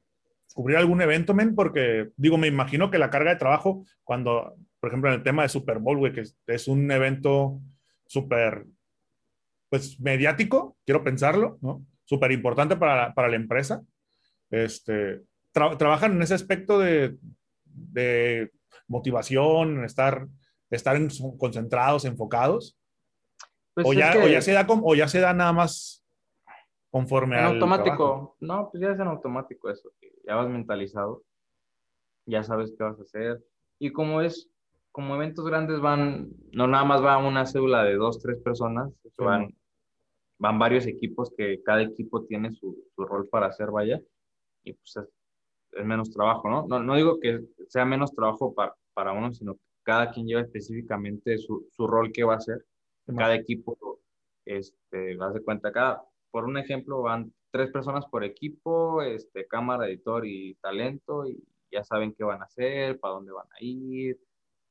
cubrir 0.54 0.78
algún 0.78 1.02
evento, 1.02 1.34
men, 1.34 1.54
porque 1.54 2.08
digo, 2.16 2.38
me 2.38 2.46
imagino 2.46 2.90
que 2.90 2.96
la 2.96 3.10
carga 3.10 3.32
de 3.32 3.38
trabajo, 3.38 3.84
cuando, 4.02 4.56
por 4.80 4.88
ejemplo, 4.88 5.10
en 5.10 5.16
el 5.16 5.22
tema 5.22 5.42
de 5.42 5.50
Super 5.50 5.78
Bowl, 5.78 5.98
güey, 5.98 6.14
que 6.14 6.24
es, 6.46 6.68
un 6.68 6.90
evento 6.90 7.60
súper, 8.06 8.64
pues, 9.78 10.00
mediático, 10.00 10.76
quiero 10.84 11.02
pensarlo, 11.04 11.58
¿no? 11.60 11.84
Súper 12.04 12.32
importante 12.32 12.76
para, 12.76 13.14
para, 13.14 13.28
la 13.28 13.36
empresa. 13.36 13.82
Este, 14.50 15.22
trabajan 15.52 16.12
en 16.12 16.22
ese 16.22 16.34
aspecto 16.34 16.78
de, 16.78 17.16
de 17.64 18.52
motivación, 18.88 19.84
estar, 19.84 20.26
estar 20.70 20.96
concentrados, 21.38 22.04
enfocados? 22.04 22.78
Pues 23.74 23.86
o, 23.86 23.92
ya, 23.92 24.14
o, 24.22 24.26
ya 24.26 24.40
se 24.40 24.52
da 24.52 24.66
o 24.68 24.94
ya 24.94 25.08
se 25.08 25.20
da 25.20 25.34
nada 25.34 25.52
más 25.52 26.04
conforme 26.90 27.38
en 27.38 27.44
automático. 27.44 28.36
No, 28.40 28.70
pues 28.70 28.82
ya 28.82 28.90
es 28.92 28.98
en 28.98 29.08
automático 29.08 29.68
eso, 29.68 29.90
ya 30.26 30.36
vas 30.36 30.48
mentalizado, 30.48 31.22
ya 32.24 32.42
sabes 32.42 32.72
qué 32.76 32.84
vas 32.84 32.98
a 32.98 33.02
hacer. 33.02 33.44
Y 33.78 33.92
como 33.92 34.22
es, 34.22 34.50
como 34.92 35.14
eventos 35.16 35.44
grandes 35.44 35.80
van, 35.80 36.30
no 36.52 36.66
nada 36.66 36.84
más 36.84 37.04
va 37.04 37.18
una 37.18 37.44
cédula 37.44 37.84
de 37.84 37.96
dos, 37.96 38.22
tres 38.22 38.38
personas, 38.38 38.90
van, 39.18 39.54
van 40.38 40.58
varios 40.58 40.86
equipos 40.86 41.32
que 41.36 41.62
cada 41.62 41.82
equipo 41.82 42.24
tiene 42.24 42.52
su, 42.52 42.84
su 42.94 43.04
rol 43.04 43.28
para 43.28 43.46
hacer, 43.46 43.70
vaya. 43.70 44.00
Y 44.64 44.72
pues 44.74 44.96
es 45.72 45.84
menos 45.84 46.10
trabajo, 46.10 46.48
¿no? 46.48 46.66
No, 46.66 46.82
no 46.82 46.96
digo 46.96 47.18
que 47.20 47.40
sea 47.68 47.84
menos 47.84 48.12
trabajo 48.14 48.54
para, 48.54 48.74
para 48.94 49.12
uno, 49.12 49.32
sino 49.32 49.54
que 49.54 49.60
cada 49.82 50.10
quien 50.10 50.26
lleva 50.26 50.40
específicamente 50.42 51.38
su, 51.38 51.68
su 51.70 51.86
rol 51.86 52.12
que 52.12 52.24
va 52.24 52.34
a 52.34 52.38
hacer. 52.38 52.64
Cada 53.16 53.36
equipo, 53.36 54.00
este, 54.44 54.98
de 55.16 55.42
cuenta, 55.44 55.70
cada, 55.70 56.02
por 56.32 56.44
un 56.44 56.58
ejemplo, 56.58 57.02
van 57.02 57.32
tres 57.52 57.70
personas 57.70 58.04
por 58.06 58.24
equipo, 58.24 59.00
este, 59.00 59.46
cámara, 59.46 59.86
editor 59.86 60.26
y 60.26 60.56
talento, 60.56 61.24
y 61.24 61.40
ya 61.70 61.84
saben 61.84 62.12
qué 62.14 62.24
van 62.24 62.40
a 62.42 62.46
hacer, 62.46 62.98
para 62.98 63.14
dónde 63.14 63.30
van 63.30 63.46
a 63.52 63.56
ir, 63.60 64.18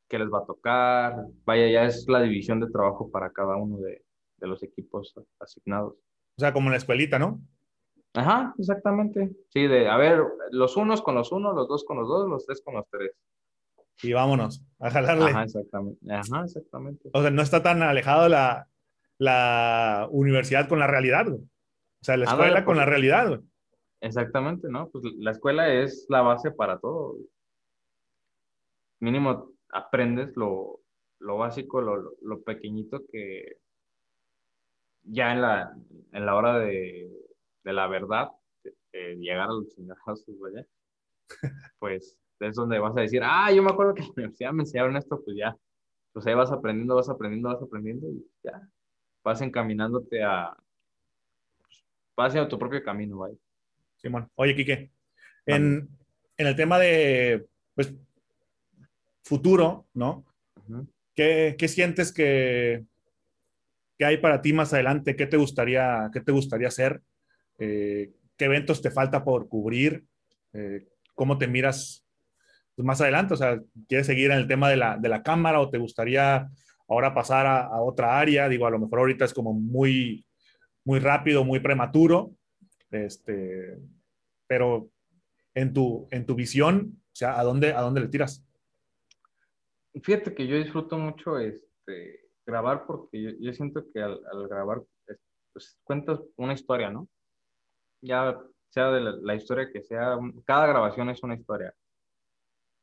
qué 0.09 0.19
les 0.19 0.27
va 0.27 0.39
a 0.39 0.45
tocar. 0.45 1.27
Vaya, 1.45 1.69
ya 1.69 1.85
es 1.85 2.05
la 2.09 2.21
división 2.21 2.59
de 2.59 2.69
trabajo 2.69 3.09
para 3.09 3.31
cada 3.31 3.55
uno 3.55 3.77
de, 3.77 4.04
de 4.37 4.47
los 4.47 4.63
equipos 4.63 5.13
asignados. 5.39 5.93
O 6.37 6.39
sea, 6.39 6.53
como 6.53 6.67
en 6.67 6.71
la 6.71 6.77
escuelita, 6.77 7.19
¿no? 7.19 7.41
Ajá, 8.13 8.53
exactamente. 8.57 9.31
Sí, 9.49 9.67
de, 9.67 9.89
a 9.89 9.97
ver, 9.97 10.21
los 10.51 10.77
unos 10.77 11.01
con 11.01 11.15
los 11.15 11.31
unos, 11.31 11.55
los 11.55 11.67
dos 11.67 11.83
con 11.83 11.97
los 11.97 12.07
dos, 12.07 12.29
los 12.29 12.45
tres 12.45 12.61
con 12.63 12.75
los 12.75 12.85
tres. 12.89 13.11
Y 14.03 14.13
vámonos, 14.13 14.63
a 14.79 14.89
jalarle. 14.89 15.25
Ajá, 15.25 15.43
exactamente. 15.43 16.13
Ajá, 16.13 16.43
exactamente. 16.43 17.09
O 17.13 17.21
sea, 17.21 17.31
no 17.31 17.41
está 17.41 17.63
tan 17.63 17.81
alejado 17.81 18.29
la, 18.29 18.67
la 19.17 20.07
universidad 20.11 20.67
con 20.67 20.79
la 20.79 20.87
realidad, 20.87 21.25
güey. 21.27 21.41
O 21.41 22.05
sea, 22.05 22.17
la 22.17 22.25
escuela 22.25 22.65
con 22.65 22.77
la 22.77 22.83
pues, 22.83 22.89
realidad, 22.89 23.27
güey. 23.29 23.41
Exactamente, 24.01 24.67
¿no? 24.69 24.89
Pues 24.89 25.03
la 25.17 25.31
escuela 25.31 25.73
es 25.73 26.05
la 26.09 26.21
base 26.21 26.51
para 26.51 26.79
todo. 26.79 27.17
Mínimo 28.99 29.53
aprendes 29.71 30.35
lo, 30.35 30.81
básico, 31.19 31.81
lo, 31.81 32.43
pequeñito 32.43 33.01
que 33.11 33.57
ya 35.05 35.31
en 35.31 35.41
la, 35.41 35.75
en 36.11 36.25
la 36.25 36.35
hora 36.35 36.59
de, 36.59 37.09
la 37.63 37.87
verdad, 37.87 38.29
llegar 38.91 39.49
a 39.49 39.53
los 39.53 39.67
chingazos, 39.69 40.25
vaya, 40.39 40.65
pues 41.79 42.17
es 42.39 42.55
donde 42.55 42.79
vas 42.79 42.95
a 42.97 43.01
decir, 43.01 43.21
ah, 43.23 43.51
yo 43.51 43.63
me 43.63 43.71
acuerdo 43.71 43.93
que 43.93 44.01
en 44.01 44.07
la 44.07 44.13
universidad 44.15 44.51
me 44.51 44.63
enseñaron 44.63 44.97
esto, 44.97 45.21
pues 45.23 45.37
ya, 45.37 45.55
pues 46.11 46.25
ahí 46.27 46.33
vas 46.33 46.51
aprendiendo, 46.51 46.95
vas 46.95 47.09
aprendiendo, 47.09 47.49
vas 47.49 47.61
aprendiendo 47.61 48.09
y 48.09 48.25
ya, 48.43 48.69
vas 49.23 49.41
encaminándote 49.41 50.23
a, 50.23 50.55
pues, 51.61 51.85
vas 52.15 52.29
haciendo 52.29 52.49
tu 52.49 52.59
propio 52.59 52.83
camino, 52.83 53.17
vaya. 53.17 53.35
Simón. 53.97 54.29
Oye, 54.35 54.55
Quique, 54.55 54.91
en, 55.45 55.89
en, 56.37 56.47
el 56.47 56.55
tema 56.55 56.77
de, 56.79 57.47
pues, 57.73 57.93
futuro, 59.23 59.87
¿no? 59.93 60.25
¿Qué, 61.15 61.55
¿Qué, 61.57 61.67
sientes 61.67 62.11
que, 62.11 62.85
que, 63.97 64.05
hay 64.05 64.17
para 64.17 64.41
ti 64.41 64.53
más 64.53 64.73
adelante? 64.73 65.15
¿Qué 65.15 65.27
te 65.27 65.37
gustaría, 65.37 66.09
qué 66.13 66.21
te 66.21 66.31
gustaría 66.31 66.67
hacer? 66.67 67.01
Eh, 67.57 68.11
¿Qué 68.37 68.45
eventos 68.45 68.81
te 68.81 68.91
falta 68.91 69.23
por 69.23 69.47
cubrir? 69.47 70.05
Eh, 70.53 70.87
¿Cómo 71.13 71.37
te 71.37 71.47
miras 71.47 72.05
más 72.77 73.01
adelante? 73.01 73.33
O 73.33 73.37
sea, 73.37 73.61
¿quieres 73.87 74.07
seguir 74.07 74.31
en 74.31 74.37
el 74.37 74.47
tema 74.47 74.69
de 74.69 74.77
la, 74.77 74.97
de 74.97 75.09
la 75.09 75.23
cámara 75.23 75.59
o 75.59 75.69
te 75.69 75.77
gustaría 75.77 76.49
ahora 76.87 77.13
pasar 77.13 77.45
a, 77.45 77.61
a, 77.61 77.81
otra 77.81 78.19
área? 78.19 78.49
Digo, 78.49 78.67
a 78.67 78.71
lo 78.71 78.79
mejor 78.79 78.99
ahorita 78.99 79.25
es 79.25 79.33
como 79.33 79.53
muy, 79.53 80.25
muy 80.83 80.99
rápido, 80.99 81.43
muy 81.43 81.59
prematuro, 81.59 82.31
este, 82.91 83.77
pero 84.47 84.89
en 85.53 85.73
tu, 85.73 86.07
en 86.11 86.25
tu 86.25 86.35
visión, 86.35 87.01
o 87.11 87.15
sea, 87.15 87.39
¿a 87.39 87.43
dónde, 87.43 87.73
¿a 87.73 87.81
dónde 87.81 88.01
le 88.01 88.07
tiras? 88.07 88.45
Fíjate 90.03 90.33
que 90.35 90.45
yo 90.47 90.57
disfruto 90.57 90.97
mucho 90.97 91.39
este, 91.39 92.24
grabar 92.45 92.85
porque 92.85 93.37
yo, 93.39 93.53
siento 93.53 93.83
que 93.91 94.01
al, 94.01 94.21
grabar 94.47 94.83
pues, 95.53 95.77
cuentas 95.83 96.19
una 96.35 96.53
historia, 96.53 96.89
¿no? 96.89 97.07
Ya 98.01 98.39
sea 98.69 98.91
de 98.91 99.01
la, 99.01 99.35
historia 99.35 99.71
que 99.71 99.81
sea, 99.81 100.17
cada 100.45 100.67
grabación 100.67 101.09
es 101.09 101.23
una 101.23 101.35
historia. 101.35 101.73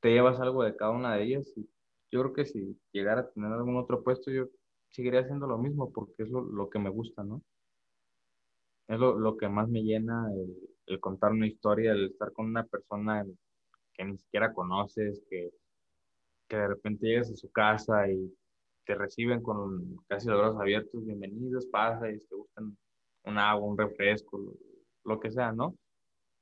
Te 0.00 0.10
llevas 0.10 0.40
algo 0.40 0.64
de 0.64 0.76
cada 0.76 0.90
una 0.90 1.14
de 1.14 1.24
ellas 1.24 1.52
y 1.56 1.68
yo 2.10 2.22
creo 2.22 2.32
que 2.32 2.46
si 2.46 2.78
llegara 2.92 3.22
a 3.22 3.30
tener 3.30 3.52
algún 3.52 3.76
otro 3.76 4.02
puesto, 4.02 4.30
yo 4.30 4.46
seguiría 4.90 5.20
haciendo 5.20 5.46
lo 5.46 5.58
mismo 5.58 5.92
porque 5.92 6.24
es 6.24 6.30
lo, 6.30 6.42
lo 6.42 6.68
que 6.68 6.78
me 6.78 6.90
gusta, 6.90 7.22
¿no? 7.22 7.42
Es 8.88 8.98
lo, 8.98 9.18
lo 9.18 9.36
que 9.36 9.48
más 9.48 9.68
me 9.68 9.82
llena, 9.82 10.26
el, 10.34 10.54
el, 10.86 11.00
contar 11.00 11.32
una 11.32 11.46
historia, 11.46 11.92
el 11.92 12.06
estar 12.06 12.32
con 12.32 12.46
una 12.46 12.64
persona 12.64 13.24
que 13.94 14.04
ni 14.04 14.18
siquiera 14.18 14.52
conoces, 14.52 15.22
que, 15.30 15.50
que 16.48 16.56
de 16.56 16.68
repente 16.68 17.06
llegas 17.06 17.30
a 17.30 17.36
su 17.36 17.50
casa 17.50 18.10
y 18.10 18.34
te 18.84 18.94
reciben 18.94 19.42
con 19.42 19.96
casi 20.08 20.28
los 20.28 20.38
brazos 20.38 20.60
abiertos, 20.60 21.04
bienvenidos, 21.04 21.66
pasa 21.66 22.10
y 22.10 22.18
te 22.18 22.34
gustan 22.34 22.76
un 23.24 23.38
agua, 23.38 23.68
un 23.68 23.78
refresco, 23.78 24.40
lo, 25.04 25.20
que 25.20 25.30
sea, 25.30 25.52
¿no? 25.52 25.76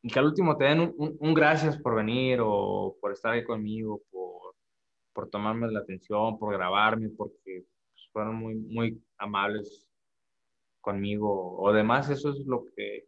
Y 0.02 0.10
que 0.10 0.18
al 0.18 0.26
último 0.26 0.56
te 0.56 0.64
den 0.64 0.80
un, 0.80 1.16
un, 1.18 1.34
gracias 1.34 1.76
por 1.78 1.94
venir 1.96 2.40
o 2.42 2.96
por 3.00 3.12
estar 3.12 3.32
ahí 3.32 3.44
conmigo, 3.44 4.00
por, 4.10 4.54
por 5.12 5.28
tomarme 5.28 5.70
la 5.70 5.80
atención, 5.80 6.38
por 6.38 6.54
grabarme, 6.54 7.10
porque 7.10 7.66
pues, 7.92 8.08
fueron 8.12 8.36
muy, 8.36 8.54
muy 8.54 9.02
amables 9.18 9.86
conmigo 10.80 11.58
o 11.58 11.72
demás, 11.72 12.08
eso 12.08 12.30
es 12.30 12.46
lo 12.46 12.64
que 12.74 13.06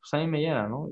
pues 0.00 0.14
a 0.14 0.18
mí 0.18 0.26
me 0.26 0.40
llena, 0.40 0.68
¿no? 0.68 0.90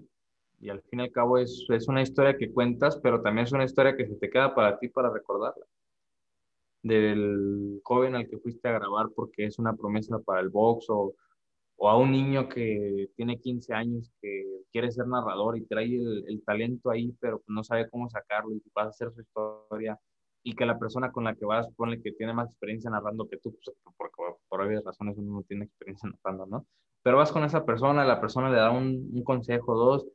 Y 0.61 0.71
al 0.71 0.83
fin 0.83 1.01
y 1.01 1.03
al 1.05 1.13
cabo 1.13 1.39
es, 1.39 1.67
es 1.69 1.89
una 1.89 2.03
historia 2.03 2.37
que 2.37 2.53
cuentas, 2.53 2.99
pero 3.03 3.23
también 3.23 3.47
es 3.47 3.53
una 3.53 3.65
historia 3.65 3.97
que 3.97 4.07
se 4.07 4.17
te 4.17 4.29
queda 4.29 4.55
para 4.55 4.79
ti 4.79 4.89
para 4.89 5.11
recordarla. 5.11 5.65
Del 6.89 7.81
joven 7.85 8.15
al 8.15 8.29
que 8.29 8.39
fuiste 8.39 8.69
a 8.69 8.73
grabar 8.73 9.09
porque 9.15 9.45
es 9.47 9.59
una 9.59 9.75
promesa 9.75 10.19
para 10.21 10.41
el 10.41 10.49
box 10.49 10.87
o, 10.89 11.15
o 11.77 11.89
a 11.89 11.97
un 11.99 12.11
niño 12.13 12.49
que 12.49 13.11
tiene 13.17 13.39
15 13.39 13.75
años 13.75 14.11
que 14.21 14.45
quiere 14.73 14.91
ser 14.91 15.07
narrador 15.07 15.57
y 15.57 15.67
trae 15.67 15.97
el, 15.97 16.25
el 16.29 16.43
talento 16.45 16.91
ahí, 16.91 17.15
pero 17.21 17.43
no 17.47 17.63
sabe 17.63 17.89
cómo 17.91 18.09
sacarlo 18.09 18.53
y 18.55 18.63
vas 18.75 18.87
a 18.87 18.91
hacer 18.91 19.13
su 19.13 19.21
historia 19.21 19.99
y 20.43 20.55
que 20.55 20.67
la 20.67 20.79
persona 20.79 21.13
con 21.13 21.25
la 21.25 21.35
que 21.35 21.45
vas, 21.45 21.69
ponle 21.77 22.01
que 22.01 22.13
tiene 22.13 22.33
más 22.33 22.51
experiencia 22.51 22.91
narrando 22.91 23.29
que 23.29 23.37
tú, 23.39 23.55
pues, 23.63 23.77
porque 23.97 24.15
por 24.49 24.61
obvias 24.63 24.85
razones 24.85 25.19
uno 25.19 25.33
no 25.33 25.43
tiene 25.43 25.67
experiencia 25.67 26.09
narrando, 26.09 26.47
¿no? 26.47 26.67
Pero 27.03 27.19
vas 27.19 27.33
con 27.33 27.45
esa 27.45 27.65
persona, 27.65 28.05
la 28.05 28.21
persona 28.21 28.51
le 28.51 28.57
da 28.57 28.71
un, 28.71 29.11
un 29.13 29.25
consejo, 29.25 29.75
dos, 29.75 30.07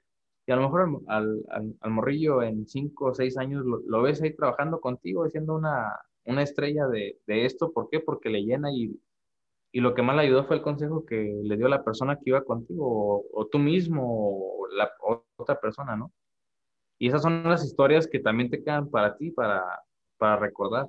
y 0.46 0.52
a 0.52 0.56
lo 0.56 0.64
mejor 0.64 1.02
al, 1.08 1.44
al, 1.50 1.76
al 1.80 1.92
morrillo 1.92 2.42
en 2.42 2.68
cinco 2.68 3.06
o 3.06 3.14
seis 3.14 3.38
años 3.38 3.66
lo, 3.66 3.82
lo, 3.86 4.02
ves 4.02 4.22
ahí 4.22 4.36
trabajando 4.36 4.82
contigo, 4.82 5.30
siendo 5.30 5.56
una, 5.56 5.94
una 6.26 6.44
estrella 6.44 6.88
de, 6.88 7.20
de, 7.28 7.46
esto. 7.46 7.72
¿Por 7.72 7.90
qué? 7.90 8.00
Porque 8.00 8.30
le 8.30 8.44
llena 8.44 8.72
y, 8.72 9.00
y 9.72 9.82
lo 9.82 9.94
que 9.94 10.02
más 10.02 10.16
le 10.16 10.24
ayudó 10.24 10.46
fue 10.46 10.58
el 10.58 10.62
consejo 10.62 11.06
que 11.06 11.40
le 11.44 11.58
dio 11.58 11.68
la 11.68 11.84
persona 11.84 12.18
que 12.18 12.30
iba 12.30 12.44
contigo, 12.44 12.86
o, 12.86 13.26
o 13.34 13.48
tú 13.48 13.60
mismo, 13.60 14.04
o 14.06 14.68
la 14.70 14.92
otra 15.38 15.60
persona, 15.60 15.96
¿no? 15.96 16.12
Y 17.00 17.08
esas 17.08 17.22
son 17.22 17.44
las 17.44 17.66
historias 17.66 18.08
que 18.08 18.20
también 18.20 18.50
te 18.50 18.64
quedan 18.64 18.90
para 18.90 19.18
ti, 19.18 19.32
para, 19.32 19.64
para 20.18 20.38
recordar. 20.38 20.88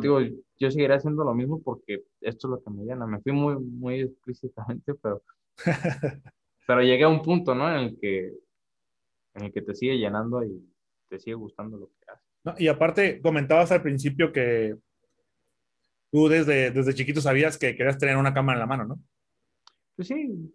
digo, 0.00 0.20
yo 0.20 0.70
seguiré 0.70 0.94
haciendo 0.94 1.24
lo 1.24 1.34
mismo 1.34 1.62
porque 1.62 2.04
esto 2.20 2.46
es 2.46 2.50
lo 2.50 2.62
que 2.62 2.70
me 2.70 2.84
llena. 2.84 3.06
Me 3.06 3.20
fui 3.20 3.32
muy, 3.32 3.56
muy 3.56 4.00
explícitamente, 4.00 4.94
pero, 4.94 5.22
pero 6.66 6.82
llegué 6.82 7.04
a 7.04 7.08
un 7.08 7.22
punto, 7.22 7.54
¿no? 7.54 7.68
En 7.68 7.88
el 7.88 7.98
que, 7.98 8.32
en 9.34 9.44
el 9.44 9.52
que 9.52 9.62
te 9.62 9.74
sigue 9.74 9.98
llenando 9.98 10.42
y 10.44 10.66
te 11.08 11.18
sigue 11.18 11.34
gustando 11.34 11.76
lo 11.76 11.86
que 11.88 11.99
y 12.58 12.68
aparte, 12.68 13.20
comentabas 13.20 13.70
al 13.72 13.82
principio 13.82 14.32
que 14.32 14.76
tú 16.10 16.28
desde, 16.28 16.70
desde 16.70 16.94
chiquito 16.94 17.20
sabías 17.20 17.58
que 17.58 17.76
querías 17.76 17.98
tener 17.98 18.16
una 18.16 18.34
cámara 18.34 18.56
en 18.56 18.60
la 18.60 18.66
mano, 18.66 18.84
¿no? 18.84 19.00
Pues 19.96 20.08
sí, 20.08 20.54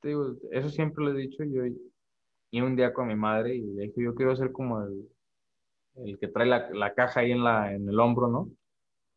te 0.00 0.08
digo, 0.08 0.36
eso 0.52 0.70
siempre 0.70 1.04
lo 1.04 1.12
he 1.12 1.22
dicho. 1.22 1.44
Yo 1.44 1.64
y 2.52 2.60
un 2.60 2.76
día 2.76 2.92
con 2.92 3.08
mi 3.08 3.14
madre 3.14 3.54
y 3.54 3.62
le 3.62 3.82
dije, 3.84 4.02
yo 4.02 4.14
quiero 4.14 4.34
ser 4.34 4.52
como 4.52 4.82
el, 4.82 5.08
el 5.96 6.18
que 6.18 6.28
trae 6.28 6.46
la, 6.46 6.68
la, 6.70 6.94
caja 6.94 7.20
ahí 7.20 7.32
en, 7.32 7.44
la, 7.44 7.72
en 7.72 7.88
el 7.88 7.98
hombro, 8.00 8.28
¿no? 8.28 8.50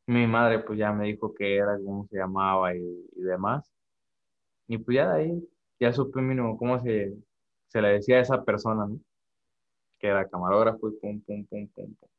Mi 0.07 0.27
madre 0.27 0.59
pues 0.59 0.77
ya 0.77 0.91
me 0.91 1.05
dijo 1.07 1.33
que 1.33 1.55
era, 1.55 1.77
cómo 1.77 2.05
se 2.07 2.17
llamaba 2.17 2.75
y, 2.75 2.81
y 3.15 3.21
demás. 3.21 3.71
Y 4.67 4.77
pues 4.77 4.95
ya 4.95 5.13
de 5.13 5.21
ahí, 5.23 5.49
ya 5.79 5.93
supe 5.93 6.21
mínimo 6.21 6.57
cómo 6.57 6.79
se, 6.81 7.15
se 7.67 7.81
le 7.81 7.89
decía 7.89 8.17
a 8.17 8.21
esa 8.21 8.43
persona, 8.43 8.85
¿no? 8.87 8.99
Que 10.03 10.09
era 10.09 10.27
camarógrafo 10.27 10.89
y 10.89 10.97
pum, 10.99 11.21
pum, 11.21 11.45
pum, 11.45 11.65
pum, 11.69 11.95
pum. 11.95 12.09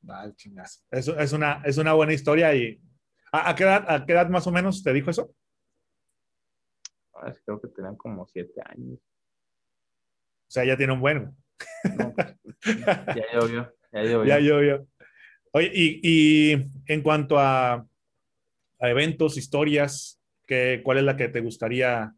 Vale, 0.00 0.34
chingazo. 0.34 0.80
Eso 0.90 1.18
es 1.18 1.32
una, 1.34 1.60
es 1.62 1.76
una 1.76 1.92
buena 1.92 2.14
historia 2.14 2.54
y... 2.54 2.80
¿A, 3.30 3.50
a, 3.50 3.54
qué 3.54 3.64
edad, 3.64 3.84
¿A 3.86 4.06
qué 4.06 4.12
edad 4.14 4.30
más 4.30 4.46
o 4.46 4.50
menos 4.50 4.82
te 4.82 4.94
dijo 4.94 5.10
eso? 5.10 5.34
Ah, 7.12 7.30
creo 7.44 7.60
que 7.60 7.68
tenían 7.68 7.96
como 7.96 8.26
siete 8.26 8.62
años. 8.64 8.98
O 8.98 10.50
sea, 10.54 10.64
ya 10.64 10.74
tiene 10.74 10.94
un 10.94 11.00
buen 11.00 11.36
ya 12.64 13.24
llovió, 13.34 13.72
ya 13.92 14.02
llovió. 14.02 14.24
Ya 14.24 14.38
llovió. 14.38 14.88
Oye, 15.52 15.70
y, 15.74 16.00
y, 16.02 16.70
en 16.86 17.02
cuanto 17.02 17.38
a, 17.38 17.74
a 17.74 18.88
eventos, 18.88 19.36
historias, 19.36 20.18
¿qué, 20.46 20.80
¿cuál 20.82 20.98
es 20.98 21.04
la 21.04 21.16
que 21.16 21.28
te 21.28 21.40
gustaría, 21.40 22.12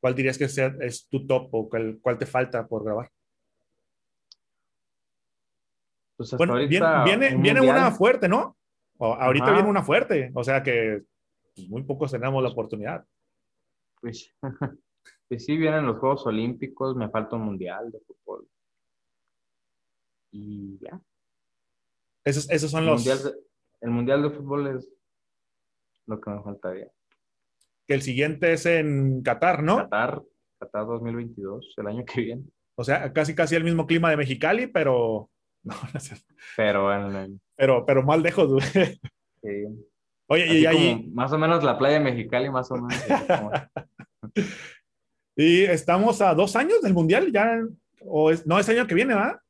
cuál 0.00 0.14
dirías 0.14 0.38
que 0.38 0.48
sea, 0.48 0.74
es 0.80 1.08
tu 1.08 1.26
top 1.26 1.48
o 1.52 1.68
cuál, 1.68 1.98
cuál 2.00 2.18
te 2.18 2.26
falta 2.26 2.66
por 2.66 2.84
grabar? 2.84 3.10
Pues 6.16 6.36
bueno, 6.36 6.54
viene, 6.54 7.36
viene, 7.36 7.60
una 7.60 7.92
fuerte, 7.92 8.28
¿no? 8.28 8.56
O, 8.98 9.14
ahorita 9.14 9.46
Ajá. 9.46 9.54
viene 9.54 9.68
una 9.68 9.84
fuerte, 9.84 10.32
o 10.34 10.42
sea 10.42 10.62
que 10.62 11.04
pues, 11.54 11.68
muy 11.68 11.84
pocos 11.84 12.10
tenemos 12.10 12.42
la 12.42 12.48
oportunidad. 12.48 13.04
Pues, 14.00 14.34
pues 15.28 15.44
sí, 15.44 15.56
vienen 15.56 15.86
los 15.86 15.98
Juegos 15.98 16.26
Olímpicos, 16.26 16.96
me 16.96 17.08
falta 17.08 17.36
un 17.36 17.42
mundial 17.42 17.92
de 17.92 18.00
fútbol 18.00 18.48
y 20.30 20.78
ya. 20.78 21.00
Esos, 22.24 22.50
esos 22.50 22.70
son 22.70 22.80
el 22.80 22.86
los... 22.86 22.96
Mundial 23.04 23.22
de, 23.22 23.48
el 23.80 23.90
Mundial 23.90 24.22
de 24.22 24.30
Fútbol 24.30 24.66
es 24.76 24.90
lo 26.06 26.20
que 26.20 26.30
me 26.30 26.42
faltaría. 26.42 26.90
Que 27.88 27.94
el 27.94 28.02
siguiente 28.02 28.52
es 28.52 28.66
en 28.66 29.22
Qatar, 29.22 29.62
¿no? 29.62 29.78
Qatar, 29.78 30.20
Qatar 30.60 30.86
2022, 30.86 31.74
el 31.78 31.86
año 31.86 32.04
que 32.04 32.20
viene. 32.20 32.44
O 32.76 32.84
sea, 32.84 33.12
casi 33.14 33.34
casi 33.34 33.56
el 33.56 33.64
mismo 33.64 33.86
clima 33.86 34.10
de 34.10 34.18
Mexicali, 34.18 34.66
pero... 34.66 35.30
No, 35.64 35.74
no 35.92 36.00
sé. 36.00 36.16
Pero, 36.56 36.94
en 36.94 37.16
el... 37.16 37.40
pero, 37.56 37.84
pero 37.84 38.02
más 38.02 38.20
lejos, 38.22 38.48
güey. 38.48 38.62
Sí. 39.42 39.66
Oye, 40.28 40.44
Así 40.44 40.58
y 40.60 40.66
ahí... 40.66 41.10
Más 41.12 41.32
o 41.32 41.38
menos 41.38 41.64
la 41.64 41.76
playa 41.76 41.98
de 41.98 42.04
Mexicali, 42.04 42.48
más 42.48 42.70
o 42.70 42.76
menos. 42.76 43.02
y 45.36 45.64
estamos 45.64 46.22
a 46.22 46.32
dos 46.34 46.54
años 46.56 46.80
del 46.82 46.94
Mundial, 46.94 47.32
ya... 47.32 47.60
O 48.02 48.30
es, 48.30 48.46
no, 48.46 48.58
es 48.58 48.68
el 48.68 48.78
año 48.78 48.86
que 48.86 48.94
viene, 48.94 49.14
¿verdad? 49.14 49.40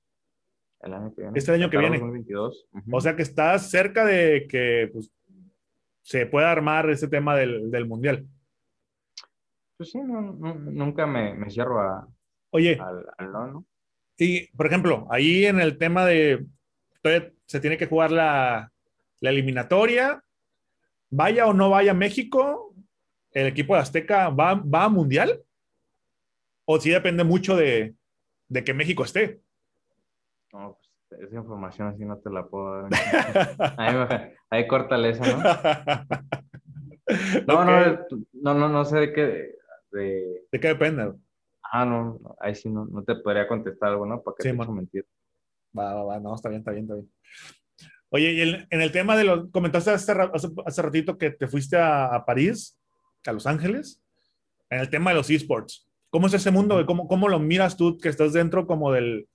El 0.81 0.95
año 0.95 1.13
que 1.15 1.23
viene. 1.23 1.39
Este 1.39 1.53
año 1.53 1.69
que 1.69 1.79
viene. 1.79 1.99
2022. 1.99 2.69
Uh 2.73 2.79
-huh. 2.79 2.97
O 2.97 3.01
sea 3.01 3.17
que 3.17 3.23
estás 3.23 3.71
cerca 3.71 4.05
de 4.05 4.47
que 4.49 4.91
pues, 4.93 5.11
se 6.09 6.25
puede 6.25 6.47
armar 6.47 6.89
ese 6.89 7.07
tema 7.07 7.37
del, 7.37 7.71
del 7.71 7.87
mundial. 7.87 8.27
Pues 9.77 9.91
sí, 9.91 9.99
no, 9.99 10.23
no, 10.23 10.55
nunca 10.55 11.07
me, 11.07 11.35
me, 11.35 11.51
cierro 11.51 11.83
a, 11.83 12.09
Oye, 12.49 12.79
al, 12.81 13.05
al 13.19 13.31
no, 13.31 13.47
¿no? 13.47 13.67
y 14.17 14.47
por 14.57 14.67
ejemplo, 14.67 15.07
ahí 15.11 15.45
en 15.45 15.61
el 15.61 15.77
tema 15.77 16.07
de, 16.07 16.47
todavía 17.03 17.31
se 17.45 17.61
tiene 17.61 17.77
que 17.77 17.87
jugar 17.87 18.11
la, 18.11 18.73
la 19.21 19.31
eliminatoria, 19.31 20.25
vaya 21.11 21.47
o 21.47 21.53
no 21.53 21.69
vaya 21.69 21.93
México, 21.93 22.75
el 23.33 23.49
equipo 23.49 23.75
de 23.75 23.83
Azteca 23.83 24.31
va, 24.31 24.55
va 24.55 24.85
a 24.85 24.89
mundial, 24.89 25.43
o 26.65 26.81
sí 26.81 26.89
depende 26.89 27.23
mucho 27.23 27.55
de, 27.55 27.95
de 28.49 28.65
que 28.65 28.73
México 28.73 29.05
esté. 29.05 29.43
No, 30.55 30.73
pues 30.73 30.88
esa 31.11 31.37
información 31.37 31.89
así 31.89 32.05
no 32.05 32.19
te 32.19 32.31
la 32.31 32.47
puedo 32.47 32.83
dar. 32.83 32.91
ahí, 33.79 34.33
ahí 34.51 34.67
córtale 34.67 35.11
esa, 35.11 35.25
¿no? 35.27 35.43
No, 37.47 37.65
no, 37.65 38.07
no, 38.35 38.55
no, 38.55 38.69
no 38.69 38.85
sé 38.85 38.99
de 38.99 39.13
qué. 39.15 39.55
De... 39.91 40.45
¿De 40.53 40.61
qué 40.61 40.69
depende? 40.69 41.15
Ah, 41.63 41.87
no, 41.87 42.21
ahí 42.39 42.55
sí 42.55 42.69
no, 42.69 42.85
no 42.85 43.03
te 43.03 43.15
podría 43.15 43.49
contestar 43.49 43.91
algo, 43.91 44.05
¿no? 44.05 44.23
Para 44.23 44.35
que 44.37 44.43
Sí, 44.43 44.57
te 44.57 44.69
mentir. 44.71 45.07
Va, 45.77 45.95
va, 45.95 46.05
va, 46.05 46.21
no, 46.21 46.35
está 46.35 46.51
bien, 46.51 46.61
está 46.61 46.73
bien, 46.73 46.85
está 46.85 46.95
bien. 46.97 47.11
Oye, 48.11 48.33
y 48.33 48.41
en 48.43 48.81
el 48.83 48.93
tema 48.93 49.17
de 49.17 49.25
los, 49.25 49.51
comentaste 49.51 49.91
hace, 49.91 50.13
hace, 50.13 50.49
hace 50.65 50.83
ratito 50.83 51.17
que 51.17 51.31
te 51.31 51.47
fuiste 51.47 51.77
a, 51.77 52.15
a 52.15 52.25
París, 52.25 52.79
a 53.27 53.33
Los 53.33 53.47
Ángeles, 53.47 54.03
en 54.71 54.81
el 54.81 54.91
tema 54.91 55.11
de 55.11 55.17
los 55.17 55.31
esports. 55.31 55.89
¿Cómo 56.11 56.27
es 56.27 56.35
ese 56.35 56.51
mundo? 56.51 56.85
¿Cómo, 56.87 57.07
cómo 57.07 57.29
lo 57.29 57.39
miras 57.39 57.77
tú 57.77 57.99
que 57.99 58.09
estás 58.09 58.33
dentro 58.33 58.67
como 58.67 58.93
del, 58.93 59.29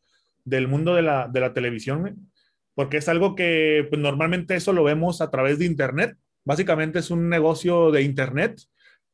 del 0.45 0.67
mundo 0.67 0.95
de 0.95 1.01
la, 1.01 1.27
de 1.27 1.39
la 1.39 1.53
televisión? 1.53 2.29
Porque 2.75 2.97
es 2.97 3.09
algo 3.09 3.35
que 3.35 3.85
pues, 3.89 4.01
normalmente 4.01 4.55
eso 4.55 4.73
lo 4.73 4.83
vemos 4.83 5.21
a 5.21 5.29
través 5.29 5.59
de 5.59 5.65
Internet. 5.65 6.17
Básicamente 6.45 6.99
es 6.99 7.11
un 7.11 7.29
negocio 7.29 7.91
de 7.91 8.01
Internet, 8.01 8.61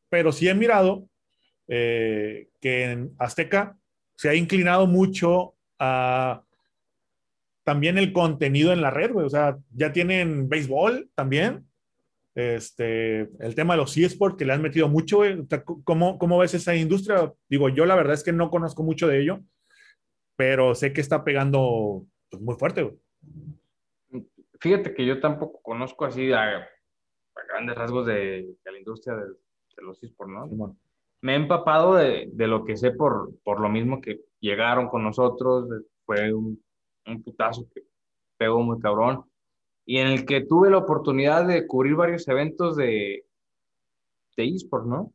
pero 0.10 0.32
sí 0.32 0.48
he 0.48 0.54
mirado 0.54 1.08
eh, 1.68 2.50
que 2.60 2.86
en 2.86 3.12
Azteca 3.20 3.78
se 4.16 4.30
ha 4.30 4.36
inclinado 4.36 4.88
mucho 4.88 5.56
a 5.78 6.44
también 7.64 8.00
el 8.00 8.12
contenido 8.14 8.74
en 8.74 8.82
la 8.82 8.90
red, 8.90 9.12
güey. 9.12 9.28
O 9.28 9.30
sea, 9.30 9.58
ya 9.72 9.94
tienen 9.94 10.50
béisbol 10.50 11.12
también. 11.14 11.68
Este, 12.34 13.30
el 13.40 13.54
tema 13.54 13.76
de 13.76 13.82
los 13.82 13.96
eSports 13.96 14.38
que 14.38 14.46
le 14.46 14.54
han 14.54 14.62
metido 14.62 14.90
mucho, 14.90 15.18
güey. 15.18 15.38
¿cómo, 15.84 16.18
¿Cómo 16.18 16.40
ves 16.40 16.56
esa 16.56 16.76
industria? 16.76 17.32
Digo, 17.48 17.70
yo 17.70 17.86
la 17.86 17.96
verdad 17.96 18.16
es 18.16 18.24
que 18.24 18.32
no 18.32 18.50
conozco 18.50 18.82
mucho 18.82 19.08
de 19.08 19.22
ello, 19.22 19.42
pero 20.40 20.74
sé 20.74 20.94
que 20.94 21.02
está 21.02 21.26
pegando 21.26 22.06
pues, 22.30 22.42
muy 22.42 22.56
fuerte, 22.56 22.84
güey. 22.84 24.26
Fíjate 24.62 24.94
que 24.94 25.06
yo 25.06 25.20
tampoco 25.20 25.62
conozco 25.62 26.06
así 26.06 26.32
a, 26.32 26.60
a 26.60 27.46
grandes 27.50 27.76
rasgos 27.76 28.06
de, 28.06 28.56
de 28.64 28.72
la 28.72 28.78
industria 28.78 29.18
de, 29.18 29.26
de 29.26 29.84
los 29.84 30.02
esports, 30.02 30.32
¿no? 30.32 30.48
Simón. 30.48 30.80
Me 31.20 31.34
he 31.34 31.36
empapado 31.36 31.96
de, 31.96 32.30
de 32.32 32.48
lo 32.48 32.64
que 32.64 32.78
sé 32.78 32.92
por, 32.92 33.38
por 33.44 33.60
lo 33.60 33.68
mismo 33.68 34.00
que 34.00 34.22
llegaron 34.40 34.88
con 34.88 35.04
nosotros, 35.04 35.68
fue 36.06 36.34
un, 36.34 36.64
un 37.06 37.22
putazo 37.22 37.68
que 37.76 37.82
pegó 38.38 38.62
muy 38.62 38.80
cabrón, 38.80 39.26
y 39.86 39.98
en 39.98 40.08
el 40.08 40.26
que 40.26 40.46
tuve 40.46 40.70
la 40.70 40.78
oportunidad 40.78 41.46
de 41.46 41.68
cubrir 41.68 41.96
varios 41.96 42.26
eventos 42.30 42.78
de, 42.78 43.26
de 44.38 44.48
eSports, 44.48 44.88
¿no? 44.88 45.12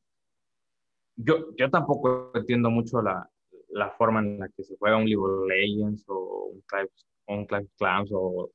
Yo, 1.16 1.56
yo 1.56 1.70
tampoco 1.70 2.30
entiendo 2.34 2.68
mucho 2.68 3.00
la, 3.00 3.30
la 3.70 3.90
forma 3.92 4.20
en 4.20 4.38
la 4.40 4.48
que 4.48 4.62
se 4.64 4.76
juega 4.78 4.96
un 4.96 5.04
League 5.06 5.16
of 5.22 5.46
Legends 5.48 6.04
o 6.08 6.46
un 6.54 6.60
Clash, 6.62 6.88
un 7.28 7.46
Clash 7.46 7.66
Clans 7.78 8.10
o 8.12 8.50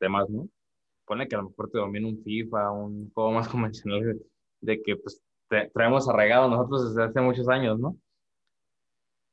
demás, 0.00 0.28
¿no? 0.30 0.48
Pone 1.06 1.26
que 1.28 1.34
a 1.36 1.38
lo 1.38 1.50
mejor 1.50 1.70
te 1.70 1.78
domina 1.78 2.08
un 2.08 2.22
FIFA, 2.22 2.70
un 2.72 3.10
juego 3.12 3.32
más 3.32 3.48
convencional 3.50 4.00
de, 4.02 4.20
de 4.60 4.82
que 4.82 4.96
pues 4.96 5.22
te- 5.48 5.70
traemos 5.74 6.08
arraigado 6.08 6.48
nosotros 6.48 6.94
desde 6.94 7.08
hace 7.10 7.20
muchos 7.20 7.48
años, 7.48 7.78
¿no? 7.78 7.96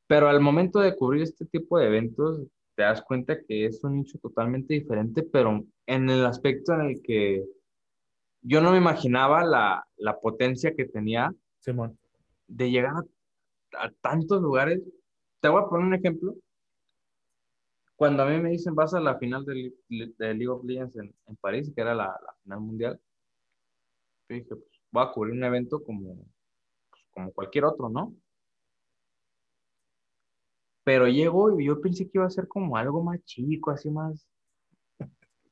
Pero 0.08 0.28
al 0.30 0.40
momento 0.40 0.80
de 0.80 0.96
cubrir 0.96 1.24
este 1.24 1.46
tipo 1.46 1.78
de 1.78 1.88
eventos, 1.88 2.42
te 2.76 2.84
das 2.84 3.02
cuenta 3.02 3.38
que 3.44 3.66
es 3.66 3.84
un 3.84 3.96
nicho 3.98 4.18
totalmente 4.20 4.74
diferente, 4.74 5.24
pero 5.24 5.64
en 5.86 6.10
el 6.10 6.26
aspecto 6.26 6.74
en 6.74 6.82
el 6.82 7.02
que 7.02 7.44
yo 8.42 8.62
no 8.62 8.72
me 8.72 8.78
imaginaba 8.78 9.44
la, 9.44 9.86
la 9.98 10.20
potencia 10.20 10.74
que 10.76 10.86
tenía 10.86 11.34
Simón. 11.60 11.98
de 12.48 12.72
llegar 12.72 12.94
a, 12.96 13.86
a 13.86 13.92
tantos 14.02 14.42
lugares. 14.42 14.82
Te 15.40 15.50
voy 15.50 15.62
a 15.62 15.68
poner 15.68 15.88
un 15.88 15.94
ejemplo. 15.94 16.36
Cuando 17.96 18.24
a 18.24 18.28
mí 18.28 18.40
me 18.40 18.52
dicen 18.52 18.76
vas 18.76 18.94
a 18.94 19.00
la 19.00 19.18
final 19.18 19.44
de, 19.46 19.74
League 19.90 20.48
of 20.48 20.64
Legends 20.64 20.96
en, 20.98 21.14
París, 21.42 21.72
que 21.74 21.82
era 21.82 21.96
la, 21.96 22.20
final 22.44 22.60
mundial, 22.60 23.00
yo 24.30 24.36
dije, 24.36 24.48
pues 24.50 24.82
voy 24.92 25.04
a 25.04 25.12
cubrir 25.12 25.34
un 25.34 25.44
evento 25.44 25.84
como, 25.84 26.16
pues, 26.90 27.04
como 27.12 27.32
cualquier 27.34 27.66
otro, 27.66 27.90
¿no? 27.90 28.14
Pero 30.84 31.08
llego 31.08 31.60
y 31.60 31.66
yo 31.66 31.82
pensé 31.82 32.06
que 32.06 32.18
iba 32.18 32.26
a 32.26 32.30
ser 32.30 32.48
como 32.48 32.78
algo 32.78 33.04
más 33.04 33.24
chico, 33.26 33.72
así 33.72 33.90
más, 33.90 34.28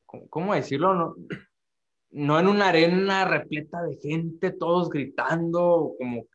¿cómo, 0.06 0.30
cómo 0.30 0.54
decirlo? 0.54 0.94
No, 0.94 1.16
no 2.12 2.40
en 2.40 2.48
una 2.48 2.70
arena 2.70 3.26
repleta 3.26 3.82
de 3.84 3.98
gente, 3.98 4.52
todos 4.52 4.90
gritando, 4.90 5.94
como 5.98 6.28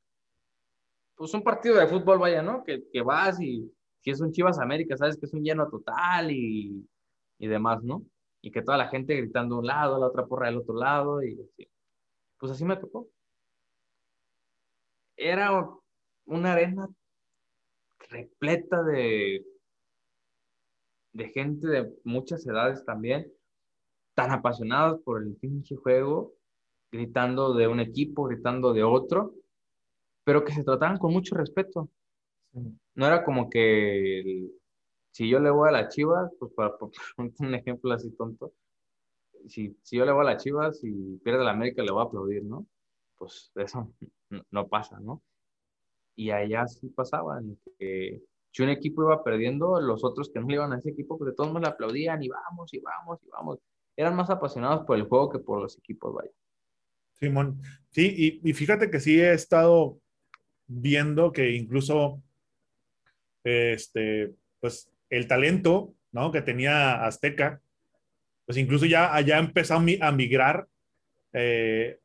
pues 1.21 1.35
un 1.35 1.43
partido 1.43 1.77
de 1.77 1.87
fútbol, 1.87 2.19
vaya, 2.19 2.41
¿no? 2.41 2.65
Que, 2.65 2.83
que 2.91 3.03
vas 3.03 3.39
y 3.43 3.71
si 3.99 4.11
es 4.11 4.23
un 4.23 4.33
Chivas 4.33 4.59
América, 4.59 4.97
sabes 4.97 5.19
que 5.19 5.27
es 5.27 5.35
un 5.35 5.43
lleno 5.43 5.69
total 5.69 6.31
y, 6.31 6.89
y 7.39 7.47
demás, 7.47 7.83
¿no? 7.83 8.07
Y 8.41 8.51
que 8.51 8.63
toda 8.63 8.79
la 8.79 8.89
gente 8.89 9.15
gritando 9.17 9.57
de 9.57 9.61
un 9.61 9.67
lado, 9.67 10.01
la 10.01 10.07
otra 10.07 10.25
porra 10.25 10.47
del 10.47 10.57
otro 10.57 10.75
lado, 10.77 11.23
y 11.23 11.39
así. 11.39 11.69
Pues 12.39 12.53
así 12.53 12.65
me 12.65 12.79
tocó. 12.79 13.07
Era 15.15 15.69
una 16.25 16.53
arena 16.55 16.89
repleta 18.09 18.83
de, 18.83 19.45
de 21.13 21.29
gente 21.29 21.69
de 21.69 21.93
muchas 22.03 22.47
edades 22.47 22.83
también, 22.87 23.31
tan 24.15 24.31
apasionados 24.31 25.03
por 25.03 25.23
el 25.23 25.37
pinche 25.37 25.77
juego, 25.77 26.33
gritando 26.91 27.53
de 27.53 27.69
un 27.69 27.79
equipo, 27.79 28.25
gritando 28.25 28.73
de 28.73 28.85
otro, 28.85 29.35
pero 30.31 30.45
que 30.45 30.53
se 30.53 30.63
trataban 30.63 30.97
con 30.97 31.13
mucho 31.13 31.35
respeto. 31.35 31.89
No 32.95 33.05
era 33.05 33.25
como 33.25 33.51
que 33.51 34.21
el- 34.21 34.53
si 35.11 35.29
yo 35.29 35.41
le 35.41 35.51
voy 35.51 35.69
a 35.69 35.73
la 35.73 35.89
Chivas, 35.89 36.31
pues 36.39 36.53
para, 36.55 36.77
poner 37.17 37.33
un 37.41 37.55
ejemplo 37.57 37.93
así 37.93 38.13
tonto, 38.13 38.53
si, 39.49 39.77
si 39.83 39.97
yo 39.97 40.05
le 40.07 40.13
voy 40.13 40.23
a 40.23 40.31
la 40.33 40.37
Chivas 40.37 40.79
y 40.85 41.17
pierde 41.19 41.43
la 41.43 41.51
América, 41.51 41.83
le 41.83 41.91
voy 41.91 42.03
a 42.03 42.05
aplaudir, 42.05 42.45
¿no? 42.45 42.65
Pues 43.19 43.51
eso 43.57 43.93
no, 44.31 44.43
no 44.53 44.69
pasa, 44.69 45.01
¿no? 45.01 45.21
Y 46.15 46.31
allá 46.31 46.69
sí 46.69 46.89
pasaba, 46.91 47.41
que 47.77 48.23
si 48.53 48.63
un 48.63 48.69
equipo 48.69 49.03
iba 49.03 49.25
perdiendo, 49.25 49.81
los 49.81 50.05
otros 50.05 50.31
que 50.33 50.39
no 50.39 50.47
le 50.47 50.55
iban 50.55 50.73
a 50.73 50.79
ese 50.79 50.91
equipo, 50.91 51.19
pues 51.19 51.31
de 51.31 51.35
todos 51.35 51.51
modos 51.51 51.63
le 51.63 51.69
aplaudían 51.71 52.23
y 52.23 52.29
vamos, 52.29 52.73
y 52.73 52.79
vamos, 52.79 53.19
y 53.25 53.29
vamos. 53.31 53.59
Eran 53.97 54.15
más 54.15 54.31
apasionados 54.31 54.87
por 54.87 54.97
el 54.97 55.09
juego 55.09 55.29
que 55.29 55.41
por 55.41 55.61
los 55.61 55.77
equipos, 55.77 56.15
vaya. 56.15 56.31
Simón. 57.15 57.61
Sí, 57.91 58.41
y, 58.45 58.49
y 58.49 58.53
fíjate 58.53 58.91
que 58.91 59.01
sí 59.01 59.21
he 59.21 59.33
estado 59.33 59.99
viendo 60.73 61.33
que 61.33 61.51
incluso 61.51 62.23
este, 63.45 64.33
pues 64.61 64.91
el 65.09 65.27
talento, 65.27 65.93
¿no? 66.13 66.31
Que 66.31 66.43
tenía 66.43 67.05
Azteca, 67.05 67.61
pues 68.47 68.59
incluso 68.59 68.87
ya 68.87 69.15
allá 69.15 69.39
empezó 69.39 69.75
a 69.75 69.81
mi- 69.81 69.99
a 70.01 70.13
migrar 70.13 70.67
eh, 71.33 71.99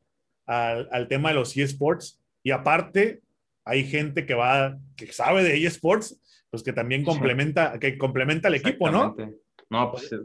al, 0.46 0.88
al 0.92 1.08
tema 1.08 1.28
de 1.30 1.34
los 1.36 1.56
eSports. 1.56 2.20
Y 2.42 2.50
aparte, 2.50 3.20
hay 3.64 3.84
gente 3.84 4.26
que 4.26 4.34
va, 4.34 4.78
que 4.96 5.12
sabe 5.12 5.42
de 5.42 5.64
eSports, 5.64 6.20
pues 6.50 6.62
que 6.62 6.72
también 6.72 7.02
complementa, 7.04 7.78
que 7.78 7.98
complementa 7.98 8.48
al 8.48 8.54
equipo, 8.54 8.90
¿no? 8.90 9.14
No, 9.70 9.90
pues 9.90 10.12
eh, 10.12 10.18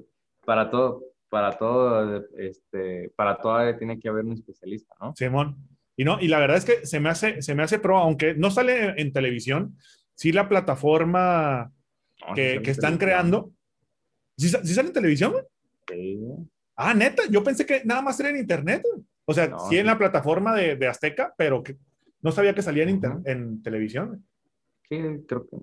para 0.45 0.69
todo, 0.69 1.03
para 1.29 1.57
todo, 1.57 2.23
este, 2.37 3.09
para 3.15 3.37
todo 3.39 3.75
tiene 3.77 3.99
que 3.99 4.09
haber 4.09 4.25
un 4.25 4.33
especialista, 4.33 4.95
¿no? 5.01 5.15
Simón. 5.15 5.55
Y 6.01 6.03
no, 6.03 6.19
y 6.19 6.27
la 6.29 6.39
verdad 6.39 6.57
es 6.57 6.65
que 6.65 6.83
se 6.87 6.99
me 6.99 7.09
hace, 7.09 7.43
se 7.43 7.53
me 7.53 7.61
hace 7.61 7.77
pro, 7.77 7.95
aunque 7.99 8.33
no 8.33 8.49
sale 8.49 8.99
en 8.99 9.13
televisión, 9.13 9.77
sí 10.15 10.31
la 10.31 10.49
plataforma 10.49 11.71
No, 12.27 12.33
que, 12.33 12.53
sí 12.57 12.63
que 12.63 12.71
están 12.71 12.97
creando. 12.97 13.51
¿Sí, 14.35 14.49
sa- 14.49 14.65
sí 14.65 14.73
sale 14.73 14.87
en 14.87 14.93
televisión? 14.95 15.33
televisión. 15.85 16.49
Ah, 16.75 16.95
neta, 16.95 17.21
yo 17.29 17.43
pensé 17.43 17.67
que 17.67 17.83
nada 17.85 18.01
más 18.01 18.19
era 18.19 18.29
en 18.29 18.37
internet. 18.37 18.81
O 19.25 19.31
sea, 19.35 19.45
sí 19.69 19.75
en 19.77 19.81
sí. 19.83 19.87
la 19.87 19.99
plataforma 19.99 20.55
de, 20.55 20.75
de 20.75 20.87
Azteca, 20.87 21.35
pero 21.37 21.61
que 21.61 21.77
no 22.23 22.31
sabía 22.31 22.55
que 22.55 22.63
salía 22.63 22.81
en, 22.81 22.89
inter- 22.89 23.19
en 23.25 23.61
televisión. 23.61 24.25
Sí, 24.89 24.97
creo 25.27 25.47
que 25.47 25.57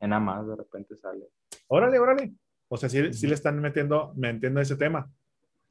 en 0.00 0.10
nada 0.10 0.20
más 0.20 0.46
de 0.46 0.54
repente 0.54 0.98
sale. 0.98 1.28
Órale, 1.68 1.98
órale. 1.98 2.34
O 2.68 2.76
sea, 2.76 2.90
sí, 2.90 3.10
sí 3.14 3.26
le 3.26 3.32
están 3.32 3.58
metiendo, 3.58 4.12
me 4.16 4.28
entiendo 4.28 4.60
ese 4.60 4.76
tema. 4.76 5.10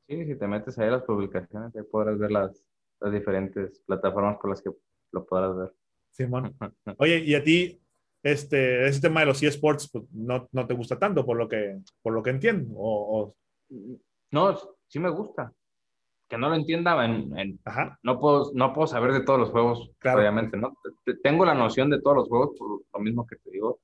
Sí, 0.07 0.25
si 0.25 0.33
te 0.35 0.47
metes 0.47 0.75
ahí 0.79 0.87
a 0.87 0.91
las 0.93 1.03
publicaciones, 1.03 1.75
ahí 1.75 1.83
podrás 1.83 2.17
ver 2.17 2.31
las, 2.31 2.65
las 2.99 3.13
diferentes 3.13 3.79
plataformas 3.85 4.37
por 4.39 4.49
las 4.49 4.61
que 4.61 4.71
lo 5.11 5.25
podrás 5.25 5.55
ver. 5.57 5.73
Simón. 6.11 6.55
Oye, 6.97 7.19
y 7.19 7.35
a 7.35 7.43
ti, 7.43 7.79
este, 8.23 8.87
ese 8.87 9.01
tema 9.01 9.19
de 9.21 9.27
los 9.27 9.41
eSports, 9.43 9.89
pues 9.91 10.03
no, 10.11 10.47
no 10.51 10.65
te 10.67 10.73
gusta 10.73 10.97
tanto, 10.97 11.25
por 11.25 11.37
lo 11.37 11.47
que, 11.47 11.79
por 12.01 12.13
lo 12.13 12.23
que 12.23 12.31
entiendo. 12.31 12.73
O, 12.75 13.21
o- 13.21 13.35
No, 14.31 14.55
sí 14.87 14.99
me 14.99 15.09
gusta. 15.09 15.53
que 16.27 16.37
no 16.37 16.49
lo 16.49 16.55
entienda, 16.55 17.05
en, 17.05 17.59
No, 18.03 18.19
puedo, 18.19 18.51
no 18.53 18.73
puedo 18.73 18.87
saber 18.87 19.13
de 19.13 19.21
todos 19.23 19.39
los 19.39 19.49
juegos, 19.51 19.91
obviamente, 20.03 20.57
¿no? 20.57 20.75
Tengo 21.23 21.45
la 21.45 21.53
noción 21.53 21.89
de 21.89 22.01
todos 22.01 22.17
los 22.17 22.27
juegos, 22.27 22.57
por 22.57 22.81
lo 22.93 22.99
mismo 22.99 23.25
que 23.25 23.37
te 23.37 23.51
digo, 23.51 23.79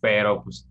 pero 0.00 0.42
pues 0.42 0.66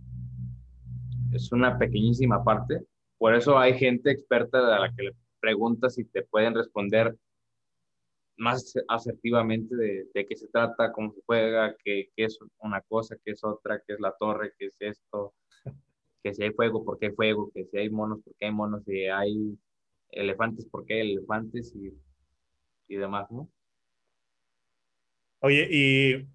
es 1.34 1.52
una 1.52 1.78
pequeñísima 1.78 2.44
parte. 2.44 2.82
Por 3.20 3.36
eso 3.36 3.58
hay 3.60 3.78
gente 3.78 4.12
experta 4.12 4.76
a 4.76 4.80
la 4.80 4.94
que 4.96 5.04
le 5.04 5.14
preguntas 5.40 5.96
si 5.96 6.06
te 6.06 6.24
pueden 6.24 6.56
responder 6.56 7.18
más 8.38 8.74
asertivamente 8.88 9.76
de, 9.76 10.08
de, 10.14 10.26
qué 10.26 10.36
se 10.36 10.48
trata, 10.48 10.92
cómo 10.92 11.12
se 11.12 11.22
juega, 11.26 11.76
qué, 11.84 12.10
qué, 12.16 12.26
es 12.26 12.38
una 12.60 12.82
cosa, 12.82 13.18
qué 13.26 13.32
es 13.32 13.44
otra, 13.44 13.82
qué 13.86 13.94
es 13.94 14.00
la 14.00 14.16
torre, 14.20 14.54
qué 14.58 14.68
es 14.68 14.76
esto, 14.80 15.34
que 16.24 16.34
si 16.34 16.44
hay 16.44 16.52
fuego, 16.52 16.86
por 16.86 17.00
qué 17.00 17.08
hay 17.08 17.14
fuego, 17.14 17.52
que 17.54 17.66
si 17.66 17.78
hay 17.78 17.90
monos, 17.90 18.22
por 18.24 18.36
qué 18.36 18.46
hay 18.46 18.52
monos, 18.52 18.84
si 18.86 19.08
hay 19.08 19.58
elefantes, 20.12 20.66
por 20.66 20.86
qué 20.86 21.02
hay 21.02 21.12
elefantes 21.12 21.74
y, 21.76 21.92
y 22.88 22.96
demás, 22.96 23.30
¿no? 23.32 23.50
Oye, 25.40 25.68
y 25.70 26.28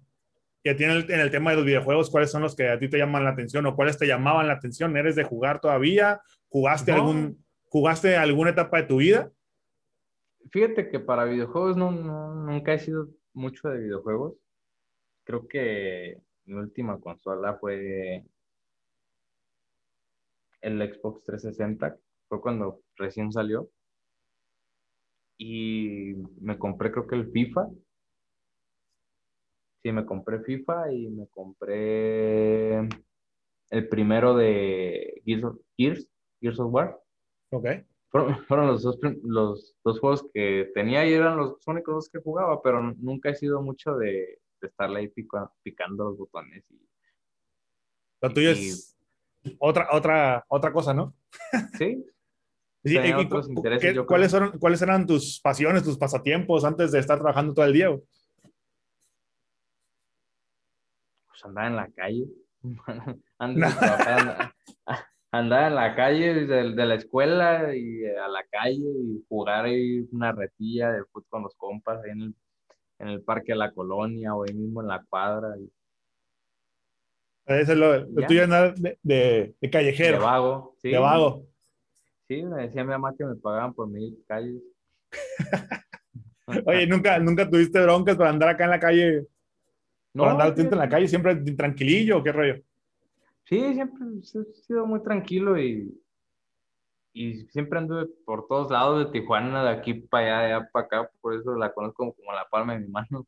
ya 0.63 0.75
tiene 0.75 0.99
en 0.99 1.19
el 1.19 1.31
tema 1.31 1.51
de 1.51 1.57
los 1.57 1.65
videojuegos, 1.65 2.09
¿cuáles 2.09 2.31
son 2.31 2.41
los 2.41 2.55
que 2.55 2.69
a 2.69 2.79
ti 2.79 2.89
te 2.89 2.97
llaman 2.97 3.23
la 3.23 3.31
atención 3.31 3.65
o 3.65 3.75
cuáles 3.75 3.97
te 3.97 4.07
llamaban 4.07 4.47
la 4.47 4.53
atención? 4.53 4.95
¿Eres 4.95 5.15
de 5.15 5.23
jugar 5.23 5.59
todavía? 5.59 6.21
¿Jugaste, 6.47 6.93
algún, 6.93 7.43
¿jugaste 7.73 8.15
alguna 8.15 8.51
etapa 8.51 8.77
de 8.77 8.83
tu 8.83 8.97
vida? 8.97 9.31
Fíjate 10.51 10.91
que 10.91 10.99
para 10.99 11.25
videojuegos 11.25 11.75
no, 11.75 11.89
nunca 11.91 12.71
he 12.71 12.77
sido 12.77 13.09
mucho 13.33 13.67
de 13.67 13.79
videojuegos. 13.79 14.35
Creo 15.23 15.47
que 15.47 16.21
mi 16.45 16.53
última 16.53 16.99
consola 16.99 17.55
fue 17.55 18.23
el 20.61 20.93
Xbox 20.93 21.23
360, 21.23 21.97
fue 22.27 22.41
cuando 22.41 22.79
recién 22.95 23.31
salió. 23.31 23.67
Y 25.39 26.13
me 26.41 26.59
compré 26.59 26.91
creo 26.91 27.07
que 27.07 27.15
el 27.15 27.31
FIFA. 27.31 27.69
Sí, 29.81 29.91
me 29.91 30.05
compré 30.05 30.43
FIFA 30.43 30.93
y 30.93 31.09
me 31.09 31.27
compré 31.27 32.77
el 33.71 33.89
primero 33.89 34.35
de 34.35 35.23
Gears 35.25 36.07
Gears, 36.39 36.59
of 36.59 36.71
War. 36.71 37.02
Ok. 37.53 37.67
Fueron, 38.47 38.67
los, 38.67 38.83
dos, 38.83 38.99
los 39.23 39.75
dos 39.83 39.99
juegos 39.99 40.25
que 40.33 40.71
tenía 40.75 41.05
y 41.05 41.13
eran 41.13 41.37
los 41.37 41.67
únicos 41.67 41.95
dos 41.95 42.09
que 42.09 42.19
jugaba, 42.19 42.61
pero 42.61 42.79
nunca 42.97 43.29
he 43.29 43.35
sido 43.35 43.61
mucho 43.61 43.95
de, 43.95 44.39
de 44.61 44.67
estarle 44.67 44.99
ahí 44.99 45.13
picando 45.63 46.03
los 46.05 46.17
botones. 46.17 46.63
Y, 46.69 46.79
Lo 48.21 48.29
tuyo 48.31 48.51
es 48.51 48.97
otra, 49.57 49.87
otra, 49.91 50.45
otra 50.47 50.71
cosa, 50.71 50.93
¿no? 50.93 51.15
Sí. 51.77 52.05
¿Cuáles, 54.07 54.31
son, 54.31 54.59
¿Cuáles 54.59 54.81
eran 54.81 55.07
tus 55.07 55.39
pasiones, 55.39 55.83
tus 55.83 55.97
pasatiempos 55.97 56.65
antes 56.65 56.91
de 56.91 56.99
estar 56.99 57.17
trabajando 57.17 57.53
todo 57.53 57.65
el 57.65 57.73
día? 57.73 57.89
Pues 61.27 61.45
andar 61.45 61.67
en 61.67 61.75
la 61.77 61.89
calle. 61.91 62.27
antes 63.39 63.75
andar, 65.33 65.67
en 65.67 65.75
la 65.75 65.95
calle 65.95 66.45
de, 66.45 66.45
de, 66.45 66.85
la 66.85 66.95
escuela 66.95 67.75
y 67.75 68.05
a 68.05 68.27
la 68.27 68.43
calle 68.51 68.77
y 68.77 69.25
jugar 69.27 69.65
ahí 69.65 70.07
una 70.11 70.31
retilla 70.31 70.91
de 70.91 71.03
fútbol 71.05 71.25
con 71.27 71.43
los 71.43 71.55
compas 71.55 72.03
ahí 72.03 72.11
en 72.11 72.21
el, 72.21 72.35
en 72.99 73.07
el 73.09 73.21
parque 73.21 73.53
de 73.53 73.57
la 73.57 73.71
colonia 73.71 74.35
o 74.35 74.43
ahí 74.43 74.53
mismo 74.53 74.81
en 74.81 74.87
la 74.87 75.03
cuadra. 75.09 75.57
Y, 75.57 75.71
eso 77.45 77.71
es 77.73 77.77
lo, 77.77 78.05
tuyo 78.27 78.47
de, 78.47 78.97
de, 79.01 79.55
de, 79.59 79.69
callejero. 79.69 80.19
De 80.19 80.23
vago. 80.23 80.75
Sí. 80.81 80.91
De 80.91 80.97
vago. 80.99 81.47
Sí, 82.27 82.43
me 82.43 82.63
decía 82.63 82.83
mi 82.83 82.91
mamá 82.91 83.13
que 83.17 83.25
me 83.25 83.35
pagaban 83.35 83.73
por 83.73 83.89
mi 83.89 84.15
calle. 84.27 84.61
Oye, 86.65 86.85
¿nunca, 86.87 87.17
¿nunca 87.19 87.49
tuviste 87.49 87.81
broncas 87.81 88.15
para 88.15 88.29
andar 88.29 88.49
acá 88.49 88.65
en 88.65 88.69
la 88.69 88.79
calle? 88.79 89.27
No, 90.13 90.23
para 90.23 90.45
andar 90.45 90.59
en 90.59 90.77
la 90.77 90.89
calle, 90.89 91.07
siempre 91.07 91.35
tranquilillo 91.35 92.19
o 92.19 92.23
qué 92.23 92.31
rollo? 92.31 92.61
Sí, 93.45 93.73
siempre 93.73 94.05
he 94.19 94.53
sido 94.53 94.85
muy 94.85 95.03
tranquilo 95.03 95.59
y, 95.59 96.01
y 97.13 97.45
siempre 97.47 97.79
anduve 97.79 98.07
por 98.25 98.47
todos 98.47 98.71
lados 98.71 99.05
de 99.05 99.11
Tijuana, 99.11 99.63
de 99.63 99.69
aquí 99.69 99.93
para 99.95 100.25
allá, 100.25 100.47
de 100.47 100.53
allá 100.53 100.69
para 100.71 100.85
acá, 100.85 101.11
por 101.21 101.33
eso 101.33 101.55
la 101.55 101.73
conozco 101.73 102.13
como 102.13 102.31
la 102.31 102.47
palma 102.49 102.73
de 102.73 102.79
mi 102.79 102.87
mano. 102.87 103.27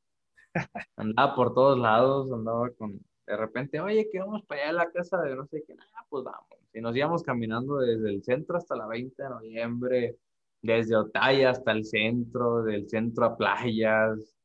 andaba 0.95 1.35
por 1.35 1.53
todos 1.53 1.77
lados, 1.77 2.31
andaba 2.31 2.69
con, 2.71 2.99
de 3.27 3.37
repente, 3.37 3.79
oye, 3.81 4.07
que 4.09 4.19
vamos 4.19 4.43
para 4.45 4.61
allá 4.61 4.69
a 4.69 4.85
la 4.85 4.91
casa 4.91 5.21
de 5.21 5.35
no 5.35 5.45
sé 5.47 5.63
qué, 5.67 5.75
nada, 5.75 6.05
pues 6.09 6.23
vamos. 6.23 6.47
Y 6.73 6.81
nos 6.81 6.95
íbamos 6.95 7.21
caminando 7.21 7.77
desde 7.77 8.09
el 8.09 8.23
centro 8.23 8.57
hasta 8.57 8.75
la 8.75 8.87
20 8.87 9.21
de 9.21 9.29
noviembre, 9.29 10.17
desde 10.61 10.95
Otaya 10.95 11.49
hasta 11.49 11.71
el 11.73 11.85
centro, 11.85 12.63
del 12.63 12.87
centro 12.89 13.25
a 13.25 13.37
playas. 13.37 14.35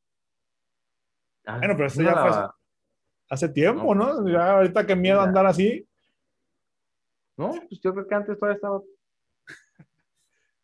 Ah, 1.44 1.58
bueno, 1.58 1.74
pero 1.76 1.86
eso 1.86 2.02
ya 2.02 2.14
fue 2.14 2.59
hace 3.30 3.48
tiempo, 3.48 3.94
¿no? 3.94 4.28
Ya 4.28 4.50
ahorita 4.56 4.86
qué 4.86 4.94
miedo 4.94 5.20
andar 5.20 5.46
así. 5.46 5.86
No, 7.36 7.52
pues 7.68 7.80
yo 7.80 7.94
creo 7.94 8.06
que 8.06 8.14
antes 8.14 8.38
todavía 8.38 8.56
estaba. 8.56 8.82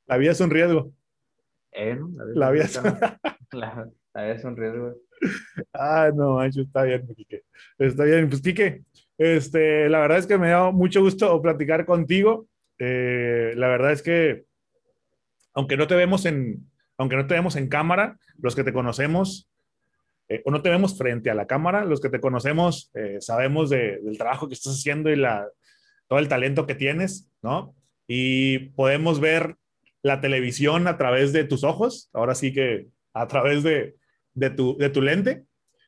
La 0.06 0.18
vida 0.18 0.32
es 0.32 0.40
un 0.40 0.50
riesgo. 0.50 0.92
Eh, 1.72 1.98
La 2.34 2.50
vida, 2.50 2.64
es... 2.64 2.74
la, 3.52 3.88
la 4.12 4.22
vida 4.22 4.34
es 4.34 4.44
un 4.44 4.56
riesgo. 4.56 4.94
Ah, 5.72 6.10
no, 6.14 6.34
mancho, 6.34 6.60
está 6.60 6.82
bien, 6.82 7.06
Quique. 7.14 7.44
Está 7.78 8.04
bien. 8.04 8.28
Pues, 8.28 8.42
Quique, 8.42 8.82
este, 9.16 9.88
la 9.88 10.00
verdad 10.00 10.18
es 10.18 10.26
que 10.26 10.36
me 10.36 10.50
da 10.50 10.70
mucho 10.70 11.00
gusto 11.00 11.40
platicar 11.40 11.86
contigo. 11.86 12.46
Eh, 12.78 13.54
la 13.56 13.68
verdad 13.68 13.92
es 13.92 14.02
que, 14.02 14.44
aunque 15.54 15.76
no 15.76 15.86
te 15.86 15.94
vemos 15.94 16.26
en, 16.26 16.70
aunque 16.98 17.16
no 17.16 17.26
te 17.26 17.34
vemos 17.34 17.56
en 17.56 17.68
cámara, 17.68 18.18
los 18.38 18.54
que 18.54 18.64
te 18.64 18.72
conocemos, 18.72 19.48
eh, 20.28 20.42
o 20.44 20.50
no 20.50 20.62
te 20.62 20.70
vemos 20.70 20.98
frente 20.98 21.30
a 21.30 21.34
la 21.34 21.46
cámara, 21.46 21.84
los 21.84 22.00
que 22.00 22.08
te 22.08 22.20
conocemos 22.20 22.90
eh, 22.94 23.18
sabemos 23.20 23.70
del 23.70 24.18
trabajo 24.18 24.48
que 24.48 24.54
estás 24.54 24.74
haciendo 24.74 25.10
y 25.10 25.16
la, 25.16 25.48
todo 26.08 26.18
el 26.18 26.28
talento 26.28 26.66
que 26.66 26.74
tienes, 26.74 27.30
¿no? 27.42 27.74
Y 28.08 28.70
podemos 28.70 29.20
ver 29.20 29.56
la 30.02 30.20
televisión 30.20 30.86
a 30.88 30.96
través 30.96 31.32
de 31.32 31.44
tus 31.44 31.64
ojos, 31.64 32.10
ahora 32.12 32.34
sí 32.34 32.52
que 32.52 32.88
a 33.12 33.26
través 33.26 33.62
de, 33.62 33.96
de 34.34 34.50
tu, 34.50 34.76
de 34.76 34.90
tu 34.90 35.02
lente, 35.02 35.44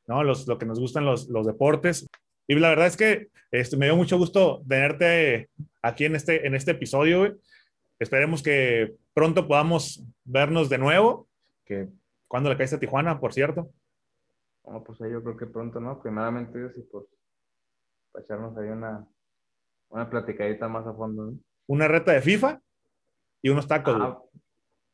¿no? 0.07 0.25
Los, 0.25 0.47
lo 0.47 0.59
que 0.59 0.67
nos 0.67 0.81
gustan 0.81 1.05
los, 1.05 1.29
los 1.29 1.47
deportes. 1.47 2.07
Y 2.47 2.55
la 2.55 2.71
verdad 2.71 2.87
es 2.87 2.97
que 2.97 3.29
este, 3.51 3.77
me 3.77 3.87
dio 3.87 3.97
mucho 3.97 4.19
gusto 4.19 4.63
tenerte 4.69 5.51
aquí 5.83 6.05
en 6.05 6.17
este, 6.17 6.47
en 6.47 6.55
este 6.55 6.73
episodio. 6.73 7.39
Esperemos 7.99 8.43
que 8.43 8.95
pronto 9.15 9.47
podamos 9.47 10.03
vernos 10.25 10.69
de 10.69 10.79
nuevo. 10.79 11.29
Que, 11.65 11.89
¿Cuándo 12.27 12.51
le 12.51 12.57
caes 12.57 12.73
a 12.73 12.81
Tijuana, 12.81 13.21
por 13.21 13.33
cierto? 13.33 13.71
Bueno, 14.69 14.85
pues 14.85 14.99
yo 14.99 15.23
creo 15.23 15.35
que 15.35 15.47
pronto, 15.47 15.81
¿no? 15.81 15.99
Primeramente, 16.03 16.59
y 16.77 16.83
pues, 16.83 17.07
para 18.13 18.23
echarnos 18.23 18.55
ahí 18.59 18.69
una, 18.69 19.09
una 19.89 20.11
platicadita 20.11 20.69
más 20.69 20.87
a 20.87 20.93
fondo. 20.93 21.33
Una 21.67 21.89
reta 21.89 22.13
de 22.13 22.21
FIFA 22.21 22.61
y 23.41 23.49
unos 23.49 23.67
tacos. 23.67 23.97
Ah, 23.99 24.21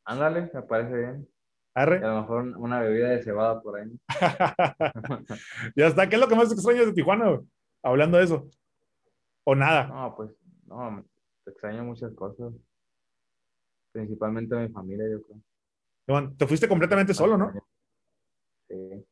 ándale, 0.04 0.48
me 0.54 0.62
parece 0.62 0.96
bien. 0.96 1.28
a 1.74 1.86
lo 1.86 2.20
mejor 2.20 2.56
una 2.56 2.82
bebida 2.82 3.08
de 3.08 3.24
cebada 3.24 3.60
por 3.60 3.80
ahí. 3.80 3.90
ya 5.74 5.88
está. 5.88 6.08
¿Qué 6.08 6.14
es 6.14 6.20
lo 6.20 6.28
que 6.28 6.36
más 6.36 6.52
extrañas 6.52 6.86
de 6.86 6.92
Tijuana? 6.92 7.40
Hablando 7.82 8.18
de 8.18 8.24
eso. 8.24 8.48
¿O 9.42 9.56
nada? 9.56 9.88
No, 9.88 10.14
pues, 10.14 10.30
no, 10.66 11.04
extraño 11.46 11.82
muchas 11.82 12.14
cosas. 12.14 12.52
Principalmente 13.90 14.54
a 14.54 14.60
mi 14.60 14.68
familia, 14.68 15.10
yo 15.10 15.20
creo. 15.20 15.40
Bueno, 16.06 16.32
te 16.38 16.46
fuiste 16.46 16.68
completamente 16.68 17.12
solo, 17.12 17.36
¿no? 17.36 17.52
Sí. 18.68 19.04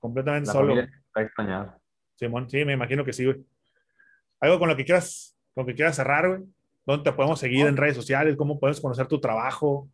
Completamente 0.00 0.50
solo. 0.50 0.78
Está 0.78 1.22
extrañado. 1.22 1.80
Simón, 2.16 2.48
sí, 2.48 2.64
me 2.64 2.72
imagino 2.72 3.04
que 3.04 3.12
sí, 3.12 3.24
güey. 3.24 3.44
Algo 4.40 4.58
con 4.58 4.68
lo 4.68 4.76
que 4.76 4.84
quieras, 4.84 5.36
con 5.54 5.62
lo 5.62 5.66
que 5.66 5.74
quieras 5.74 5.96
cerrar, 5.96 6.28
güey. 6.28 6.42
¿Dónde 6.84 7.10
te 7.10 7.16
podemos 7.16 7.40
seguir 7.40 7.66
en 7.66 7.76
redes 7.76 7.96
sociales? 7.96 8.36
¿Cómo 8.36 8.60
puedes 8.60 8.80
conocer 8.80 9.08
tu 9.08 9.20
trabajo? 9.20 9.90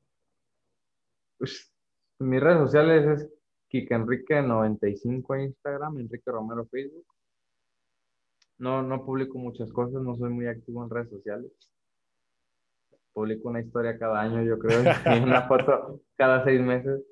Pues, 1.39 1.73
mis 2.19 2.41
redes 2.41 2.59
sociales 2.59 3.07
es 3.07 3.31
Kike 3.69 3.95
Enrique95 3.95 5.37
en 5.37 5.41
Instagram, 5.47 5.99
Enrique 5.99 6.31
Romero 6.31 6.67
Facebook. 6.67 7.07
No, 8.59 8.83
no 8.83 9.05
publico 9.05 9.39
muchas 9.39 9.73
cosas, 9.73 10.03
no 10.03 10.15
soy 10.17 10.31
muy 10.31 10.47
activo 10.47 10.85
en 10.85 10.91
redes 10.91 11.11
sociales. 11.11 11.51
Publico 13.13 13.49
una 13.49 13.61
historia 13.61 13.99
cada 13.99 14.21
año, 14.21 14.43
yo 14.43 14.59
creo, 14.59 14.83
y 15.17 15.23
una 15.23 15.49
foto 15.49 16.03
cada 16.17 16.45
seis 16.45 16.61
meses. 16.61 17.03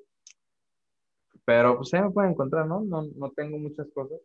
Pero 1.45 1.77
pues 1.77 1.93
ahí 1.93 2.01
me 2.01 2.11
pueden 2.11 2.31
encontrar, 2.31 2.67
¿no? 2.67 2.81
¿no? 2.81 3.03
No 3.15 3.31
tengo 3.31 3.57
muchas 3.57 3.87
cosas. 3.93 4.19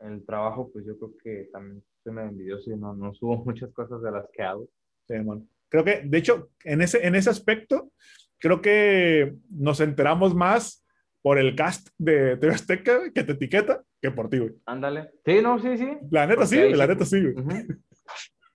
El 0.00 0.24
trabajo, 0.26 0.70
pues 0.72 0.84
yo 0.84 0.98
creo 0.98 1.12
que 1.22 1.48
también 1.52 1.82
soy 2.02 2.12
medio 2.12 2.28
envidioso 2.28 2.70
y 2.70 2.76
no, 2.76 2.94
no 2.94 3.14
subo 3.14 3.36
muchas 3.44 3.72
cosas 3.72 4.02
de 4.02 4.10
las 4.10 4.26
que 4.32 4.42
hago. 4.42 4.68
Sí, 5.08 5.18
bueno. 5.20 5.46
Creo 5.68 5.84
que, 5.84 6.02
de 6.04 6.18
hecho, 6.18 6.50
en 6.64 6.80
ese, 6.80 7.06
en 7.06 7.14
ese 7.14 7.30
aspecto, 7.30 7.90
creo 8.38 8.60
que 8.60 9.36
nos 9.50 9.80
enteramos 9.80 10.34
más 10.34 10.84
por 11.22 11.38
el 11.38 11.56
cast 11.56 11.88
de 11.98 12.36
TV 12.36 12.52
Azteca 12.52 13.12
que 13.12 13.24
te 13.24 13.32
etiqueta 13.32 13.82
que 14.00 14.12
por 14.12 14.28
ti, 14.28 14.38
güey. 14.38 14.54
Ándale. 14.66 15.10
Sí, 15.24 15.40
no, 15.42 15.58
sí, 15.58 15.76
sí. 15.76 15.88
La 16.10 16.26
neta 16.26 16.46
sí, 16.46 16.72
la 16.72 16.86
neta 16.86 17.04
sí, 17.04 17.20
güey. 17.20 17.66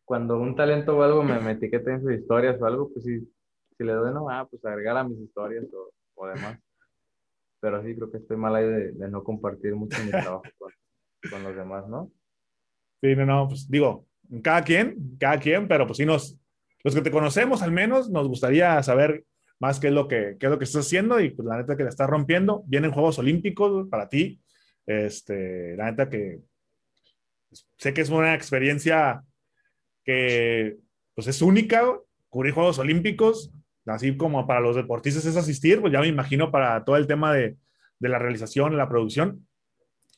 cuando 0.05 0.39
un 0.39 0.55
talento 0.55 0.97
o 0.97 1.01
algo 1.01 1.23
me, 1.23 1.37
me 1.41 1.51
etiqueta 1.51 1.91
en 1.91 2.01
sus 2.01 2.13
historias 2.13 2.61
o 2.61 2.65
algo, 2.65 2.89
pues 2.93 3.03
sí, 3.03 3.29
si 3.77 3.83
le 3.83 3.91
doy, 3.93 4.13
no, 4.13 4.29
ah, 4.29 4.47
pues 4.49 4.63
agregar 4.63 4.95
a 4.95 5.03
mis 5.03 5.19
historias 5.19 5.65
o, 5.73 5.91
o 6.15 6.27
demás. 6.27 6.57
Pero 7.61 7.81
sí, 7.83 7.95
creo 7.95 8.11
que 8.11 8.17
estoy 8.17 8.37
mal 8.37 8.55
ahí 8.55 8.65
de, 8.65 8.91
de 8.91 9.09
no 9.09 9.23
compartir 9.23 9.75
mucho 9.75 10.03
mi 10.03 10.11
trabajo 10.11 10.43
con, 10.57 10.71
con, 11.29 11.43
los 11.43 11.55
demás, 11.55 11.87
¿no? 11.87 12.11
Sí, 13.01 13.15
no, 13.15 13.25
no, 13.25 13.47
pues 13.47 13.69
digo, 13.69 14.07
cada 14.43 14.63
quien, 14.63 15.15
cada 15.19 15.39
quien, 15.39 15.67
pero 15.67 15.85
pues 15.85 15.97
sí 15.97 16.05
nos, 16.05 16.39
los 16.83 16.95
que 16.95 17.01
te 17.01 17.11
conocemos 17.11 17.61
al 17.61 17.71
menos, 17.71 18.09
nos 18.09 18.27
gustaría 18.27 18.81
saber 18.83 19.23
más 19.59 19.79
qué 19.79 19.87
es 19.87 19.93
lo 19.93 20.07
que, 20.07 20.37
qué 20.39 20.47
es 20.47 20.51
lo 20.51 20.57
que 20.57 20.65
estás 20.65 20.87
haciendo 20.87 21.19
y 21.19 21.29
pues 21.29 21.47
la 21.47 21.57
neta 21.57 21.77
que 21.77 21.83
la 21.83 21.89
estás 21.89 22.09
rompiendo. 22.09 22.63
Vienen 22.65 22.91
Juegos 22.91 23.19
Olímpicos 23.19 23.87
para 23.89 24.09
ti. 24.09 24.41
Este, 24.87 25.75
la 25.77 25.91
neta 25.91 26.09
que 26.09 26.39
pues, 27.47 27.67
sé 27.77 27.93
que 27.93 28.01
es 28.01 28.09
una 28.09 28.33
experiencia 28.33 29.23
que 30.03 30.77
pues 31.13 31.27
es 31.27 31.41
única, 31.43 31.85
cubrir 32.29 32.53
Juegos 32.53 32.79
Olímpicos, 32.79 33.53
así 33.85 34.15
como 34.15 34.45
para 34.47 34.59
los 34.59 34.75
deportistas 34.75 35.25
es 35.25 35.35
asistir, 35.35 35.81
pues 35.81 35.93
ya 35.93 35.99
me 35.99 36.07
imagino 36.07 36.51
para 36.51 36.83
todo 36.83 36.97
el 36.97 37.07
tema 37.07 37.33
de, 37.33 37.57
de 37.99 38.09
la 38.09 38.19
realización, 38.19 38.77
la 38.77 38.89
producción. 38.89 39.47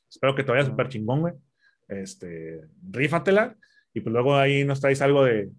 Espero 0.09 0.36
que 0.36 0.43
te 0.43 0.51
vaya 0.51 0.66
súper 0.66 0.89
chingón, 0.89 1.22
güey. 1.22 1.34
Este, 1.88 2.61
rífatela 2.89 3.55
y 3.93 4.01
pues 4.01 4.14
luego 4.14 4.36
ahí 4.36 4.64
nos 4.64 4.80
traes 4.80 5.01
algo 5.01 5.26
de, 5.26 5.51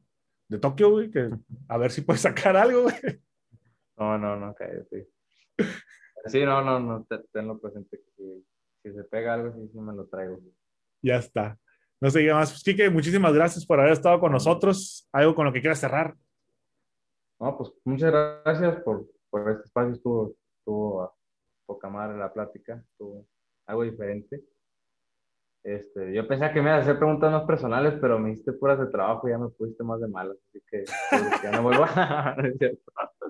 de 0.48 0.58
Tokio, 0.58 0.90
güey, 0.90 1.10
que 1.10 1.30
a 1.68 1.78
ver 1.78 1.90
si 1.90 2.02
puedes 2.02 2.22
sacar 2.22 2.56
algo, 2.56 2.82
güey. 2.82 2.94
No, 3.96 4.18
no, 4.18 4.36
no, 4.36 4.54
cállate. 4.54 5.08
Sí, 6.26 6.44
no, 6.44 6.62
no, 6.62 6.80
no, 6.80 7.06
tenlo 7.32 7.60
presente 7.60 7.98
que 7.98 8.10
si, 8.16 8.46
si, 8.82 8.94
se 8.94 9.04
pega 9.04 9.34
algo, 9.34 9.52
sí, 9.52 9.68
sí 9.72 9.78
me 9.78 9.92
lo 9.92 10.06
traigo. 10.06 10.40
Ya 11.02 11.16
está. 11.16 11.58
No 12.00 12.10
sé 12.10 12.24
qué 12.24 12.32
más. 12.32 12.50
Pues, 12.50 12.62
Kike, 12.64 12.90
muchísimas 12.90 13.32
gracias 13.32 13.64
por 13.64 13.78
haber 13.78 13.92
estado 13.92 14.18
con 14.18 14.32
nosotros. 14.32 15.08
¿Algo 15.12 15.34
con 15.34 15.44
lo 15.44 15.52
que 15.52 15.60
quieras 15.60 15.78
cerrar? 15.78 16.16
No, 17.40 17.56
pues 17.58 17.72
muchas 17.84 18.12
gracias 18.12 18.82
por, 18.82 19.06
por 19.30 19.50
este 19.50 19.64
espacio. 19.64 19.92
Estuvo, 19.94 20.34
estuvo 20.58 21.02
a 21.02 21.14
poca 21.66 21.88
madre 21.88 22.18
la 22.18 22.32
plática, 22.32 22.82
estuvo 22.90 23.26
algo 23.66 23.82
diferente. 23.82 24.42
Este, 25.64 26.12
yo 26.12 26.28
pensaba 26.28 26.52
que 26.52 26.60
me 26.60 26.68
ibas 26.68 26.80
a 26.80 26.82
hacer 26.82 26.98
preguntas 26.98 27.32
más 27.32 27.44
personales, 27.44 27.94
pero 27.98 28.18
me 28.18 28.32
hiciste 28.32 28.52
puras 28.52 28.78
de 28.78 28.86
trabajo 28.86 29.26
y 29.26 29.30
ya 29.30 29.38
me 29.38 29.48
pusiste 29.48 29.82
más 29.82 29.98
de 29.98 30.08
malas, 30.08 30.36
así 30.48 30.62
que 30.70 30.84
pues, 31.08 31.42
ya 31.42 31.50
no 31.52 31.62
vuelvo 31.62 31.84
a... 31.84 32.36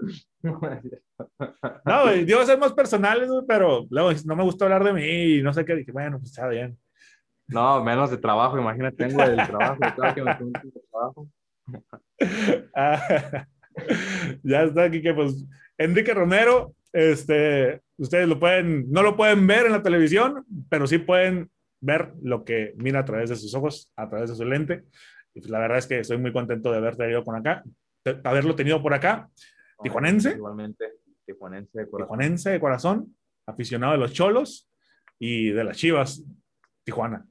no 0.43 0.73
es 0.73 0.83
cierto. 0.83 1.31
No, 1.85 2.03
güey, 2.03 2.25
digo 2.25 2.45
ser 2.45 2.59
más 2.59 2.73
personales, 2.73 3.31
pero 3.47 3.87
luego 3.89 4.11
no 4.25 4.35
me 4.35 4.43
gusta 4.43 4.65
hablar 4.65 4.83
de 4.83 4.93
mí 4.93 5.05
y 5.37 5.43
no 5.43 5.55
sé 5.55 5.65
qué, 5.65 5.77
dije, 5.77 5.93
bueno, 5.93 6.19
pues 6.19 6.31
está 6.31 6.49
bien. 6.49 6.77
No, 7.47 7.85
menos 7.85 8.11
de 8.11 8.19
trabajo, 8.19 8.59
imagínate, 8.59 8.97
tengo 8.97 9.23
el 9.23 9.37
trabajo, 9.37 9.79
claro 9.95 10.15
que 10.15 10.23
me 10.23 10.35
de 10.35 10.83
trabajo. 10.91 11.29
Ah, 12.75 13.47
ya 14.43 14.63
está 14.63 14.85
aquí 14.85 15.03
que 15.03 15.15
pues 15.15 15.45
Enrique 15.79 16.15
Romero, 16.15 16.75
este, 16.93 17.81
ustedes 17.97 18.29
lo 18.29 18.39
pueden, 18.39 18.91
no 18.91 19.03
lo 19.03 19.17
pueden 19.17 19.47
ver 19.47 19.67
en 19.67 19.73
la 19.73 19.83
televisión, 19.83 20.45
pero 20.69 20.87
sí 20.87 20.99
pueden 20.99 21.51
ver 21.81 22.13
lo 22.23 22.45
que 22.45 22.75
mira 22.77 23.01
a 23.01 23.05
través 23.05 23.31
de 23.31 23.37
sus 23.37 23.55
ojos, 23.55 23.91
a 23.97 24.09
través 24.09 24.31
de 24.31 24.37
su 24.37 24.45
lente. 24.45 24.85
Y 25.35 25.41
pues 25.41 25.51
la 25.51 25.59
verdad 25.59 25.79
es 25.79 25.87
que 25.87 25.99
estoy 25.99 26.19
muy 26.19 26.33
contento 26.33 26.71
de 26.71 26.79
haberte 26.79 27.03
tenido 27.03 27.25
con 27.25 27.37
acá, 27.37 27.65
de 28.05 28.21
haberlo 28.25 28.55
tenido 28.55 28.81
por 28.83 28.95
acá. 28.95 29.29
Tijuanense. 29.83 30.33
Igualmente, 30.33 30.85
tijuanense 31.27 31.81
de 31.81 31.91
corazón. 31.91 32.07
Tijuanense 32.07 32.51
de 32.51 32.61
corazón, 32.61 33.17
aficionado 33.47 33.93
de 33.93 33.99
los 33.99 34.13
cholos 34.13 34.71
y 35.19 35.51
de 35.51 35.65
las 35.65 35.77
chivas, 35.77 36.25
Tijuana. 36.85 37.27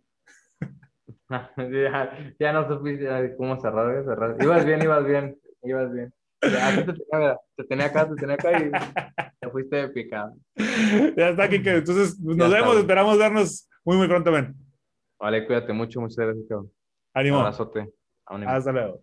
ya, 1.57 2.35
ya, 2.39 2.53
no 2.53 2.67
supiste 2.67 3.35
cómo 3.37 3.59
cerrar, 3.59 4.03
cerrar. 4.03 4.35
Ibas 4.41 4.65
bien, 4.65 4.81
ibas 4.81 5.05
bien, 5.05 5.39
ibas 5.63 5.93
bien. 5.93 6.13
Ya, 6.51 6.85
te, 6.85 6.93
tenía, 6.93 7.39
te 7.55 7.63
tenía 7.63 7.85
acá, 7.85 8.09
te 8.09 8.15
tenía 8.15 8.35
acá 8.35 8.51
y 8.59 8.71
te 9.39 9.49
fuiste 9.49 9.75
de 9.75 9.89
picada. 9.89 10.33
Ya 11.15 11.29
está, 11.29 11.49
Kike. 11.49 11.77
Entonces, 11.77 12.19
nos 12.19 12.37
ya 12.37 12.47
vemos, 12.55 12.69
está, 12.69 12.79
esperamos 12.81 13.17
vernos 13.17 13.69
muy, 13.83 13.97
muy 13.97 14.07
pronto, 14.07 14.31
ven. 14.31 14.55
Vale, 15.19 15.45
cuídate 15.45 15.73
mucho, 15.73 16.01
muchas 16.01 16.17
gracias, 16.17 16.45
cabrón. 16.49 16.71
Ánimo. 17.13 17.37
Un 17.37 17.41
abrazote. 17.43 17.93
Hasta 18.25 18.71
luego. 18.71 19.01